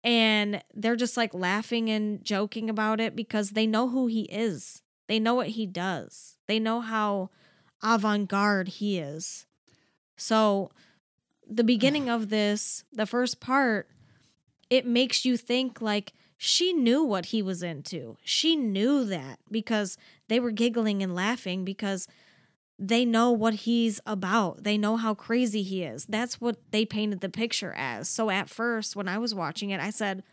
And 0.03 0.63
they're 0.73 0.95
just 0.95 1.17
like 1.17 1.34
laughing 1.34 1.89
and 1.89 2.23
joking 2.23 2.69
about 2.69 3.01
it 3.01 3.15
because 3.15 3.51
they 3.51 3.67
know 3.67 3.89
who 3.89 4.07
he 4.07 4.23
is. 4.23 4.81
They 5.07 5.19
know 5.19 5.36
what 5.36 5.49
he 5.49 5.65
does. 5.65 6.38
They 6.47 6.59
know 6.59 6.81
how 6.81 7.29
avant 7.81 8.29
garde 8.29 8.67
he 8.69 8.99
is. 8.99 9.45
So, 10.17 10.71
the 11.50 11.64
beginning 11.64 12.10
of 12.10 12.30
this, 12.30 12.84
the 12.91 13.06
first 13.06 13.39
part, 13.39 13.89
it 14.70 14.86
makes 14.86 15.26
you 15.26 15.38
think 15.38 15.82
like 15.82 16.14
she 16.38 16.74
knew 16.74 17.04
what 17.04 17.28
he 17.28 17.41
was 17.41 17.64
into. 17.64 18.18
She 18.24 18.56
knew 18.56 19.06
that 19.06 19.39
because 19.50 19.98
they 20.28 20.39
were 20.39 20.52
giggling 20.52 21.02
and 21.02 21.16
laughing 21.16 21.64
because 21.64 22.08
they 22.80 23.06
know 23.06 23.32
what 23.32 23.54
he's 23.54 24.02
about. 24.06 24.64
They 24.64 24.78
know 24.78 24.98
how 24.98 25.14
crazy 25.14 25.64
he 25.64 25.84
is. 25.84 26.06
That's 26.06 26.41
what 26.41 26.58
they 26.72 26.86
painted 26.86 27.22
the 27.22 27.30
picture 27.30 27.74
as. 27.78 28.10
So 28.10 28.30
at 28.30 28.50
first, 28.50 28.96
when 28.96 29.08
I 29.08 29.20
was 29.20 29.36
watching 29.36 29.70
it, 29.70 29.80
I 29.80 29.89
said, 29.89 30.24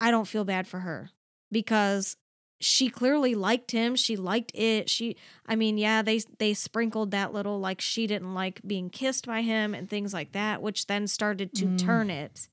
I 0.00 0.10
don't 0.10 0.28
feel 0.28 0.44
bad 0.44 0.68
for 0.68 0.80
her 0.80 1.10
because 1.50 2.16
she 2.60 2.88
clearly 2.90 3.34
liked 3.34 3.70
him. 3.70 3.94
She 3.96 4.16
liked 4.16 4.52
it. 4.54 4.90
She 4.90 5.16
I 5.46 5.54
mean, 5.56 5.78
yeah, 5.78 6.02
they 6.02 6.20
they 6.38 6.54
sprinkled 6.54 7.10
that 7.12 7.32
little 7.32 7.60
like 7.60 7.80
she 7.80 8.06
didn't 8.06 8.34
like 8.34 8.60
being 8.66 8.90
kissed 8.90 9.26
by 9.26 9.42
him 9.42 9.74
and 9.74 9.88
things 9.88 10.12
like 10.12 10.32
that, 10.32 10.60
which 10.62 10.86
then 10.86 11.06
started 11.06 11.54
to 11.54 11.66
Mm. 11.66 11.78
turn 11.78 12.10
it 12.10 12.48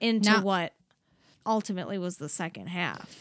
into 0.00 0.30
Now- 0.30 0.42
what 0.42 0.72
ultimately 1.44 1.98
was 1.98 2.18
the 2.18 2.28
second 2.28 2.68
half. 2.68 3.16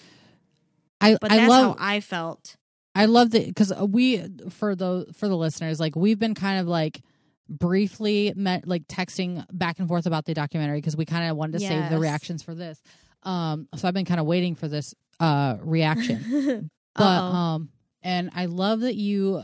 I 0.99 1.17
But 1.19 1.31
I 1.31 1.37
that's 1.37 1.49
love 1.49 1.77
how 1.79 1.83
I 1.83 1.99
felt. 2.01 2.55
I 2.93 3.05
love 3.05 3.31
that 3.31 3.47
because 3.47 3.73
we 3.89 4.21
for 4.49 4.75
the 4.75 5.07
for 5.13 5.27
the 5.27 5.35
listeners 5.37 5.79
like 5.79 5.95
we've 5.95 6.19
been 6.19 6.35
kind 6.35 6.59
of 6.59 6.67
like 6.67 7.01
briefly 7.49 8.33
met 8.35 8.67
like 8.67 8.87
texting 8.87 9.45
back 9.51 9.79
and 9.79 9.87
forth 9.87 10.05
about 10.05 10.25
the 10.25 10.33
documentary 10.33 10.77
because 10.77 10.95
we 10.95 11.05
kind 11.05 11.29
of 11.29 11.35
wanted 11.37 11.53
to 11.53 11.59
save 11.59 11.89
the 11.89 11.99
reactions 11.99 12.43
for 12.43 12.53
this. 12.55 12.81
Um, 13.23 13.67
so 13.75 13.87
I've 13.87 13.93
been 13.93 14.05
kind 14.05 14.19
of 14.19 14.25
waiting 14.25 14.55
for 14.55 14.67
this 14.67 14.95
uh 15.19 15.57
reaction, 15.61 16.69
but 16.95 17.03
Uh-oh. 17.03 17.35
um, 17.35 17.69
and 18.01 18.31
I 18.33 18.45
love 18.45 18.79
that 18.81 18.95
you 18.95 19.43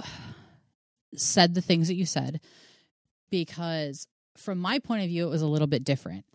said 1.16 1.54
the 1.54 1.62
things 1.62 1.88
that 1.88 1.96
you 1.96 2.06
said 2.06 2.40
because 3.30 4.08
from 4.36 4.60
my 4.60 4.80
point 4.80 5.04
of 5.04 5.10
view 5.10 5.26
it 5.28 5.30
was 5.30 5.42
a 5.42 5.48
little 5.48 5.68
bit 5.68 5.84
different. 5.84 6.26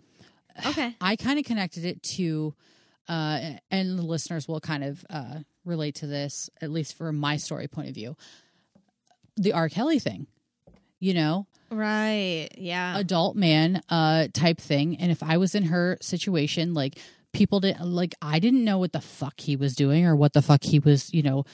okay. 0.66 0.94
I 1.00 1.16
kind 1.16 1.38
of 1.38 1.44
connected 1.44 1.84
it 1.84 2.02
to, 2.04 2.54
uh, 3.08 3.40
and 3.70 3.98
the 3.98 4.02
listeners 4.02 4.46
will 4.48 4.60
kind 4.60 4.84
of 4.84 5.04
uh, 5.10 5.40
relate 5.64 5.96
to 5.96 6.06
this, 6.06 6.50
at 6.60 6.70
least 6.70 6.96
from 6.96 7.16
my 7.16 7.36
story 7.36 7.68
point 7.68 7.88
of 7.88 7.94
view. 7.94 8.16
The 9.36 9.52
R. 9.52 9.68
Kelly 9.68 9.98
thing, 9.98 10.26
you 11.00 11.14
know, 11.14 11.46
Right. 11.70 12.50
Yeah. 12.58 12.98
adult 12.98 13.34
man 13.34 13.80
uh, 13.88 14.28
type 14.32 14.60
thing. 14.60 14.96
And 14.98 15.10
if 15.10 15.22
I 15.22 15.38
was 15.38 15.54
in 15.54 15.64
her 15.64 15.96
situation, 16.02 16.74
like 16.74 16.98
people 17.32 17.60
didn't, 17.60 17.84
like, 17.84 18.14
I 18.20 18.38
didn't 18.38 18.64
know 18.64 18.78
what 18.78 18.92
the 18.92 19.00
fuck 19.00 19.40
he 19.40 19.56
was 19.56 19.74
doing 19.74 20.06
or 20.06 20.14
what 20.14 20.32
the 20.32 20.42
fuck 20.42 20.64
he 20.64 20.78
was, 20.78 21.12
you 21.12 21.22
know, 21.22 21.44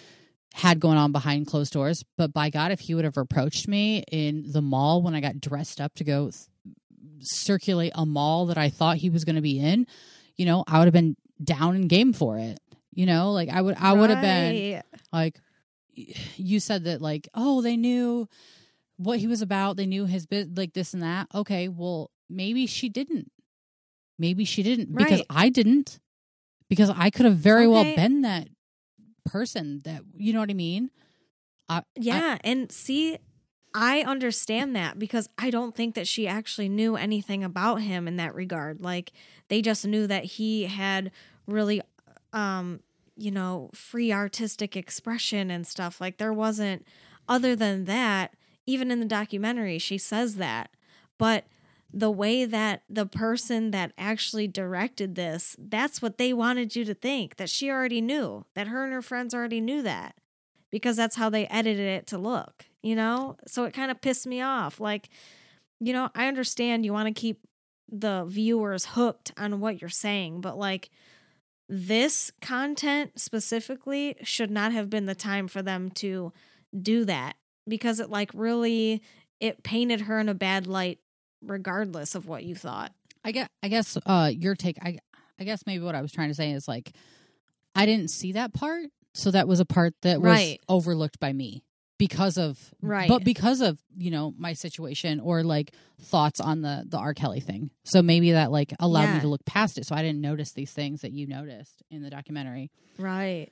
had 0.54 0.80
going 0.80 0.98
on 0.98 1.12
behind 1.12 1.46
closed 1.46 1.72
doors. 1.72 2.04
But 2.16 2.32
by 2.32 2.50
God, 2.50 2.72
if 2.72 2.80
he 2.80 2.94
would 2.94 3.04
have 3.04 3.16
approached 3.16 3.68
me 3.68 4.04
in 4.10 4.50
the 4.50 4.62
mall 4.62 5.02
when 5.02 5.14
I 5.14 5.20
got 5.20 5.40
dressed 5.40 5.80
up 5.80 5.94
to 5.96 6.04
go 6.04 6.30
th- 6.30 6.46
circulate 7.20 7.92
a 7.94 8.06
mall 8.06 8.46
that 8.46 8.58
I 8.58 8.70
thought 8.70 8.96
he 8.96 9.10
was 9.10 9.24
going 9.24 9.36
to 9.36 9.42
be 9.42 9.58
in, 9.58 9.86
you 10.36 10.46
know, 10.46 10.64
I 10.66 10.78
would 10.78 10.86
have 10.86 10.94
been 10.94 11.16
down 11.42 11.74
and 11.76 11.88
game 11.88 12.12
for 12.12 12.38
it. 12.38 12.58
You 12.92 13.06
know, 13.06 13.32
like 13.32 13.48
I 13.48 13.60
would, 13.60 13.76
I 13.78 13.92
would 13.92 14.10
have 14.10 14.22
been 14.22 14.82
like, 15.12 15.38
you 15.94 16.58
said 16.60 16.84
that, 16.84 17.00
like, 17.00 17.28
oh, 17.34 17.62
they 17.62 17.76
knew 17.76 18.28
what 18.96 19.18
he 19.18 19.28
was 19.28 19.42
about. 19.42 19.76
They 19.76 19.86
knew 19.86 20.06
his 20.06 20.26
bit, 20.26 20.56
like 20.56 20.72
this 20.72 20.94
and 20.94 21.02
that. 21.02 21.28
Okay, 21.34 21.68
well, 21.68 22.10
maybe 22.28 22.66
she 22.66 22.88
didn't. 22.88 23.30
Maybe 24.18 24.44
she 24.44 24.62
didn't 24.62 24.94
because 24.94 25.22
I 25.30 25.48
didn't. 25.48 25.98
Because 26.68 26.90
I 26.90 27.08
could 27.08 27.24
have 27.24 27.36
very 27.36 27.66
well 27.66 27.82
been 27.96 28.20
that 28.22 28.48
person 29.24 29.80
that, 29.84 30.02
you 30.16 30.34
know 30.34 30.40
what 30.40 30.50
I 30.50 30.54
mean? 30.54 30.90
Yeah, 31.96 32.36
and 32.44 32.70
see, 32.70 33.18
I 33.74 34.02
understand 34.02 34.76
that 34.76 34.98
because 34.98 35.28
I 35.38 35.50
don't 35.50 35.74
think 35.74 35.94
that 35.94 36.06
she 36.06 36.26
actually 36.26 36.68
knew 36.68 36.96
anything 36.96 37.42
about 37.44 37.76
him 37.76 38.06
in 38.08 38.16
that 38.16 38.34
regard. 38.34 38.82
Like 38.82 39.12
they 39.48 39.62
just 39.62 39.86
knew 39.86 40.06
that 40.06 40.24
he 40.24 40.64
had 40.64 41.10
really 41.46 41.80
um 42.32 42.80
you 43.20 43.32
know, 43.32 43.68
free 43.74 44.12
artistic 44.12 44.76
expression 44.76 45.50
and 45.50 45.66
stuff. 45.66 46.00
Like 46.00 46.18
there 46.18 46.32
wasn't 46.32 46.86
other 47.28 47.56
than 47.56 47.84
that, 47.86 48.34
even 48.64 48.90
in 48.90 49.00
the 49.00 49.06
documentary 49.06 49.78
she 49.78 49.98
says 49.98 50.36
that. 50.36 50.70
But 51.18 51.44
the 51.92 52.10
way 52.10 52.44
that 52.44 52.82
the 52.88 53.06
person 53.06 53.70
that 53.70 53.92
actually 53.96 54.46
directed 54.46 55.14
this, 55.14 55.56
that's 55.58 56.02
what 56.02 56.18
they 56.18 56.32
wanted 56.32 56.76
you 56.76 56.84
to 56.84 56.94
think 56.94 57.36
that 57.36 57.48
she 57.48 57.70
already 57.70 58.00
knew, 58.00 58.44
that 58.54 58.68
her 58.68 58.84
and 58.84 58.92
her 58.92 59.02
friends 59.02 59.34
already 59.34 59.60
knew 59.60 59.82
that 59.82 60.14
because 60.70 60.96
that's 60.96 61.16
how 61.16 61.30
they 61.30 61.46
edited 61.46 61.86
it 61.86 62.06
to 62.06 62.18
look, 62.18 62.66
you 62.82 62.94
know? 62.94 63.36
So 63.46 63.64
it 63.64 63.72
kind 63.72 63.90
of 63.90 64.02
pissed 64.02 64.26
me 64.26 64.42
off. 64.42 64.80
Like, 64.80 65.08
you 65.80 65.92
know, 65.92 66.10
I 66.14 66.26
understand 66.26 66.84
you 66.84 66.92
want 66.92 67.08
to 67.08 67.18
keep 67.18 67.40
the 67.90 68.24
viewers 68.28 68.84
hooked 68.84 69.32
on 69.38 69.60
what 69.60 69.80
you're 69.80 69.88
saying, 69.88 70.42
but 70.42 70.58
like 70.58 70.90
this 71.70 72.30
content 72.42 73.18
specifically 73.18 74.16
should 74.22 74.50
not 74.50 74.72
have 74.72 74.90
been 74.90 75.06
the 75.06 75.14
time 75.14 75.48
for 75.48 75.62
them 75.62 75.90
to 75.90 76.32
do 76.78 77.04
that 77.06 77.36
because 77.66 78.00
it 78.00 78.10
like 78.10 78.30
really 78.34 79.02
it 79.40 79.62
painted 79.62 80.02
her 80.02 80.18
in 80.18 80.28
a 80.28 80.34
bad 80.34 80.66
light 80.66 80.98
regardless 81.42 82.14
of 82.14 82.26
what 82.26 82.44
you 82.44 82.54
thought. 82.54 82.92
I 83.24 83.32
guess, 83.32 83.48
I 83.62 83.68
guess, 83.68 83.98
uh, 84.06 84.30
your 84.32 84.54
take, 84.54 84.78
I, 84.82 84.98
I 85.38 85.44
guess 85.44 85.64
maybe 85.66 85.84
what 85.84 85.94
I 85.94 86.02
was 86.02 86.12
trying 86.12 86.28
to 86.28 86.34
say 86.34 86.52
is 86.52 86.66
like, 86.68 86.92
I 87.74 87.86
didn't 87.86 88.10
see 88.10 88.32
that 88.32 88.52
part. 88.54 88.86
So 89.14 89.30
that 89.30 89.48
was 89.48 89.60
a 89.60 89.64
part 89.64 89.94
that 90.02 90.20
was 90.20 90.24
Right. 90.24 90.60
overlooked 90.68 91.18
by 91.18 91.32
me 91.32 91.64
because 91.98 92.38
of, 92.38 92.58
Right. 92.80 93.08
but 93.08 93.24
because 93.24 93.60
of, 93.60 93.78
you 93.96 94.10
know, 94.10 94.32
my 94.38 94.52
situation 94.52 95.18
or 95.20 95.42
like 95.42 95.72
thoughts 96.00 96.40
on 96.40 96.62
the, 96.62 96.84
the 96.86 96.98
R. 96.98 97.14
Kelly 97.14 97.40
thing. 97.40 97.70
So 97.84 98.02
maybe 98.02 98.32
that 98.32 98.52
like 98.52 98.72
allowed 98.78 99.10
me 99.10 99.20
to 99.20 99.28
look 99.28 99.44
past 99.44 99.78
it. 99.78 99.86
So 99.86 99.94
I 99.96 100.02
didn't 100.02 100.20
notice 100.20 100.52
these 100.52 100.70
things 100.72 101.00
that 101.00 101.12
you 101.12 101.26
noticed 101.26 101.82
in 101.90 102.02
the 102.02 102.10
documentary. 102.10 102.70
Right. 102.98 103.48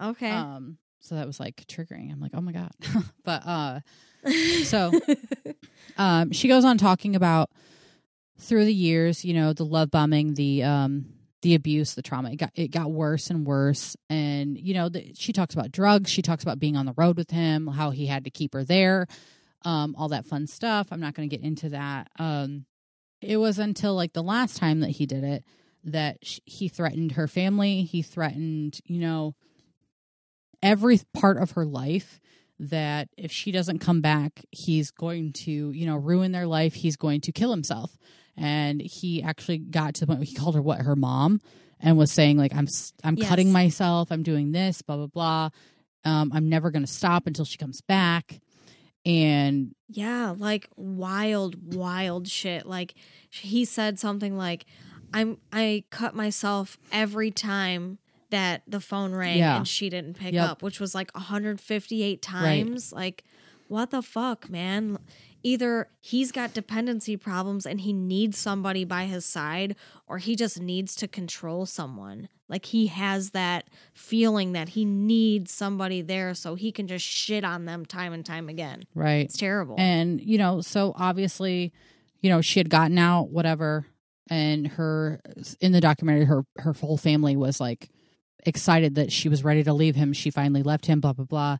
Okay. 0.00 0.30
Um, 0.30 0.76
so 1.00 1.14
that 1.14 1.26
was 1.26 1.40
like 1.40 1.64
triggering. 1.66 2.12
I'm 2.12 2.20
like, 2.20 2.32
oh 2.34 2.40
my 2.40 2.52
God. 2.52 2.70
but, 3.24 3.46
uh, 3.46 3.80
so 4.64 4.92
um, 5.96 6.32
she 6.32 6.48
goes 6.48 6.64
on 6.64 6.78
talking 6.78 7.16
about 7.16 7.50
through 8.38 8.64
the 8.64 8.74
years, 8.74 9.24
you 9.24 9.34
know, 9.34 9.52
the 9.52 9.64
love 9.64 9.90
bombing, 9.90 10.34
the 10.34 10.62
um, 10.62 11.06
the 11.42 11.54
abuse, 11.54 11.94
the 11.94 12.02
trauma. 12.02 12.30
It 12.30 12.36
got 12.36 12.50
it 12.54 12.70
got 12.70 12.90
worse 12.90 13.30
and 13.30 13.46
worse, 13.46 13.96
and 14.08 14.58
you 14.58 14.74
know, 14.74 14.88
the, 14.88 15.12
she 15.14 15.32
talks 15.32 15.54
about 15.54 15.72
drugs. 15.72 16.10
She 16.10 16.22
talks 16.22 16.42
about 16.42 16.58
being 16.58 16.76
on 16.76 16.86
the 16.86 16.94
road 16.96 17.16
with 17.16 17.30
him, 17.30 17.66
how 17.66 17.90
he 17.90 18.06
had 18.06 18.24
to 18.24 18.30
keep 18.30 18.54
her 18.54 18.64
there, 18.64 19.06
um, 19.64 19.94
all 19.96 20.08
that 20.08 20.26
fun 20.26 20.46
stuff. 20.46 20.88
I'm 20.90 21.00
not 21.00 21.14
going 21.14 21.28
to 21.28 21.36
get 21.36 21.44
into 21.44 21.70
that. 21.70 22.08
Um, 22.18 22.66
it 23.20 23.36
was 23.36 23.58
until 23.58 23.94
like 23.94 24.12
the 24.12 24.22
last 24.22 24.56
time 24.56 24.80
that 24.80 24.90
he 24.90 25.06
did 25.06 25.24
it 25.24 25.44
that 25.84 26.18
sh- 26.22 26.40
he 26.44 26.68
threatened 26.68 27.12
her 27.12 27.28
family. 27.28 27.82
He 27.82 28.02
threatened, 28.02 28.80
you 28.84 29.00
know, 29.00 29.34
every 30.62 31.00
part 31.14 31.36
of 31.38 31.52
her 31.52 31.64
life 31.64 32.20
that 32.60 33.08
if 33.16 33.30
she 33.30 33.52
doesn't 33.52 33.78
come 33.78 34.00
back, 34.00 34.44
he's 34.50 34.90
going 34.90 35.32
to, 35.32 35.70
you 35.70 35.86
know, 35.86 35.96
ruin 35.96 36.32
their 36.32 36.46
life. 36.46 36.74
He's 36.74 36.96
going 36.96 37.20
to 37.22 37.32
kill 37.32 37.50
himself. 37.50 37.96
And 38.36 38.80
he 38.80 39.22
actually 39.22 39.58
got 39.58 39.94
to 39.94 40.00
the 40.00 40.06
point 40.08 40.18
where 40.20 40.26
he 40.26 40.34
called 40.34 40.54
her 40.54 40.62
what 40.62 40.80
her 40.82 40.96
mom 40.96 41.40
and 41.80 41.96
was 41.96 42.10
saying 42.10 42.36
like 42.38 42.54
I'm 42.54 42.66
I'm 43.04 43.16
Yes. 43.16 43.28
cutting 43.28 43.52
myself, 43.52 44.10
I'm 44.10 44.22
doing 44.22 44.52
this, 44.52 44.82
blah 44.82 44.96
blah 44.96 45.06
blah. 45.06 45.50
Um, 46.04 46.30
I'm 46.32 46.48
never 46.48 46.70
going 46.70 46.84
to 46.84 46.92
stop 46.92 47.26
until 47.26 47.44
she 47.44 47.58
comes 47.58 47.80
back. 47.80 48.40
And 49.04 49.74
Yeah, 49.88 50.34
like 50.36 50.68
wild, 50.76 51.74
wild 51.74 52.28
shit. 52.28 52.66
Like 52.66 52.94
he 53.30 53.64
said 53.64 53.98
something 53.98 54.36
like, 54.36 54.66
"I'm 55.14 55.38
I 55.52 55.84
cut 55.90 56.14
myself 56.14 56.78
every 56.92 57.30
time 57.30 57.98
that 58.30 58.62
the 58.66 58.80
phone 58.80 59.12
rang 59.14 59.38
Yeah. 59.38 59.56
and 59.56 59.66
she 59.68 59.88
didn't 59.90 60.14
pick 60.18 60.34
Yep. 60.34 60.48
up," 60.50 60.62
which 60.62 60.80
was 60.80 60.94
like 60.94 61.10
158 61.14 62.22
times. 62.22 62.92
Like, 62.92 63.24
what 63.68 63.90
the 63.90 64.02
fuck, 64.02 64.48
man? 64.50 64.98
Either 65.44 65.88
he's 66.00 66.32
got 66.32 66.52
dependency 66.52 67.16
problems 67.16 67.64
and 67.64 67.80
he 67.82 67.92
needs 67.92 68.36
somebody 68.38 68.84
by 68.84 69.04
his 69.06 69.24
side, 69.24 69.76
or 70.08 70.18
he 70.18 70.34
just 70.34 70.60
needs 70.60 70.94
to 70.96 71.06
control 71.06 71.64
someone. 71.64 72.28
Like 72.48 72.64
he 72.66 72.86
has 72.88 73.30
that 73.30 73.68
feeling 73.94 74.52
that 74.52 74.70
he 74.70 74.84
needs 74.84 75.52
somebody 75.52 76.00
there 76.02 76.34
so 76.34 76.54
he 76.54 76.72
can 76.72 76.88
just 76.88 77.04
shit 77.04 77.44
on 77.44 77.66
them 77.66 77.84
time 77.86 78.12
and 78.12 78.24
time 78.26 78.48
again. 78.48 78.84
right. 78.94 79.26
It's 79.26 79.36
terrible. 79.36 79.76
And, 79.78 80.20
you 80.20 80.38
know, 80.38 80.60
so 80.60 80.92
obviously, 80.96 81.72
you 82.20 82.30
know, 82.30 82.40
she 82.40 82.58
had 82.58 82.68
gotten 82.70 82.98
out, 82.98 83.30
whatever. 83.30 83.86
And 84.30 84.66
her, 84.66 85.20
in 85.60 85.72
the 85.72 85.80
documentary, 85.80 86.24
her, 86.24 86.42
her 86.56 86.72
whole 86.72 86.96
family 86.96 87.36
was 87.36 87.60
like 87.60 87.90
excited 88.48 88.96
that 88.96 89.12
she 89.12 89.28
was 89.28 89.44
ready 89.44 89.62
to 89.64 89.72
leave 89.72 89.94
him. 89.94 90.12
She 90.12 90.30
finally 90.30 90.62
left 90.62 90.86
him, 90.86 91.00
blah, 91.00 91.12
blah, 91.12 91.24
blah. 91.24 91.56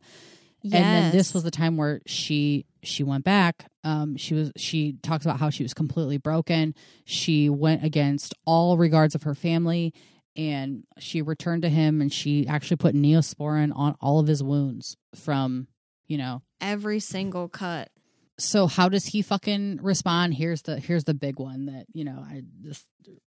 And 0.63 0.73
then 0.73 1.11
this 1.11 1.33
was 1.33 1.43
the 1.43 1.51
time 1.51 1.77
where 1.77 2.01
she, 2.05 2.65
she 2.83 3.03
went 3.03 3.23
back. 3.23 3.65
Um, 3.85 4.17
she 4.17 4.33
was, 4.33 4.51
she 4.57 4.97
talks 5.01 5.23
about 5.23 5.39
how 5.39 5.49
she 5.49 5.63
was 5.63 5.73
completely 5.73 6.17
broken. 6.17 6.75
She 7.05 7.49
went 7.49 7.85
against 7.85 8.33
all 8.45 8.77
regards 8.77 9.15
of 9.15 9.23
her 9.23 9.35
family 9.35 9.93
and 10.35 10.83
she 10.97 11.21
returned 11.21 11.61
to 11.61 11.69
him 11.69 12.01
and 12.01 12.11
she 12.11 12.45
actually 12.47 12.77
put 12.77 12.93
neosporin 12.93 13.71
on 13.73 13.95
all 14.01 14.19
of 14.19 14.27
his 14.27 14.43
wounds 14.43 14.97
from, 15.15 15.67
you 16.07 16.17
know, 16.17 16.41
every 16.59 16.99
single 16.99 17.47
cut. 17.47 17.89
so 18.37 18.67
how 18.67 18.89
does 18.89 19.05
he 19.05 19.21
fucking 19.21 19.79
respond 19.81 20.33
here's 20.33 20.61
the 20.63 20.77
here's 20.79 21.05
the 21.05 21.13
big 21.13 21.39
one 21.39 21.65
that 21.67 21.85
you 21.93 22.03
know 22.03 22.19
i 22.25 22.41
just 22.61 22.85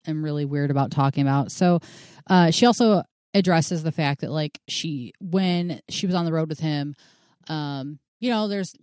am 0.06 0.22
really 0.24 0.44
weird 0.46 0.70
about 0.70 0.90
talking 0.90 1.22
about 1.22 1.50
so 1.52 1.80
uh 2.28 2.50
she 2.50 2.64
also 2.66 3.02
addresses 3.34 3.82
the 3.82 3.92
fact 3.92 4.22
that 4.22 4.30
like 4.30 4.60
she 4.68 5.12
when 5.20 5.80
she 5.88 6.06
was 6.06 6.14
on 6.14 6.24
the 6.24 6.32
road 6.32 6.48
with 6.48 6.60
him 6.60 6.94
um 7.48 7.98
you 8.18 8.30
know 8.30 8.48
there's 8.48 8.74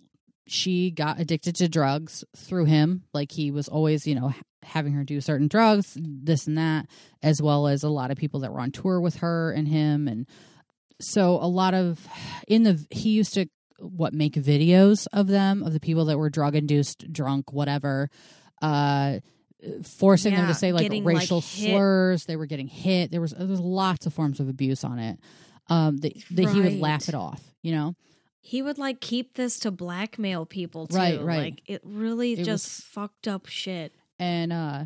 she 0.47 0.91
got 0.91 1.19
addicted 1.19 1.55
to 1.57 1.67
drugs 1.67 2.23
through 2.35 2.65
him. 2.65 3.03
Like 3.13 3.31
he 3.31 3.51
was 3.51 3.67
always 3.67 4.07
you 4.07 4.15
know 4.15 4.33
having 4.63 4.93
her 4.93 5.03
do 5.03 5.21
certain 5.21 5.47
drugs 5.47 5.97
this 6.01 6.47
and 6.47 6.57
that 6.57 6.87
as 7.21 7.41
well 7.41 7.67
as 7.67 7.83
a 7.83 7.89
lot 7.89 8.11
of 8.11 8.17
people 8.17 8.41
that 8.41 8.51
were 8.51 8.59
on 8.59 8.71
tour 8.71 8.99
with 8.99 9.17
her 9.17 9.51
and 9.51 9.67
him. 9.67 10.07
And 10.07 10.27
so 10.99 11.35
a 11.35 11.47
lot 11.47 11.73
of 11.73 12.05
in 12.47 12.63
the 12.63 12.85
he 12.89 13.11
used 13.11 13.33
to 13.35 13.47
what 13.79 14.13
make 14.13 14.33
videos 14.33 15.05
of 15.13 15.27
them 15.27 15.61
of 15.61 15.73
the 15.73 15.79
people 15.79 16.05
that 16.05 16.17
were 16.17 16.29
drug 16.29 16.55
induced 16.55 17.13
drunk 17.13 17.53
whatever 17.53 18.09
uh 18.63 19.19
forcing 19.83 20.35
them 20.35 20.47
to 20.47 20.53
say 20.53 20.71
like 20.71 20.89
like, 20.89 21.03
racial 21.03 21.41
hit. 21.41 21.71
slurs 21.71 22.25
they 22.25 22.35
were 22.35 22.45
getting 22.45 22.67
hit 22.67 23.09
there 23.11 23.21
was 23.21 23.31
there 23.31 23.47
was 23.47 23.59
lots 23.59 24.05
of 24.05 24.13
forms 24.13 24.39
of 24.39 24.47
abuse 24.47 24.83
on 24.83 24.99
it 24.99 25.19
um 25.69 25.97
that, 25.97 26.13
that 26.31 26.49
he 26.49 26.61
would 26.61 26.79
laugh 26.79 27.09
it 27.09 27.15
off 27.15 27.41
you 27.63 27.71
know 27.71 27.95
He 28.39 28.61
would 28.61 28.77
like 28.77 29.01
keep 29.01 29.33
this 29.33 29.59
to 29.59 29.71
blackmail 29.71 30.45
people 30.45 30.87
too. 30.87 30.95
Right, 30.95 31.21
right. 31.21 31.37
Like 31.39 31.61
it 31.65 31.81
really 31.83 32.33
It 32.33 32.45
just 32.45 32.65
was- 32.67 32.85
fucked 32.85 33.27
up 33.27 33.47
shit. 33.47 33.93
and 34.19 34.53
uh 34.53 34.85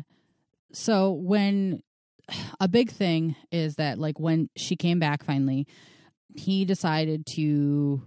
so 0.72 1.12
when 1.12 1.82
a 2.60 2.66
big 2.66 2.90
thing 2.90 3.36
is 3.50 3.74
that 3.76 3.98
like 3.98 4.18
when 4.18 4.48
she 4.56 4.74
came 4.74 4.98
back 4.98 5.22
finally 5.22 5.66
he 6.34 6.64
decided 6.64 7.26
to 7.26 8.02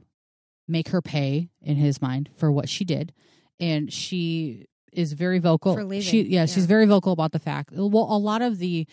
make 0.67 0.89
her 0.89 1.01
pay 1.01 1.49
in 1.61 1.75
his 1.75 2.01
mind 2.01 2.29
for 2.35 2.51
what 2.51 2.67
she 2.67 2.83
did 2.83 3.13
and 3.59 3.93
she 3.93 4.65
is 4.95 5.13
very 5.13 5.39
vocal 5.39 5.73
For 5.75 5.83
leaving, 5.83 6.03
she 6.07 6.21
yeah, 6.23 6.45
she's 6.45 6.65
very 6.65 6.85
vocal 6.85 7.11
about 7.11 7.31
the 7.31 7.39
fact 7.39 7.71
well 7.73 8.07
a 8.09 8.17
lot 8.17 8.41
of 8.41 8.57
the 8.59 8.87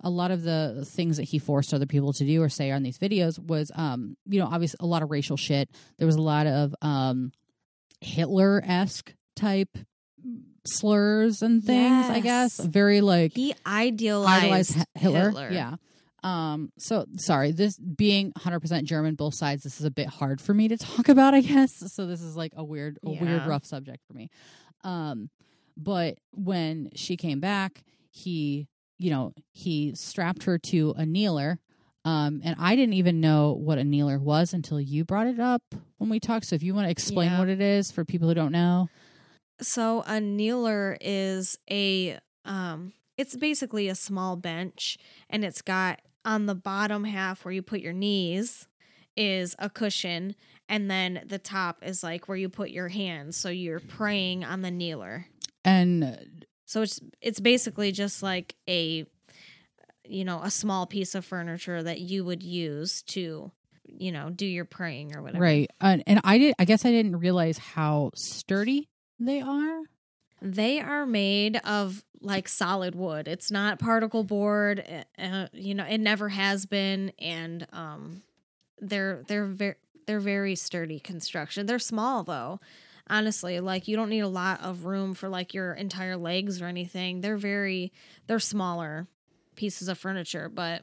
a 0.00 0.10
lot 0.10 0.30
of 0.30 0.42
the 0.42 0.86
things 0.88 1.16
that 1.16 1.24
he 1.24 1.38
forced 1.38 1.74
other 1.74 1.86
people 1.86 2.12
to 2.12 2.24
do 2.24 2.40
or 2.42 2.48
say 2.48 2.70
on 2.70 2.82
these 2.82 2.98
videos 2.98 3.38
was 3.38 3.70
um 3.74 4.16
you 4.26 4.38
know 4.38 4.46
obviously 4.46 4.76
a 4.80 4.86
lot 4.86 5.02
of 5.02 5.10
racial 5.10 5.36
shit 5.36 5.68
there 5.98 6.06
was 6.06 6.16
a 6.16 6.22
lot 6.22 6.46
of 6.46 6.74
um 6.82 7.32
hitler-esque 8.00 9.12
type 9.34 9.76
slurs 10.64 11.42
and 11.42 11.64
things 11.64 12.06
i 12.10 12.20
guess 12.20 12.58
very 12.60 13.00
like 13.00 13.32
He 13.34 13.54
idealized, 13.66 14.42
idolized 14.44 14.76
Hi- 14.76 14.84
Hitler. 14.96 15.24
Hitler. 15.30 15.48
Yeah. 15.52 15.74
Um. 16.24 16.72
So 16.78 17.06
sorry. 17.16 17.52
This 17.52 17.78
being 17.78 18.32
100% 18.32 18.82
German, 18.84 19.14
both 19.14 19.34
sides. 19.36 19.62
This 19.62 19.78
is 19.78 19.86
a 19.86 19.90
bit 19.90 20.08
hard 20.08 20.40
for 20.40 20.52
me 20.52 20.66
to 20.66 20.76
talk 20.76 21.08
about. 21.08 21.32
I 21.32 21.40
guess. 21.40 21.70
So 21.94 22.06
this 22.06 22.20
is 22.20 22.36
like 22.36 22.52
a 22.56 22.64
weird, 22.64 22.98
a 23.04 23.10
weird, 23.10 23.46
rough 23.46 23.64
subject 23.64 24.04
for 24.04 24.14
me. 24.14 24.28
Um. 24.82 25.30
But 25.78 26.18
when 26.32 26.90
she 26.94 27.16
came 27.16 27.40
back, 27.40 27.84
he, 28.10 28.66
you 28.98 29.10
know, 29.10 29.32
he 29.52 29.94
strapped 29.94 30.42
her 30.42 30.58
to 30.58 30.92
a 30.98 31.06
kneeler. 31.06 31.58
Um, 32.04 32.40
and 32.44 32.56
I 32.58 32.74
didn't 32.74 32.94
even 32.94 33.20
know 33.20 33.52
what 33.52 33.78
a 33.78 33.84
kneeler 33.84 34.18
was 34.18 34.52
until 34.52 34.80
you 34.80 35.04
brought 35.04 35.26
it 35.28 35.38
up 35.38 35.62
when 35.98 36.10
we 36.10 36.18
talked. 36.20 36.46
So 36.46 36.56
if 36.56 36.62
you 36.62 36.74
want 36.74 36.86
to 36.86 36.90
explain 36.90 37.30
Yeah. 37.32 37.38
what 37.38 37.48
it 37.48 37.60
is 37.60 37.90
for 37.92 38.04
people 38.04 38.28
who 38.28 38.34
don't 38.34 38.52
know, 38.52 38.88
So 39.60 40.02
a 40.06 40.20
kneeler 40.20 40.96
is 41.00 41.58
a 41.70 42.18
um 42.44 42.92
it's 43.16 43.34
basically 43.36 43.88
a 43.88 43.94
small 43.96 44.36
bench 44.36 44.96
and 45.28 45.44
it's 45.44 45.60
got 45.62 46.00
on 46.24 46.46
the 46.46 46.54
bottom 46.54 47.02
half 47.04 47.44
where 47.44 47.52
you 47.52 47.62
put 47.62 47.80
your 47.80 47.92
knees 47.92 48.68
is 49.16 49.56
a 49.58 49.68
cushion 49.68 50.36
and 50.68 50.88
then 50.88 51.24
the 51.26 51.38
top 51.40 51.78
is 51.82 52.04
like 52.04 52.28
where 52.28 52.36
you 52.36 52.48
put 52.48 52.70
your 52.70 52.88
hands 52.88 53.36
so 53.36 53.48
you're 53.48 53.80
praying 53.80 54.44
on 54.44 54.62
the 54.62 54.70
kneeler. 54.70 55.26
And 55.64 56.44
So 56.66 56.82
it's 56.82 57.00
it's 57.20 57.40
basically 57.40 57.92
just 57.92 58.22
like 58.22 58.54
a 58.68 59.06
you 60.04 60.24
know, 60.24 60.40
a 60.42 60.50
small 60.50 60.86
piece 60.86 61.14
of 61.14 61.24
furniture 61.24 61.82
that 61.82 62.00
you 62.00 62.24
would 62.24 62.42
use 62.42 63.02
to 63.02 63.52
you 63.90 64.12
know, 64.12 64.30
do 64.30 64.46
your 64.46 64.64
praying 64.64 65.16
or 65.16 65.22
whatever. 65.22 65.42
right, 65.42 65.70
and, 65.80 66.02
and 66.06 66.20
I 66.22 66.38
did. 66.38 66.54
I 66.58 66.64
guess 66.66 66.84
I 66.84 66.90
didn't 66.90 67.16
realize 67.18 67.58
how 67.58 68.10
sturdy 68.14 68.88
they 69.18 69.40
are. 69.40 69.80
They 70.42 70.78
are 70.80 71.06
made 71.06 71.56
of 71.64 72.04
like 72.20 72.48
solid 72.48 72.94
wood. 72.94 73.26
It's 73.26 73.50
not 73.50 73.78
particle 73.78 74.24
board. 74.24 74.84
uh, 75.18 75.22
Uh, 75.22 75.46
you 75.52 75.74
know, 75.74 75.84
it 75.84 75.98
never 75.98 76.28
has 76.28 76.66
been, 76.66 77.12
and 77.18 77.66
um, 77.72 78.22
they're 78.78 79.24
they're 79.26 79.46
very 79.46 79.74
they're 80.06 80.20
very 80.20 80.54
sturdy 80.54 81.00
construction. 81.00 81.66
They're 81.66 81.78
small 81.78 82.24
though. 82.24 82.60
Honestly, 83.10 83.60
like 83.60 83.88
you 83.88 83.96
don't 83.96 84.10
need 84.10 84.20
a 84.20 84.28
lot 84.28 84.62
of 84.62 84.84
room 84.84 85.14
for 85.14 85.28
like 85.28 85.54
your 85.54 85.72
entire 85.72 86.16
legs 86.16 86.60
or 86.60 86.66
anything. 86.66 87.20
They're 87.20 87.36
very 87.36 87.92
they're 88.26 88.38
smaller 88.38 89.06
pieces 89.56 89.88
of 89.88 89.98
furniture, 89.98 90.48
but 90.48 90.82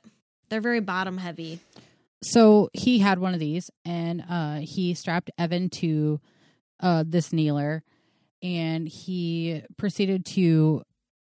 they're 0.49 0.61
very 0.61 0.79
bottom 0.81 1.17
heavy. 1.17 1.59
so 2.23 2.69
he 2.73 2.99
had 2.99 3.19
one 3.19 3.33
of 3.33 3.39
these 3.39 3.69
and 3.83 4.23
uh 4.29 4.55
he 4.57 4.93
strapped 4.93 5.29
evan 5.37 5.69
to 5.69 6.19
uh 6.79 7.03
this 7.05 7.31
kneeler 7.31 7.83
and 8.41 8.87
he 8.87 9.61
proceeded 9.77 10.25
to 10.25 10.83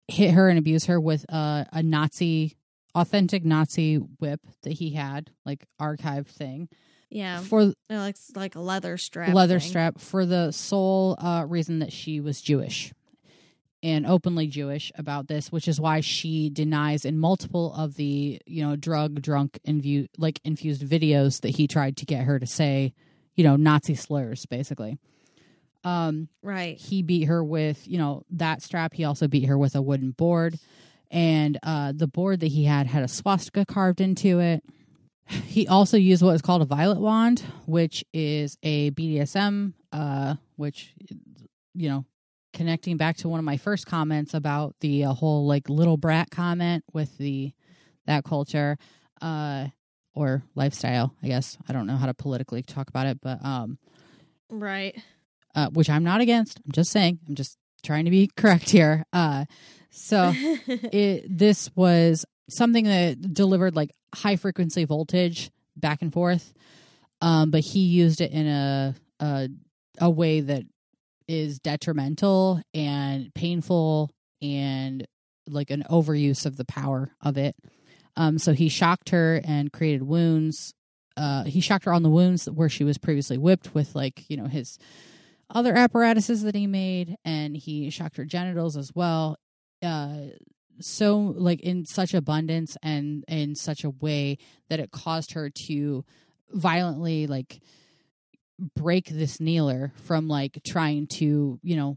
hit 0.08 0.32
her 0.32 0.48
and 0.48 0.58
abuse 0.58 0.84
her 0.86 1.00
with 1.00 1.24
uh, 1.28 1.64
a 1.72 1.82
nazi 1.82 2.56
authentic 2.94 3.44
nazi 3.44 3.96
whip 3.96 4.40
that 4.62 4.72
he 4.74 4.90
had 4.90 5.30
like 5.44 5.66
archive 5.78 6.26
thing 6.26 6.68
Yeah, 7.08 7.40
for 7.40 7.72
they're 7.88 7.98
like 7.98 8.16
like 8.34 8.54
a 8.56 8.60
leather 8.60 8.96
strap. 8.98 9.34
leather 9.34 9.60
thing. 9.60 9.68
strap 9.68 10.00
for 10.00 10.26
the 10.26 10.50
sole 10.50 11.16
uh 11.20 11.44
reason 11.46 11.78
that 11.78 11.92
she 11.92 12.20
was 12.20 12.40
jewish 12.42 12.92
and 13.82 14.04
openly 14.06 14.46
jewish 14.48 14.90
about 14.96 15.28
this 15.28 15.52
which 15.52 15.68
is 15.68 15.80
why 15.80 16.00
she 16.00 16.50
denies 16.50 17.04
in 17.04 17.16
multiple 17.18 17.72
of 17.74 17.94
the 17.94 18.40
you 18.46 18.62
know 18.66 18.74
drug 18.74 19.22
drunk 19.22 19.58
infu- 19.66 20.08
like 20.18 20.40
infused 20.44 20.82
videos 20.82 21.42
that 21.42 21.50
he 21.50 21.68
tried 21.68 21.96
to 21.98 22.04
get 22.06 22.24
her 22.24 22.38
to 22.40 22.46
say 22.46 22.92
you 23.36 23.44
know 23.44 23.54
nazi 23.54 23.94
slurs 23.94 24.44
basically 24.46 24.98
um 25.84 26.28
Right. 26.42 26.76
he 26.76 27.02
beat 27.02 27.24
her 27.24 27.44
with 27.44 27.86
you 27.86 27.98
know 27.98 28.22
that 28.30 28.62
strap 28.62 28.94
he 28.94 29.04
also 29.04 29.28
beat 29.28 29.44
her 29.46 29.56
with 29.56 29.76
a 29.76 29.82
wooden 29.82 30.10
board 30.10 30.58
and 31.10 31.56
uh 31.62 31.92
the 31.94 32.08
board 32.08 32.40
that 32.40 32.48
he 32.48 32.64
had 32.64 32.86
had 32.88 33.04
a 33.04 33.08
swastika 33.08 33.64
carved 33.64 34.00
into 34.00 34.40
it 34.40 34.64
he 35.26 35.66
also 35.68 35.96
used 35.96 36.22
what 36.22 36.34
is 36.34 36.42
called 36.42 36.62
a 36.62 36.66
violet 36.66 37.00
wand 37.00 37.40
which 37.66 38.04
is 38.12 38.56
a 38.62 38.90
bdsm 38.92 39.72
uh 39.92 40.34
which 40.56 40.94
you 41.74 41.88
know 41.88 42.04
connecting 42.52 42.96
back 42.96 43.16
to 43.16 43.28
one 43.28 43.38
of 43.38 43.44
my 43.44 43.56
first 43.56 43.86
comments 43.86 44.32
about 44.34 44.74
the 44.80 45.04
uh, 45.04 45.12
whole 45.12 45.46
like 45.46 45.68
little 45.68 45.96
brat 45.96 46.30
comment 46.30 46.82
with 46.92 47.16
the 47.18 47.52
that 48.06 48.24
culture 48.24 48.78
uh 49.20 49.66
or 50.14 50.42
lifestyle 50.54 51.14
i 51.22 51.26
guess. 51.26 51.58
I 51.68 51.72
don't 51.72 51.86
know 51.86 51.96
how 51.96 52.06
to 52.06 52.14
politically 52.14 52.62
talk 52.62 52.88
about 52.88 53.06
it 53.06 53.18
but 53.20 53.44
um 53.44 53.78
Right. 54.48 54.96
uh 55.54 55.68
which 55.70 55.90
i'm 55.90 56.04
not 56.04 56.20
against. 56.20 56.60
I'm 56.64 56.72
just 56.72 56.90
saying. 56.92 57.18
I'm 57.28 57.34
just 57.34 57.58
trying 57.82 58.04
to 58.06 58.10
be 58.10 58.30
correct 58.36 58.70
here. 58.70 59.04
Uh 59.12 59.44
so 59.90 60.32
it 60.66 61.26
this 61.28 61.70
was 61.74 62.24
something 62.48 62.84
that 62.84 63.34
delivered 63.34 63.74
like 63.74 63.90
high 64.14 64.36
frequency 64.36 64.84
voltage 64.84 65.50
back 65.76 66.00
and 66.02 66.12
forth 66.12 66.54
um 67.20 67.50
but 67.50 67.60
he 67.60 67.80
used 67.80 68.20
it 68.20 68.30
in 68.32 68.46
a 68.46 68.94
a 69.20 69.48
a 70.00 70.10
way 70.10 70.40
that 70.40 70.62
is 71.28 71.58
detrimental 71.58 72.60
and 72.74 73.32
painful 73.34 74.10
and 74.42 75.06
like 75.48 75.70
an 75.70 75.84
overuse 75.90 76.46
of 76.46 76.56
the 76.56 76.64
power 76.64 77.10
of 77.20 77.36
it. 77.36 77.54
Um 78.16 78.38
so 78.38 78.52
he 78.52 78.68
shocked 78.68 79.10
her 79.10 79.40
and 79.44 79.72
created 79.72 80.02
wounds 80.02 80.72
uh 81.16 81.44
he 81.44 81.60
shocked 81.60 81.84
her 81.84 81.92
on 81.92 82.02
the 82.02 82.10
wounds 82.10 82.46
where 82.46 82.68
she 82.68 82.84
was 82.84 82.98
previously 82.98 83.38
whipped 83.38 83.74
with 83.74 83.94
like 83.94 84.28
you 84.28 84.36
know 84.36 84.46
his 84.46 84.78
other 85.50 85.74
apparatuses 85.74 86.42
that 86.42 86.54
he 86.54 86.66
made 86.66 87.16
and 87.24 87.56
he 87.56 87.90
shocked 87.90 88.16
her 88.16 88.24
genitals 88.24 88.76
as 88.76 88.92
well. 88.94 89.36
Uh 89.82 90.18
so 90.80 91.18
like 91.36 91.60
in 91.60 91.84
such 91.84 92.14
abundance 92.14 92.76
and 92.82 93.24
in 93.28 93.54
such 93.54 93.84
a 93.84 93.90
way 93.90 94.38
that 94.68 94.80
it 94.80 94.90
caused 94.90 95.32
her 95.32 95.50
to 95.50 96.04
violently 96.52 97.26
like 97.26 97.60
break 98.74 99.06
this 99.06 99.40
kneeler 99.40 99.92
from 100.04 100.28
like 100.28 100.60
trying 100.64 101.06
to 101.06 101.58
you 101.62 101.76
know 101.76 101.96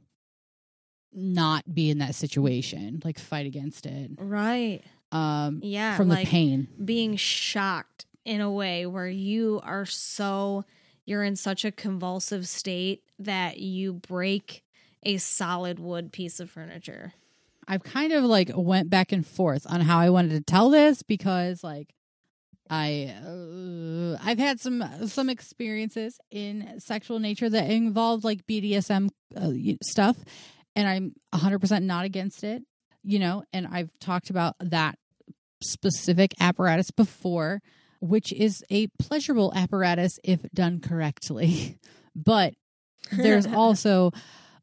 not 1.14 1.64
be 1.74 1.90
in 1.90 2.00
that 2.00 2.16
situation 2.16 3.02
like 3.04 3.18
fight 3.18 3.46
against 3.46 3.86
it 3.86 4.12
right. 4.18 4.82
um 5.12 5.60
Yeah. 5.64 5.96
from 5.98 6.10
like 6.10 6.26
the 6.26 6.32
pain 6.32 6.68
being 6.84 7.16
shocked 7.16 8.06
in 8.26 8.42
a 8.42 8.52
way 8.52 8.86
where 8.86 9.08
you 9.08 9.60
are 9.64 9.86
so 9.86 10.66
you're 11.06 11.24
in 11.24 11.36
such 11.36 11.66
a 11.66 11.72
convulsive 11.72 12.48
state 12.48 13.02
that 13.18 13.58
you 13.58 13.94
break 13.94 14.64
a 15.04 15.18
solid 15.18 15.80
wood 15.80 16.12
piece 16.12 16.40
of 16.40 16.52
furniture. 16.52 17.14
I've 17.70 17.84
kind 17.84 18.12
of 18.14 18.24
like 18.24 18.52
went 18.56 18.90
back 18.90 19.12
and 19.12 19.26
forth 19.26 19.68
on 19.70 19.82
how 19.82 20.00
I 20.00 20.10
wanted 20.10 20.32
to 20.32 20.42
tell 20.42 20.72
this 20.72 21.04
because 21.04 21.64
like 21.64 21.94
I 22.68 23.14
uh, 23.24 24.18
I've 24.22 24.40
had 24.40 24.60
some 24.60 24.84
some 25.06 25.30
experiences 25.30 26.20
in 26.32 26.80
sexual 26.80 27.20
nature 27.20 27.48
that 27.48 27.70
involved 27.70 28.24
like 28.24 28.48
BDSM 28.48 29.10
uh, 29.38 29.52
stuff 29.84 30.18
and 30.76 30.90
I'm 30.90 31.14
100% 31.34 31.84
not 31.84 32.06
against 32.06 32.44
it, 32.44 32.64
you 33.04 33.20
know, 33.20 33.44
and 33.54 33.68
I've 33.68 33.92
talked 34.00 34.32
about 34.32 34.56
that 34.60 34.98
specific 35.62 36.34
apparatus 36.40 36.90
before 36.90 37.62
which 38.02 38.32
is 38.32 38.64
a 38.70 38.88
pleasurable 38.98 39.52
apparatus 39.54 40.20
if 40.24 40.42
done 40.54 40.80
correctly. 40.80 41.78
but 42.16 42.54
there's 43.12 43.46
also 43.48 44.12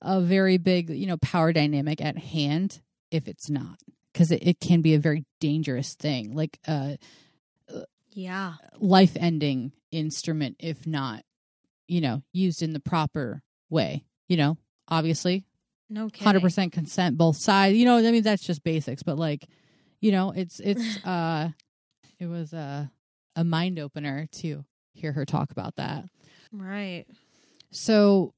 a 0.03 0.21
very 0.21 0.59
big, 0.59 0.91
you 0.91 1.07
know, 1.07 1.19
power 1.19 1.53
dynamic 1.53 2.01
at 2.01 2.19
hand 2.19 2.81
if 3.11 3.29
it's 3.29 3.49
not 3.51 3.79
because 4.13 4.31
it, 4.31 4.47
it 4.47 4.61
can 4.61 4.83
be 4.83 4.95
a 4.95 4.99
very 4.99 5.25
dangerous 5.41 5.95
thing 5.95 6.35
like 6.35 6.59
a 6.67 6.99
Yeah. 8.13 8.55
life 8.79 9.17
ending 9.19 9.73
instrument 9.91 10.57
if 10.59 10.87
not 10.87 11.23
you 11.87 12.01
know 12.01 12.23
used 12.33 12.63
in 12.63 12.73
the 12.73 12.81
proper 12.81 13.43
way 13.71 14.05
you 14.29 14.37
know 14.37 14.57
obviously 14.89 15.45
No 15.89 16.09
kidding. 16.09 16.41
100% 16.41 16.73
consent 16.73 17.17
both 17.17 17.37
sides 17.37 17.77
you 17.77 17.85
know 17.85 17.97
i 17.99 18.11
mean 18.11 18.23
that's 18.23 18.43
just 18.43 18.65
basics 18.65 19.03
but 19.03 19.17
like 19.19 19.47
you 20.01 20.11
know 20.13 20.33
it's 20.35 20.61
it's 20.61 20.97
uh 21.05 21.49
it 22.19 22.27
was 22.27 22.53
a 22.53 22.91
a 23.37 23.45
mind 23.45 23.79
opener 23.79 24.27
to 24.33 24.65
hear 24.95 25.13
her 25.13 25.25
talk 25.25 25.51
about 25.51 25.77
that 25.77 26.05
Right. 26.53 27.05
so 27.71 28.33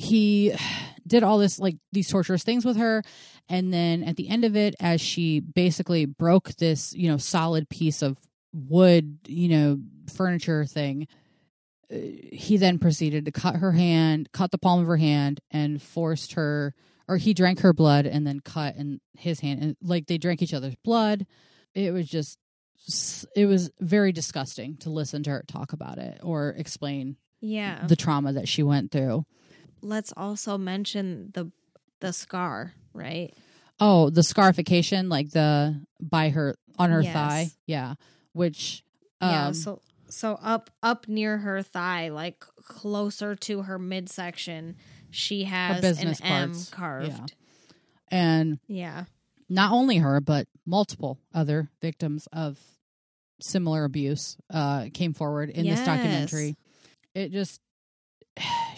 he 0.00 0.52
did 1.06 1.22
all 1.22 1.38
this 1.38 1.58
like 1.58 1.76
these 1.92 2.08
torturous 2.08 2.44
things 2.44 2.64
with 2.64 2.76
her 2.76 3.02
and 3.48 3.72
then 3.72 4.04
at 4.04 4.16
the 4.16 4.28
end 4.28 4.44
of 4.44 4.54
it 4.54 4.74
as 4.80 5.00
she 5.00 5.40
basically 5.40 6.04
broke 6.04 6.54
this 6.56 6.92
you 6.94 7.08
know 7.10 7.16
solid 7.16 7.68
piece 7.68 8.00
of 8.02 8.16
wood 8.52 9.18
you 9.26 9.48
know 9.48 9.78
furniture 10.14 10.64
thing 10.64 11.08
uh, 11.92 11.96
he 12.32 12.56
then 12.56 12.78
proceeded 12.78 13.24
to 13.24 13.32
cut 13.32 13.56
her 13.56 13.72
hand 13.72 14.28
cut 14.32 14.50
the 14.52 14.58
palm 14.58 14.80
of 14.80 14.86
her 14.86 14.98
hand 14.98 15.40
and 15.50 15.82
forced 15.82 16.34
her 16.34 16.74
or 17.08 17.16
he 17.16 17.34
drank 17.34 17.60
her 17.60 17.72
blood 17.72 18.06
and 18.06 18.24
then 18.26 18.38
cut 18.40 18.76
in 18.76 19.00
his 19.14 19.40
hand 19.40 19.60
and 19.62 19.76
like 19.82 20.06
they 20.06 20.18
drank 20.18 20.42
each 20.42 20.54
other's 20.54 20.76
blood 20.84 21.26
it 21.74 21.92
was 21.92 22.06
just 22.08 22.38
it 23.36 23.46
was 23.46 23.70
very 23.80 24.12
disgusting 24.12 24.76
to 24.76 24.90
listen 24.90 25.22
to 25.24 25.30
her 25.30 25.44
talk 25.48 25.72
about 25.72 25.98
it 25.98 26.20
or 26.22 26.50
explain 26.50 27.16
Yeah. 27.40 27.86
the 27.86 27.96
trauma 27.96 28.32
that 28.32 28.48
she 28.48 28.62
went 28.62 28.90
through. 28.90 29.24
Let's 29.82 30.12
also 30.16 30.58
mention 30.58 31.30
the 31.34 31.50
the 32.00 32.12
scar, 32.12 32.72
right? 32.94 33.32
Oh, 33.78 34.10
the 34.10 34.22
scarification, 34.22 35.08
like 35.08 35.30
the 35.30 35.80
by 36.00 36.30
her 36.30 36.56
on 36.78 36.90
her 36.90 37.02
Yes. 37.02 37.12
thigh, 37.14 37.50
yeah, 37.66 37.94
which 38.32 38.84
um, 39.20 39.30
yeah. 39.30 39.52
So 39.52 39.80
so 40.08 40.38
up 40.42 40.70
up 40.82 41.08
near 41.08 41.38
her 41.38 41.62
thigh, 41.62 42.08
like 42.08 42.44
closer 42.64 43.34
to 43.36 43.62
her 43.62 43.78
midsection, 43.78 44.76
she 45.10 45.44
has 45.44 45.76
an 45.76 45.80
business 45.82 46.20
M 46.22 46.50
parts. 46.50 46.68
carved. 46.70 47.34
and 48.08 48.58
Yeah. 48.66 49.04
not 49.48 49.72
only 49.72 49.98
her 49.98 50.20
but 50.20 50.46
multiple 50.66 51.18
other 51.34 51.70
victims 51.80 52.28
of 52.32 52.58
similar 53.40 53.84
abuse 53.84 54.36
uh 54.50 54.86
came 54.92 55.14
forward 55.14 55.48
in 55.50 55.66
this 55.66 55.82
documentary. 55.84 56.56
It 57.14 57.32
just 57.32 57.60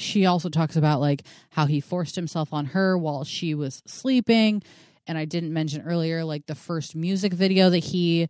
she 0.03 0.27
also 0.27 0.49
talks 0.49 0.77
about 0.77 1.01
like 1.01 1.23
how 1.51 1.67
he 1.67 1.81
forced 1.81 2.17
himself 2.17 2.53
on 2.53 2.67
her 2.67 2.97
while 2.99 3.25
she 3.25 3.55
was 3.55 3.83
sleeping. 3.87 4.63
And 5.07 5.19
I 5.19 5.25
didn't 5.25 5.53
mention 5.53 5.83
earlier 5.83 6.25
like 6.25 6.47
the 6.47 6.55
first 6.55 6.95
music 6.95 7.33
video 7.33 7.71
that 7.71 7.79
he 7.79 8.29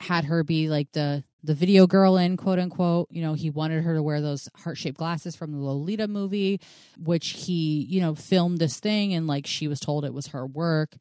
had 0.00 0.24
her 0.24 0.44
be 0.44 0.68
like 0.68 0.90
the 0.92 1.24
the 1.42 1.54
video 1.54 1.86
girl 1.86 2.16
in 2.16 2.36
quote 2.36 2.58
unquote. 2.58 3.08
You 3.10 3.22
know 3.22 3.34
he 3.34 3.50
wanted 3.50 3.84
her 3.84 3.94
to 3.94 4.02
wear 4.02 4.20
those 4.20 4.48
heart-shaped 4.56 4.98
glasses 4.98 5.36
from 5.36 5.52
the 5.52 5.58
lolita 5.58 6.08
movie 6.08 6.60
which 6.96 7.28
he 7.28 7.86
you 7.88 8.00
know 8.00 8.14
filmed 8.14 8.58
this 8.58 8.80
thing 8.80 9.14
and 9.14 9.26
like 9.26 9.46
she 9.46 9.68
was 9.68 9.80
told 9.80 10.04
it 10.04 10.14
was 10.14 10.28
her 10.28 10.46
work. 10.46 10.96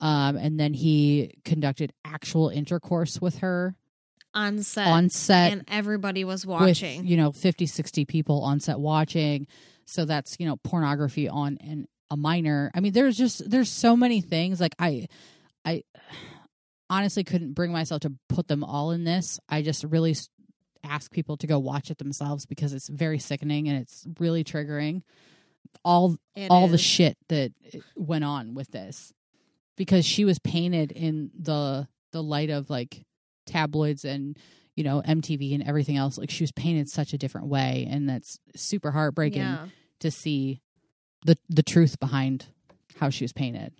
Um 0.00 0.36
and 0.36 0.58
then 0.58 0.74
he 0.74 1.34
conducted 1.44 1.92
actual 2.04 2.48
intercourse 2.48 3.20
with 3.20 3.38
her 3.38 3.76
On 4.34 4.62
set. 4.62 4.86
on 4.86 5.10
set 5.10 5.52
and 5.52 5.64
everybody 5.68 6.24
was 6.24 6.46
with 6.46 6.60
watching. 6.60 7.06
you 7.06 7.16
know 7.18 7.32
50 7.32 7.66
60 7.66 8.04
people 8.06 8.42
on 8.42 8.60
set 8.60 8.80
watching. 8.80 9.46
So 9.84 10.04
that's 10.04 10.36
you 10.38 10.46
know 10.46 10.56
pornography 10.56 11.28
on 11.28 11.58
an, 11.60 11.86
a 12.10 12.16
minor. 12.16 12.70
I 12.74 12.80
mean 12.80 12.92
there's 12.92 13.16
just 13.16 13.48
there's 13.48 13.70
so 13.70 13.96
many 13.96 14.20
things. 14.20 14.60
Like 14.60 14.74
i 14.78 15.06
i 15.64 15.82
honestly 16.88 17.24
couldn't 17.24 17.54
bring 17.54 17.72
myself 17.72 18.00
to 18.02 18.12
put 18.28 18.48
them 18.48 18.64
all 18.64 18.90
in 18.90 19.04
this. 19.04 19.38
I 19.48 19.62
just 19.62 19.84
really 19.84 20.16
ask 20.84 21.10
people 21.12 21.36
to 21.38 21.46
go 21.46 21.58
watch 21.58 21.90
it 21.90 21.98
themselves 21.98 22.46
because 22.46 22.72
it's 22.72 22.88
very 22.88 23.18
sickening 23.18 23.68
and 23.68 23.78
it's 23.78 24.06
really 24.18 24.44
triggering 24.44 25.02
all 25.84 26.16
It 26.34 26.48
all 26.50 26.68
the 26.68 26.78
shit 26.78 27.16
that 27.28 27.52
went 27.96 28.24
on 28.24 28.54
with 28.54 28.70
this. 28.70 29.12
Because 29.76 30.04
she 30.04 30.24
was 30.24 30.38
painted 30.38 30.92
in 30.92 31.30
the 31.38 31.88
the 32.12 32.22
light 32.22 32.50
of 32.50 32.68
like 32.68 33.04
tabloids 33.46 34.04
and 34.04 34.38
you 34.76 34.84
know 34.84 35.02
MTV 35.06 35.54
and 35.54 35.62
everything 35.62 35.96
else 35.96 36.18
like 36.18 36.30
she 36.30 36.42
was 36.42 36.52
painted 36.52 36.88
such 36.88 37.12
a 37.12 37.18
different 37.18 37.48
way 37.48 37.86
and 37.90 38.08
that's 38.08 38.38
super 38.56 38.90
heartbreaking 38.90 39.40
Yeah. 39.42 39.66
to 40.00 40.10
see 40.10 40.60
the 41.24 41.36
the 41.48 41.62
truth 41.62 41.98
behind 42.00 42.46
how 42.96 43.10
she 43.10 43.24
was 43.24 43.32
painted 43.32 43.72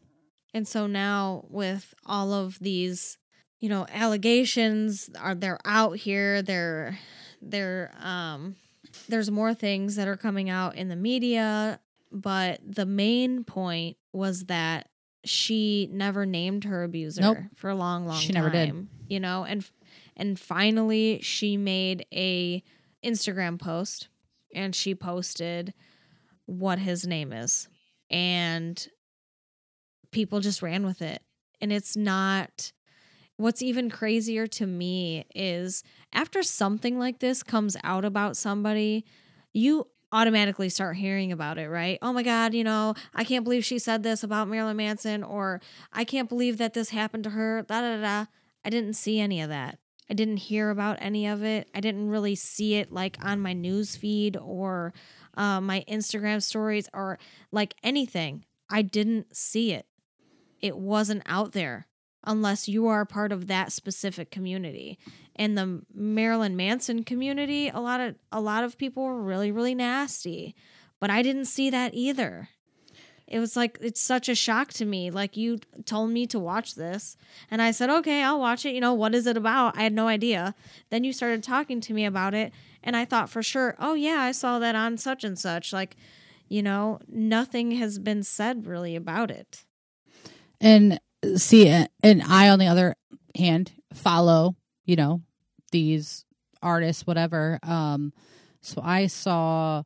And 0.54 0.66
so 0.68 0.86
now 0.86 1.44
with 1.48 1.94
all 2.04 2.32
of 2.32 2.58
these, 2.58 3.16
you 3.60 3.68
know, 3.70 3.86
allegations 3.90 5.08
are 5.18 5.34
they're 5.34 5.58
out 5.64 5.96
here, 5.96 6.42
they're 6.42 6.98
they're 7.40 7.90
um 8.00 8.56
there's 9.08 9.30
more 9.30 9.54
things 9.54 9.96
that 9.96 10.06
are 10.08 10.16
coming 10.18 10.50
out 10.50 10.76
in 10.76 10.88
the 10.88 10.96
media, 10.96 11.80
but 12.10 12.60
the 12.62 12.84
main 12.86 13.42
point 13.44 13.96
was 14.12 14.44
that 14.44 14.88
she 15.24 15.88
never 15.92 16.26
named 16.26 16.64
her 16.64 16.82
abuser 16.82 17.20
Nope. 17.22 17.38
for 17.54 17.70
a 17.70 17.74
long 17.74 18.06
long 18.06 18.18
She 18.18 18.32
time. 18.32 18.42
never 18.42 18.50
did. 18.50 18.86
You 19.08 19.20
know, 19.20 19.44
and 19.44 19.64
and 20.16 20.38
finally 20.38 21.20
she 21.22 21.56
made 21.56 22.06
a 22.12 22.62
Instagram 23.04 23.58
post 23.60 24.08
and 24.54 24.74
she 24.74 24.94
posted 24.94 25.74
what 26.46 26.78
his 26.78 27.06
name 27.06 27.32
is. 27.32 27.68
And 28.10 28.86
people 30.10 30.40
just 30.40 30.62
ran 30.62 30.84
with 30.84 31.00
it. 31.02 31.22
And 31.60 31.72
it's 31.72 31.96
not 31.96 32.72
what's 33.36 33.62
even 33.62 33.90
crazier 33.90 34.46
to 34.46 34.66
me 34.66 35.24
is 35.34 35.82
after 36.12 36.42
something 36.42 36.98
like 36.98 37.18
this 37.20 37.42
comes 37.42 37.76
out 37.82 38.04
about 38.04 38.36
somebody, 38.36 39.04
you 39.52 39.86
automatically 40.12 40.68
start 40.68 40.96
hearing 40.96 41.32
about 41.32 41.58
it, 41.58 41.68
right? 41.68 41.98
Oh 42.02 42.12
my 42.12 42.22
God, 42.22 42.54
you 42.54 42.62
know, 42.62 42.94
I 43.14 43.24
can't 43.24 43.44
believe 43.44 43.64
she 43.64 43.78
said 43.78 44.02
this 44.02 44.22
about 44.22 44.48
Marilyn 44.48 44.76
Manson, 44.76 45.24
or 45.24 45.60
I 45.92 46.04
can't 46.04 46.28
believe 46.28 46.58
that 46.58 46.74
this 46.74 46.90
happened 46.90 47.24
to 47.24 47.30
her. 47.30 47.62
Da 47.62 47.80
da 47.80 48.00
da. 48.00 48.26
I 48.64 48.70
didn't 48.70 48.94
see 48.94 49.18
any 49.18 49.40
of 49.40 49.48
that. 49.48 49.78
I 50.10 50.14
didn't 50.14 50.36
hear 50.36 50.70
about 50.70 50.98
any 51.00 51.26
of 51.26 51.42
it. 51.42 51.68
I 51.74 51.80
didn't 51.80 52.10
really 52.10 52.34
see 52.34 52.74
it 52.74 52.92
like 52.92 53.16
on 53.24 53.40
my 53.40 53.54
news 53.54 53.96
feed 53.96 54.36
or 54.36 54.92
uh, 55.34 55.60
my 55.60 55.84
Instagram 55.88 56.42
stories 56.42 56.88
or 56.92 57.18
like 57.50 57.74
anything. 57.82 58.44
I 58.68 58.82
didn't 58.82 59.34
see 59.34 59.72
it. 59.72 59.86
It 60.60 60.76
wasn't 60.76 61.22
out 61.26 61.52
there 61.52 61.86
unless 62.24 62.68
you 62.68 62.86
are 62.86 63.04
part 63.04 63.32
of 63.32 63.46
that 63.48 63.72
specific 63.72 64.30
community. 64.30 64.98
In 65.34 65.54
the 65.54 65.82
Marilyn 65.94 66.56
Manson 66.56 67.04
community, 67.04 67.68
a 67.68 67.80
lot 67.80 68.00
of 68.00 68.14
a 68.30 68.40
lot 68.40 68.64
of 68.64 68.78
people 68.78 69.02
were 69.04 69.22
really 69.22 69.50
really 69.50 69.74
nasty, 69.74 70.54
but 71.00 71.10
I 71.10 71.22
didn't 71.22 71.46
see 71.46 71.70
that 71.70 71.94
either. 71.94 72.48
It 73.32 73.38
was 73.38 73.56
like 73.56 73.78
it's 73.80 74.00
such 74.00 74.28
a 74.28 74.34
shock 74.34 74.74
to 74.74 74.84
me. 74.84 75.10
Like 75.10 75.38
you 75.38 75.58
told 75.86 76.10
me 76.10 76.26
to 76.26 76.38
watch 76.38 76.74
this, 76.74 77.16
and 77.50 77.62
I 77.62 77.70
said, 77.70 77.88
"Okay, 77.88 78.22
I'll 78.22 78.38
watch 78.38 78.66
it." 78.66 78.74
You 78.74 78.80
know, 78.82 78.92
what 78.92 79.14
is 79.14 79.26
it 79.26 79.38
about? 79.38 79.76
I 79.76 79.84
had 79.84 79.94
no 79.94 80.06
idea. 80.06 80.54
Then 80.90 81.02
you 81.02 81.14
started 81.14 81.42
talking 81.42 81.80
to 81.80 81.94
me 81.94 82.04
about 82.04 82.34
it, 82.34 82.52
and 82.84 82.94
I 82.94 83.06
thought 83.06 83.30
for 83.30 83.42
sure, 83.42 83.74
"Oh 83.78 83.94
yeah, 83.94 84.20
I 84.20 84.32
saw 84.32 84.58
that 84.58 84.74
on 84.74 84.98
such 84.98 85.24
and 85.24 85.38
such." 85.38 85.72
Like, 85.72 85.96
you 86.48 86.62
know, 86.62 87.00
nothing 87.08 87.70
has 87.72 87.98
been 87.98 88.22
said 88.22 88.66
really 88.66 88.94
about 88.96 89.30
it. 89.30 89.64
And 90.60 91.00
see, 91.36 91.68
and 91.68 92.22
I, 92.22 92.48
on 92.50 92.58
the 92.58 92.66
other 92.66 92.94
hand, 93.36 93.72
follow, 93.94 94.56
you 94.84 94.96
know, 94.96 95.22
these 95.70 96.24
artists, 96.62 97.06
whatever. 97.06 97.58
Um, 97.62 98.12
so 98.60 98.80
I 98.82 99.06
saw 99.06 99.82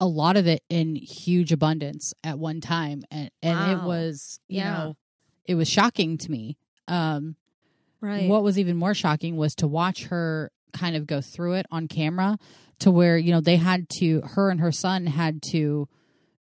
a 0.00 0.06
lot 0.06 0.36
of 0.36 0.46
it 0.46 0.62
in 0.68 0.94
huge 0.96 1.52
abundance 1.52 2.14
at 2.22 2.38
one 2.38 2.60
time, 2.60 3.02
and 3.10 3.30
and 3.42 3.60
it 3.60 3.78
was, 3.80 4.40
you 4.48 4.58
Yeah. 4.58 4.72
know, 4.72 4.96
it 5.46 5.54
was 5.54 5.68
shocking 5.68 6.18
to 6.18 6.30
me. 6.30 6.56
Um, 6.86 7.36
Right. 8.00 8.28
what 8.28 8.44
was 8.44 8.58
even 8.58 8.76
more 8.76 8.94
shocking 8.94 9.36
was 9.36 9.54
to 9.56 9.66
watch 9.66 10.04
her 10.04 10.52
kind 10.72 10.94
of 10.94 11.06
go 11.06 11.20
through 11.20 11.54
it 11.54 11.66
on 11.70 11.88
camera 11.88 12.38
to 12.78 12.90
where 12.90 13.18
you 13.18 13.32
know 13.32 13.40
they 13.40 13.56
had 13.56 13.88
to 13.88 14.20
her 14.20 14.50
and 14.50 14.60
her 14.60 14.70
son 14.70 15.06
had 15.06 15.42
to 15.42 15.88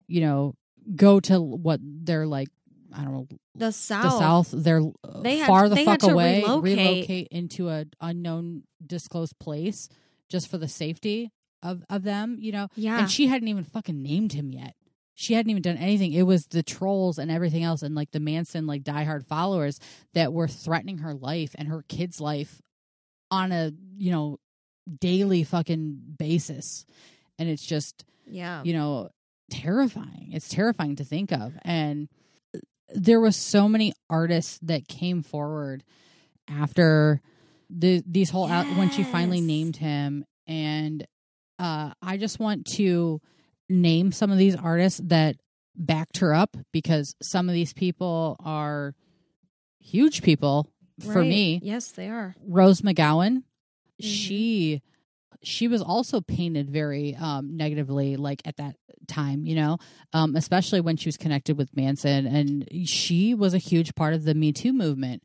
you 0.08 0.22
know 0.22 0.54
go 0.96 1.20
to 1.20 1.42
what 1.42 1.80
they're 1.82 2.28
like 2.28 2.50
i 2.98 3.04
don't 3.04 3.14
know 3.14 3.28
the 3.56 3.72
south. 3.72 4.04
the 4.04 4.10
south 4.20 4.50
they're 4.54 4.82
uh, 5.04 5.22
They 5.22 5.38
had- 5.38 5.48
far 5.48 5.70
the 5.70 5.76
they 5.76 5.86
fuck 5.86 6.04
away 6.04 6.44
relocate. 6.44 7.28
into 7.32 7.70
a 7.70 7.86
unknown 8.02 8.64
disclosed 8.86 9.38
place 9.40 9.88
just 10.30 10.50
for 10.50 10.58
the 10.58 10.68
safety 10.68 11.32
of 11.64 11.84
of 11.90 12.04
them 12.04 12.38
you 12.40 12.52
know 12.52 12.68
Yeah. 12.76 13.00
and 13.00 13.10
she 13.12 13.28
hadn't 13.28 13.48
even 13.48 13.64
fucking 13.64 14.02
named 14.02 14.34
him 14.34 14.52
yet 14.52 14.76
she 15.16 15.34
hadn't 15.34 15.50
even 15.50 15.62
done 15.64 15.78
anything 15.78 16.14
it 16.14 16.24
was 16.24 16.48
the 16.48 16.62
trolls 16.64 17.18
and 17.18 17.32
everything 17.32 17.64
else 17.64 17.82
and 17.82 17.96
like 17.96 18.12
the 18.12 18.20
manson 18.20 18.68
like 18.68 18.84
diehard 18.84 19.26
followers 19.26 19.80
that 20.14 20.34
were 20.34 20.48
threatening 20.48 21.00
her 21.00 21.14
life 21.14 21.56
and 21.58 21.68
her 21.70 21.84
kids 21.88 22.20
life 22.22 22.62
on 23.32 23.52
a 23.52 23.72
you 23.98 24.12
know 24.12 24.38
daily 25.00 25.44
fucking 25.44 26.00
basis 26.18 26.86
and 27.40 27.50
it's 27.50 27.66
just 27.66 28.06
yeah. 28.28 28.62
you 28.64 28.74
know 28.74 29.10
terrifying 29.50 30.30
it's 30.34 30.50
terrifying 30.50 30.96
to 30.96 31.04
think 31.04 31.32
of 31.32 31.54
and 31.64 32.08
there 32.94 33.20
was 33.20 33.36
so 33.36 33.68
many 33.68 33.94
artists 34.10 34.60
that 34.64 34.88
came 34.88 35.22
forward 35.24 35.84
after 36.48 37.22
the 37.70 38.02
these 38.08 38.30
whole 38.30 38.48
out 38.48 38.66
when 38.78 38.90
she 38.90 39.04
finally 39.04 39.42
named 39.42 39.76
him 39.76 40.24
and 40.48 41.06
uh 41.60 41.92
i 42.02 42.16
just 42.16 42.40
want 42.40 42.66
to 42.66 43.20
name 43.68 44.14
some 44.14 44.32
of 44.32 44.38
these 44.38 44.56
artists 44.56 45.02
that 45.04 45.36
backed 45.76 46.20
her 46.20 46.34
up 46.34 46.56
because 46.72 47.14
some 47.22 47.50
of 47.50 47.54
these 47.54 47.74
people 47.74 48.38
are 48.40 48.96
huge 49.82 50.22
people 50.24 50.70
for 51.02 51.22
me 51.22 51.60
Yes, 51.62 51.92
they 51.92 52.08
are. 52.08 52.36
Rose 52.42 52.82
McGowan, 52.82 53.38
Mhm. 53.40 53.44
she 54.00 54.82
she 55.44 55.68
was 55.68 55.82
also 55.82 56.22
painted 56.22 56.70
very 56.70 57.16
um 57.16 57.56
negatively 57.58 58.16
like 58.16 58.42
at 58.46 58.58
that 58.58 58.76
time, 59.08 59.46
you 59.46 59.56
know, 59.56 59.78
um 60.14 60.36
especially 60.36 60.82
when 60.82 60.98
she 60.98 61.08
was 61.08 61.18
connected 61.18 61.58
with 61.58 61.76
Manson 61.76 62.26
and 62.28 62.68
she 62.88 63.34
was 63.34 63.54
a 63.54 63.58
huge 63.60 63.96
part 63.96 64.14
of 64.14 64.24
the 64.24 64.34
Me 64.36 64.52
Too 64.52 64.74
movement. 64.74 65.24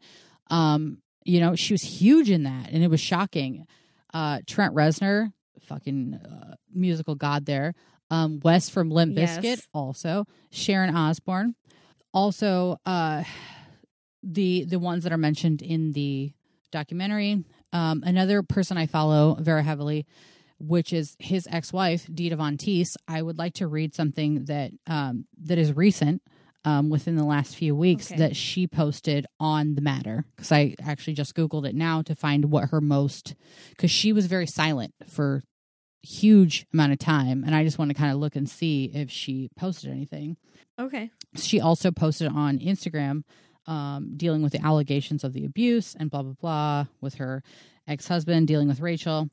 Um 0.51 0.99
you 1.25 1.39
know, 1.41 1.55
she 1.55 1.73
was 1.73 1.83
huge 1.83 2.31
in 2.31 2.43
that 2.45 2.71
and 2.71 2.83
it 2.83 2.89
was 2.91 3.01
shocking. 3.01 3.67
Uh 4.13 4.41
Trent 4.47 4.75
Reznor, 4.75 5.33
fucking 5.67 6.15
uh, 6.15 6.55
musical 6.73 7.15
god 7.15 7.47
there. 7.47 7.75
Um 8.11 8.41
Wes 8.43 8.69
from 8.69 8.91
Limp 8.91 9.17
Yes. 9.17 9.39
Bizkit 9.39 9.67
also, 9.73 10.27
Sharon 10.51 10.95
Osbourne. 10.95 11.55
Also 12.13 12.79
uh 12.85 13.25
the 14.23 14.65
the 14.65 14.79
ones 14.79 15.05
that 15.05 15.13
are 15.13 15.19
mentioned 15.19 15.63
in 15.63 15.93
the 15.93 16.33
documentary. 16.71 17.45
Um, 17.73 18.03
another 18.05 18.43
person 18.43 18.77
I 18.77 18.87
follow 18.87 19.37
very 19.41 19.64
heavily, 19.64 20.07
which 20.59 20.93
is 20.93 21.16
his 21.18 21.49
ex-wife, 21.51 22.07
Dita 22.12 22.37
Von 22.37 22.57
Teese. 22.57 22.97
I 23.09 23.23
would 23.23 23.39
like 23.39 23.55
to 23.55 23.66
read 23.66 23.95
something 23.95 24.45
that 24.47 24.73
um, 24.87 25.27
that 25.45 25.59
is 25.59 25.75
recent, 25.75 26.23
um, 26.64 26.91
within 26.91 27.16
the 27.16 27.25
last 27.25 27.57
few 27.57 27.75
weeks, 27.75 28.11
Okay. 28.11 28.18
that 28.18 28.37
she 28.37 28.66
posted 28.66 29.27
on 29.41 29.75
the 29.75 29.81
matter. 29.81 30.25
Because 30.37 30.53
I 30.53 30.75
actually 30.83 31.14
just 31.14 31.35
googled 31.35 31.66
it 31.68 31.75
now 31.75 32.03
to 32.03 32.14
find 32.14 32.47
what 32.47 32.68
her 32.70 32.81
most, 32.81 33.35
because 33.70 33.91
she 33.91 34.12
was 34.12 34.27
very 34.27 34.47
silent 34.47 34.95
for 35.09 35.43
huge 36.05 36.66
amount 36.73 36.93
of 36.93 36.99
time, 36.99 37.45
and 37.45 37.55
I 37.55 37.62
just 37.64 37.79
want 37.79 37.91
to 37.91 37.95
kind 37.95 38.12
of 38.12 38.18
look 38.18 38.35
and 38.37 38.49
see 38.51 38.91
if 38.93 39.09
she 39.11 39.49
posted 39.57 39.91
anything 39.91 40.37
Okay. 40.79 41.11
she 41.37 41.61
also 41.61 41.93
posted 41.93 42.27
on 42.27 42.59
Instagram 42.59 43.23
um, 43.67 44.15
dealing 44.17 44.43
with 44.43 44.53
the 44.53 44.65
allegations 44.65 45.25
of 45.25 45.33
the 45.33 45.45
abuse 45.45 45.95
and 45.99 46.11
blah 46.11 46.23
blah 46.23 46.35
blah 46.41 46.87
with 47.01 47.15
her 47.15 47.43
ex-husband 47.87 48.47
dealing 48.47 48.69
with 48.69 48.81
Rachel. 48.81 49.29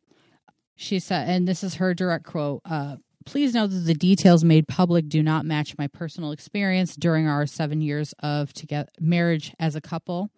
She 0.75 0.99
said, 0.99 1.27
and 1.27 1.47
this 1.47 1.63
is 1.63 1.75
her 1.75 1.93
direct 1.93 2.25
quote: 2.25 2.61
uh, 2.65 2.97
"Please 3.25 3.53
know 3.53 3.67
that 3.67 3.79
the 3.79 3.93
details 3.93 4.43
made 4.43 4.67
public 4.67 5.09
do 5.09 5.21
not 5.21 5.45
match 5.45 5.77
my 5.77 5.87
personal 5.87 6.31
experience 6.31 6.95
during 6.95 7.27
our 7.27 7.45
seven 7.45 7.81
years 7.81 8.13
of 8.19 8.53
together 8.53 8.89
marriage 8.99 9.53
as 9.59 9.75
a 9.75 9.81
couple. 9.81 10.29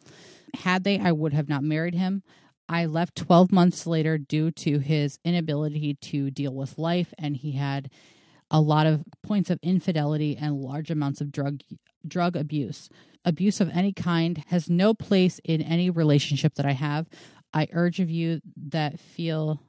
Had 0.56 0.84
they, 0.84 1.00
I 1.00 1.12
would 1.12 1.34
have 1.34 1.50
not 1.50 1.64
married 1.64 1.96
him." 1.96 2.24
I 2.72 2.86
left 2.86 3.18
12 3.18 3.52
months 3.52 3.86
later 3.86 4.18
due 4.18 4.50
to 4.50 4.80
his 4.80 5.20
inability 5.26 5.96
to 5.96 6.32
deal 6.32 6.54
with 6.54 6.78
life, 6.78 7.14
and 7.20 7.36
he 7.36 7.52
had 7.52 7.92
a 8.50 8.62
lot 8.62 8.88
of 8.88 9.04
points 9.22 9.50
of 9.50 9.60
infidelity 9.62 10.38
and 10.38 10.56
large 10.56 10.90
amounts 10.90 11.20
of 11.20 11.34
drug 11.34 11.62
drug 12.08 12.38
abuse. 12.38 12.90
Abuse 13.24 13.62
of 13.62 13.70
any 13.70 13.94
kind 13.94 14.44
has 14.48 14.70
no 14.70 14.94
place 14.94 15.40
in 15.44 15.62
any 15.62 15.90
relationship 15.90 16.56
that 16.56 16.66
I 16.66 16.72
have. 16.72 17.08
I 17.54 17.68
urge 17.72 18.00
of 18.00 18.10
you 18.10 18.42
that 18.70 19.00
feel 19.00 19.62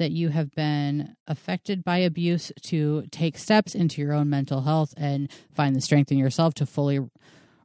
that 0.00 0.10
you 0.12 0.30
have 0.30 0.50
been 0.52 1.14
affected 1.28 1.84
by 1.84 1.98
abuse 1.98 2.50
to 2.62 3.04
take 3.10 3.36
steps 3.36 3.74
into 3.74 4.00
your 4.00 4.14
own 4.14 4.30
mental 4.30 4.62
health 4.62 4.94
and 4.96 5.30
find 5.52 5.76
the 5.76 5.80
strength 5.80 6.10
in 6.10 6.16
yourself 6.16 6.54
to 6.54 6.64
fully 6.64 7.00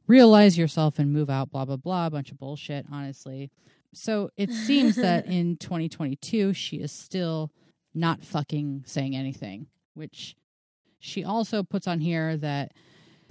realize 0.06 0.58
yourself 0.58 0.98
and 0.98 1.14
move 1.14 1.30
out 1.30 1.50
blah 1.50 1.64
blah 1.64 1.76
blah 1.76 2.06
a 2.06 2.10
bunch 2.10 2.30
of 2.30 2.38
bullshit 2.38 2.84
honestly 2.92 3.50
so 3.94 4.28
it 4.36 4.52
seems 4.52 4.96
that 4.96 5.24
in 5.24 5.56
2022 5.56 6.52
she 6.52 6.76
is 6.76 6.92
still 6.92 7.50
not 7.94 8.22
fucking 8.22 8.84
saying 8.86 9.16
anything 9.16 9.66
which 9.94 10.36
she 10.98 11.24
also 11.24 11.62
puts 11.62 11.88
on 11.88 12.00
here 12.00 12.36
that 12.36 12.72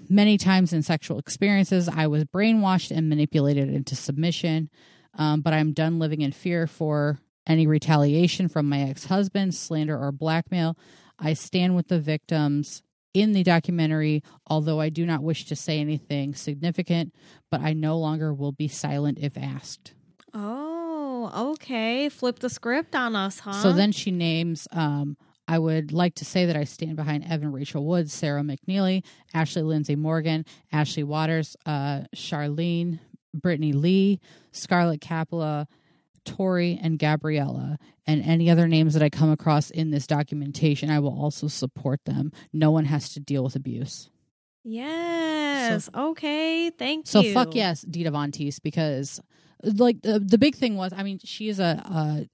many 0.09 0.37
times 0.37 0.73
in 0.73 0.83
sexual 0.83 1.19
experiences 1.19 1.89
I 1.89 2.07
was 2.07 2.25
brainwashed 2.25 2.95
and 2.95 3.09
manipulated 3.09 3.69
into 3.69 3.95
submission, 3.95 4.69
um, 5.17 5.41
but 5.41 5.53
I'm 5.53 5.73
done 5.73 5.99
living 5.99 6.21
in 6.21 6.31
fear 6.31 6.67
for 6.67 7.19
any 7.47 7.67
retaliation 7.67 8.47
from 8.47 8.67
my 8.67 8.81
ex 8.81 9.05
husband, 9.05 9.55
slander, 9.55 9.97
or 9.97 10.11
blackmail. 10.11 10.77
I 11.19 11.33
stand 11.33 11.75
with 11.75 11.87
the 11.87 11.99
victims 11.99 12.83
in 13.13 13.31
the 13.31 13.43
documentary, 13.43 14.23
although 14.47 14.81
I 14.81 14.89
do 14.89 15.05
not 15.05 15.23
wish 15.23 15.45
to 15.45 15.55
say 15.55 15.79
anything 15.79 16.35
significant, 16.35 17.13
but 17.49 17.61
I 17.61 17.73
no 17.73 17.97
longer 17.97 18.33
will 18.33 18.51
be 18.51 18.67
silent 18.67 19.19
if 19.21 19.37
asked. 19.37 19.93
Oh, 20.33 21.53
okay. 21.53 22.09
Flip 22.09 22.39
the 22.39 22.49
script 22.49 22.93
on 22.93 23.15
us, 23.15 23.39
huh? 23.39 23.53
So 23.53 23.71
then 23.71 23.93
she 23.93 24.11
names, 24.11 24.67
um, 24.73 25.15
I 25.47 25.59
would 25.59 25.91
like 25.91 26.15
to 26.15 26.25
say 26.25 26.45
that 26.45 26.55
I 26.55 26.63
stand 26.63 26.95
behind 26.95 27.25
Evan 27.29 27.51
Rachel 27.51 27.85
Woods, 27.85 28.13
Sarah 28.13 28.41
McNeilly, 28.41 29.03
Ashley 29.33 29.61
Lindsay 29.61 29.95
Morgan, 29.95 30.45
Ashley 30.71 31.03
Walters, 31.03 31.55
uh, 31.65 32.01
Charlene, 32.15 32.99
Brittany 33.33 33.73
Lee, 33.73 34.19
Scarlett 34.51 35.01
Capella, 35.01 35.67
Tori, 36.23 36.79
and 36.81 36.97
Gabriella, 36.97 37.77
and 38.07 38.23
any 38.23 38.49
other 38.49 38.67
names 38.67 38.93
that 38.95 39.03
I 39.03 39.09
come 39.09 39.29
across 39.29 39.69
in 39.69 39.91
this 39.91 40.07
documentation, 40.07 40.89
I 40.89 40.99
will 40.99 41.17
also 41.17 41.47
support 41.47 42.03
them. 42.05 42.31
No 42.51 42.71
one 42.71 42.85
has 42.85 43.13
to 43.13 43.19
deal 43.19 43.43
with 43.43 43.55
abuse. 43.55 44.09
Yes. 44.63 45.89
okay. 45.95 46.71
Thank 46.71 47.07
So 47.07 47.21
you. 47.21 47.29
So 47.29 47.33
fuck 47.33 47.53
yes, 47.53 47.81
Dita 47.81 48.09
Von 48.09 48.31
Teese, 48.31 48.59
because 48.61 49.21
like 49.63 50.01
the 50.01 50.19
the 50.19 50.37
big 50.37 50.55
thing 50.55 50.75
was, 50.75 50.91
I 50.91 51.03
mean, 51.03 51.19
she 51.23 51.49
is 51.49 51.59
a, 51.59 51.81
a 51.85 52.27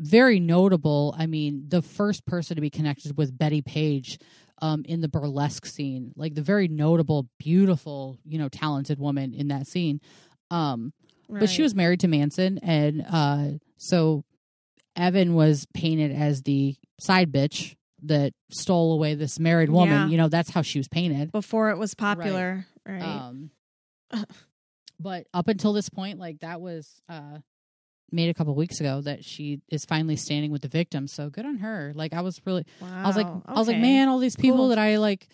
very 0.00 0.40
notable. 0.40 1.14
I 1.18 1.26
mean, 1.26 1.64
the 1.68 1.82
first 1.82 2.24
person 2.26 2.54
to 2.56 2.60
be 2.60 2.70
connected 2.70 3.16
with 3.16 3.36
Bettie 3.36 3.62
Page 3.62 4.18
um, 4.60 4.84
in 4.86 5.00
the 5.00 5.08
burlesque 5.08 5.66
scene, 5.66 6.12
like 6.16 6.34
the 6.34 6.42
very 6.42 6.68
notable, 6.68 7.28
beautiful, 7.38 8.18
you 8.24 8.38
know, 8.38 8.48
talented 8.48 8.98
woman 8.98 9.34
in 9.34 9.48
that 9.48 9.66
scene. 9.66 10.00
Um, 10.50 10.92
But 11.28 11.50
she 11.50 11.62
was 11.62 11.74
married 11.74 12.00
to 12.00 12.08
Manson, 12.08 12.58
and 12.58 13.04
uh, 13.08 13.48
so 13.76 14.24
Evan 14.96 15.34
was 15.34 15.66
painted 15.74 16.10
as 16.10 16.42
the 16.42 16.76
side 17.00 17.30
bitch 17.30 17.76
that 18.04 18.32
stole 18.50 18.92
away 18.94 19.14
this 19.14 19.38
married 19.38 19.70
woman. 19.70 19.94
Yeah. 19.94 20.08
You 20.08 20.16
know, 20.16 20.28
that's 20.28 20.50
how 20.50 20.62
she 20.62 20.78
was 20.78 20.88
painted. 20.88 21.32
before 21.32 21.70
it 21.70 21.78
was 21.78 21.94
popular, 21.94 22.66
right? 22.86 23.02
Um, 23.02 23.50
but 25.00 25.26
up 25.34 25.48
until 25.48 25.72
this 25.72 25.88
point, 25.88 26.18
like 26.18 26.40
that 26.40 26.60
was 26.60 27.00
uh, 27.08 27.38
made 28.10 28.28
a 28.30 28.34
couple 28.34 28.54
weeks 28.54 28.80
ago 28.80 29.00
that 29.02 29.24
she 29.24 29.60
is 29.68 29.84
finally 29.84 30.16
standing 30.16 30.50
with 30.50 30.62
the 30.62 30.68
victim. 30.68 31.06
So 31.06 31.28
good 31.30 31.44
on 31.46 31.56
her. 31.58 31.92
Like 31.94 32.12
I 32.14 32.20
was 32.22 32.40
really, 32.44 32.64
wow. 32.80 33.02
I 33.04 33.06
was 33.06 33.16
like, 33.16 33.26
I 33.46 33.52
was 33.54 33.68
like, 33.68 33.78
man, 33.78 34.08
all 34.08 34.18
these 34.18 34.36
people 34.36 34.58
Cool. 34.58 34.68
that 34.68 34.78
I 34.78 34.96
like 34.96 35.28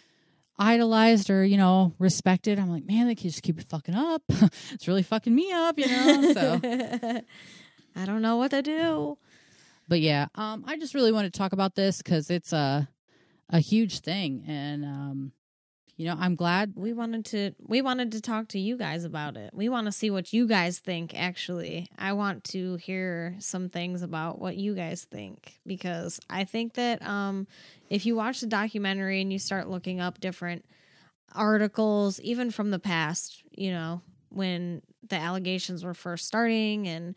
idolized 0.59 1.31
or 1.31 1.45
you 1.45 1.57
know 1.57 1.95
respected. 1.99 2.59
I'm 2.59 2.71
like, 2.71 2.85
man, 2.85 3.07
they 3.07 3.15
can 3.15 3.29
just 3.31 3.43
keep 3.43 3.61
fucking 3.69 3.95
up. 3.95 4.23
it's 4.73 4.87
really 4.89 5.03
fucking 5.03 5.35
me 5.35 5.51
up, 5.53 5.79
you 5.79 5.87
know. 5.87 6.33
So, 6.33 6.61
I 7.97 8.05
don't 8.07 8.23
know 8.23 8.37
what 8.37 8.51
to 8.53 8.63
do. 8.63 9.19
but 9.89 10.01
yeah, 10.01 10.27
um, 10.35 10.65
I 10.67 10.77
just 10.79 10.95
really 10.95 11.13
want 11.13 11.33
to 11.33 11.37
talk 11.37 11.53
about 11.53 11.75
this 11.75 11.99
because 12.03 12.31
it's 12.31 12.53
a 12.53 12.89
a 13.51 13.61
huge 13.61 14.01
thing, 14.01 14.45
and 14.49 14.85
um, 14.85 15.33
you 15.97 16.07
know, 16.07 16.17
I'm 16.19 16.35
glad 16.35 16.73
We 16.75 16.93
wanted 16.93 17.25
to 17.27 17.53
we 17.61 17.81
wanted 17.81 18.13
to 18.13 18.21
talk 18.21 18.49
to 18.49 18.59
you 18.59 18.77
guys 18.77 19.05
about 19.05 19.37
it. 19.37 19.51
We 19.55 19.69
want 19.69 19.87
to 19.87 19.93
see 19.93 20.11
what 20.11 20.33
you 20.33 20.49
guys 20.49 20.81
think 20.81 21.15
actually. 21.15 21.89
I 21.97 22.13
want 22.15 22.45
to 22.45 22.77
hear 22.77 23.37
some 23.39 23.69
things 23.69 24.03
about 24.03 24.41
what 24.41 24.57
you 24.57 24.75
guys 24.75 25.05
think 25.05 25.61
because 25.67 26.21
I 26.29 26.45
think 26.45 26.75
that 26.75 27.07
um 27.07 27.47
if 27.91 28.07
you 28.07 28.17
watch 28.17 28.41
the 28.41 28.47
documentary 28.49 29.21
and 29.21 29.33
you 29.33 29.39
start 29.39 29.69
looking 29.69 30.01
up 30.01 30.21
different 30.21 30.65
articles 31.35 32.21
even 32.21 32.51
from 32.51 32.71
the 32.71 32.79
past, 32.79 33.43
you 33.53 33.71
know, 33.71 34.03
when 34.31 34.83
the 35.09 35.17
allegations 35.17 35.85
were 35.85 35.95
first 35.95 36.27
starting 36.27 36.89
and 36.89 37.15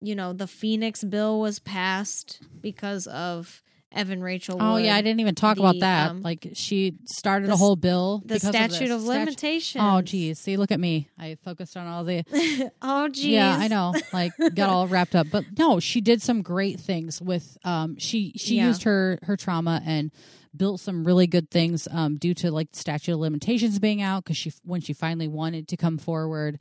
you 0.00 0.14
know, 0.14 0.32
the 0.32 0.46
Phoenix 0.46 1.04
bill 1.04 1.40
was 1.40 1.58
passed 1.58 2.40
because 2.62 3.06
of 3.08 3.62
Evan 3.92 4.22
Rachel 4.22 4.56
Oh 4.60 4.76
yeah, 4.76 4.94
I 4.94 5.02
didn't 5.02 5.20
even 5.20 5.34
talk 5.34 5.56
the, 5.56 5.62
about 5.62 5.80
that. 5.80 6.10
um, 6.10 6.22
like 6.22 6.50
she 6.54 6.94
started 7.06 7.48
the 7.48 7.54
a 7.54 7.56
whole 7.56 7.74
bill. 7.76 8.22
the 8.24 8.36
of 8.36 8.40
statute 8.40 8.90
of 8.90 9.00
Statu- 9.02 9.06
limitations. 9.08 9.82
Oh 9.84 10.00
geez, 10.00 10.38
see, 10.38 10.56
look 10.56 10.70
at 10.70 10.78
me. 10.78 11.08
I 11.18 11.36
focused 11.42 11.76
on 11.76 11.86
all 11.86 12.04
the. 12.04 12.24
oh 12.82 13.08
geez. 13.08 13.24
Yeah, 13.26 13.56
I 13.58 13.68
know. 13.68 13.92
Like 14.12 14.32
got 14.54 14.70
all 14.70 14.86
wrapped 14.94 15.14
up, 15.16 15.26
but 15.32 15.44
no, 15.58 15.80
she 15.80 16.00
did 16.00 16.22
some 16.22 16.42
great 16.42 16.78
things 16.78 17.20
with. 17.20 17.58
Um, 17.64 17.96
she 17.98 18.32
she 18.36 18.56
Yeah. 18.56 18.68
used 18.68 18.84
her 18.84 19.18
her 19.22 19.36
trauma 19.36 19.82
and 19.84 20.12
built 20.56 20.80
some 20.80 21.04
really 21.04 21.26
good 21.26 21.50
things. 21.50 21.88
Um, 21.90 22.16
due 22.16 22.34
to 22.34 22.50
like 22.52 22.68
statute 22.72 23.12
of 23.12 23.18
limitations 23.18 23.78
being 23.80 24.02
out 24.02 24.22
because 24.24 24.36
she 24.36 24.52
when 24.64 24.80
she 24.80 24.92
finally 24.92 25.28
wanted 25.28 25.66
to 25.68 25.76
come 25.76 25.98
forward, 25.98 26.60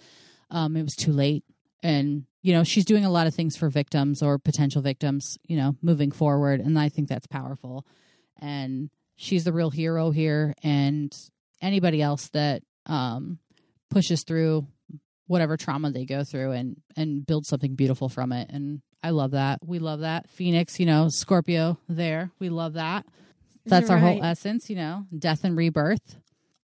um, 0.50 0.76
it 0.76 0.82
was 0.84 0.96
too 0.96 1.12
late. 1.12 1.44
And 1.82 2.26
you 2.42 2.54
know 2.54 2.64
she's 2.64 2.86
doing 2.86 3.06
a 3.06 3.10
lot 3.10 3.28
of 3.28 3.36
things 3.36 3.58
for 3.58 3.70
victims 3.70 4.22
or 4.22 4.38
potential 4.38 4.82
victims. 4.82 5.38
You 5.48 5.58
know, 5.58 5.76
moving 5.82 6.12
forward, 6.12 6.60
and 6.60 6.78
I 6.78 6.90
think 6.90 7.08
that's 7.10 7.28
powerful. 7.28 7.86
And 8.42 8.90
she's 9.16 9.44
the 9.44 9.54
real 9.54 9.70
hero 9.70 10.12
here. 10.12 10.54
And 10.64 11.14
anybody 11.62 12.02
else 12.02 12.30
that 12.30 12.64
um 12.86 13.40
pushes 13.90 14.24
through 14.24 14.66
whatever 15.28 15.58
trauma 15.58 15.92
they 15.92 16.06
go 16.06 16.24
through 16.24 16.52
and 16.52 16.78
and 16.96 17.26
build 17.26 17.46
something 17.46 17.76
beautiful 17.76 18.10
from 18.10 18.32
it 18.32 18.50
and 18.52 18.82
i 19.04 19.10
love 19.12 19.32
that 19.32 19.60
we 19.66 19.78
love 19.78 20.00
that 20.00 20.30
phoenix 20.30 20.80
you 20.80 20.86
know 20.86 21.08
scorpio 21.10 21.78
there 21.88 22.32
we 22.40 22.50
love 22.50 22.74
that 22.74 23.06
that's 23.66 23.90
our 23.90 23.98
whole 24.00 24.24
essence 24.24 24.70
you 24.70 24.76
know 24.76 25.06
death 25.18 25.44
and 25.44 25.56
rebirth 25.58 26.18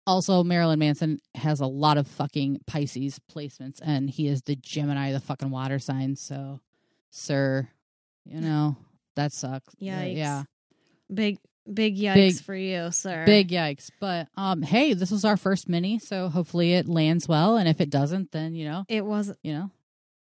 also 0.06 0.44
marilyn 0.44 0.78
manson 0.78 1.18
has 1.34 1.60
a 1.60 1.66
lot 1.66 1.96
of 1.96 2.06
fucking 2.06 2.58
pisces 2.66 3.18
placements 3.32 3.80
and 3.82 4.10
he 4.10 4.28
is 4.28 4.42
the 4.42 4.56
gemini 4.56 5.12
the 5.12 5.20
fucking 5.20 5.50
water 5.50 5.78
sign 5.78 6.14
so 6.16 6.60
sir 7.10 7.68
you 8.24 8.40
know 8.40 8.76
that 9.16 9.32
sucks 9.32 9.74
Yikes. 9.80 10.16
yeah 10.16 10.42
Big 11.12 11.38
big 11.72 11.96
yikes 11.96 12.14
Big- 12.14 12.40
for 12.40 12.54
you, 12.54 12.90
sir. 12.90 13.24
Big 13.26 13.48
yikes. 13.50 13.90
But 14.00 14.28
um 14.36 14.62
hey, 14.62 14.94
this 14.94 15.10
was 15.10 15.24
our 15.24 15.36
first 15.36 15.68
mini, 15.68 15.98
so 15.98 16.28
hopefully 16.30 16.72
it 16.72 16.88
lands 16.88 17.28
well 17.28 17.56
and 17.58 17.68
if 17.68 17.80
it 17.80 17.90
doesn't 17.90 18.32
then, 18.32 18.54
you 18.54 18.64
know, 18.64 18.84
It 18.88 19.04
wasn't 19.04 19.38
you 19.42 19.52
know. 19.52 19.70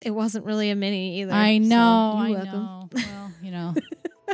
it 0.01 0.11
wasn't 0.11 0.45
really 0.45 0.69
a 0.71 0.75
mini 0.75 1.21
either. 1.21 1.31
I 1.31 1.57
know, 1.57 2.15
you're 2.27 2.37
I 2.39 2.43
welcome. 2.43 2.63
know. 2.63 2.89
Well, 2.93 3.31
you 3.41 3.51
know. 3.51 3.73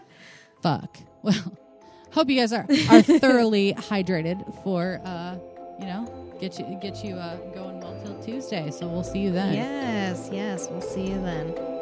fuck. 0.62 0.98
Well, 1.22 1.58
hope 2.12 2.30
you 2.30 2.40
guys 2.40 2.54
are 2.54 2.66
are 2.90 3.02
thoroughly 3.02 3.74
hydrated 3.78 4.44
for 4.64 5.02
uh, 5.06 5.36
you 5.80 5.86
know, 5.86 6.34
get 6.40 6.60
you 6.60 6.66
get 6.82 7.04
you 7.04 7.16
uh 7.16 7.36
going 7.54 7.80
well 7.80 8.00
till 8.04 8.22
Tuesday. 8.24 8.70
So 8.72 8.88
we'll 8.88 9.04
see 9.04 9.20
you 9.20 9.32
then. 9.32 9.54
Yes, 9.54 10.30
yes, 10.32 10.68
we'll 10.70 10.82
see 10.82 11.08
you 11.08 11.22
then. 11.22 11.79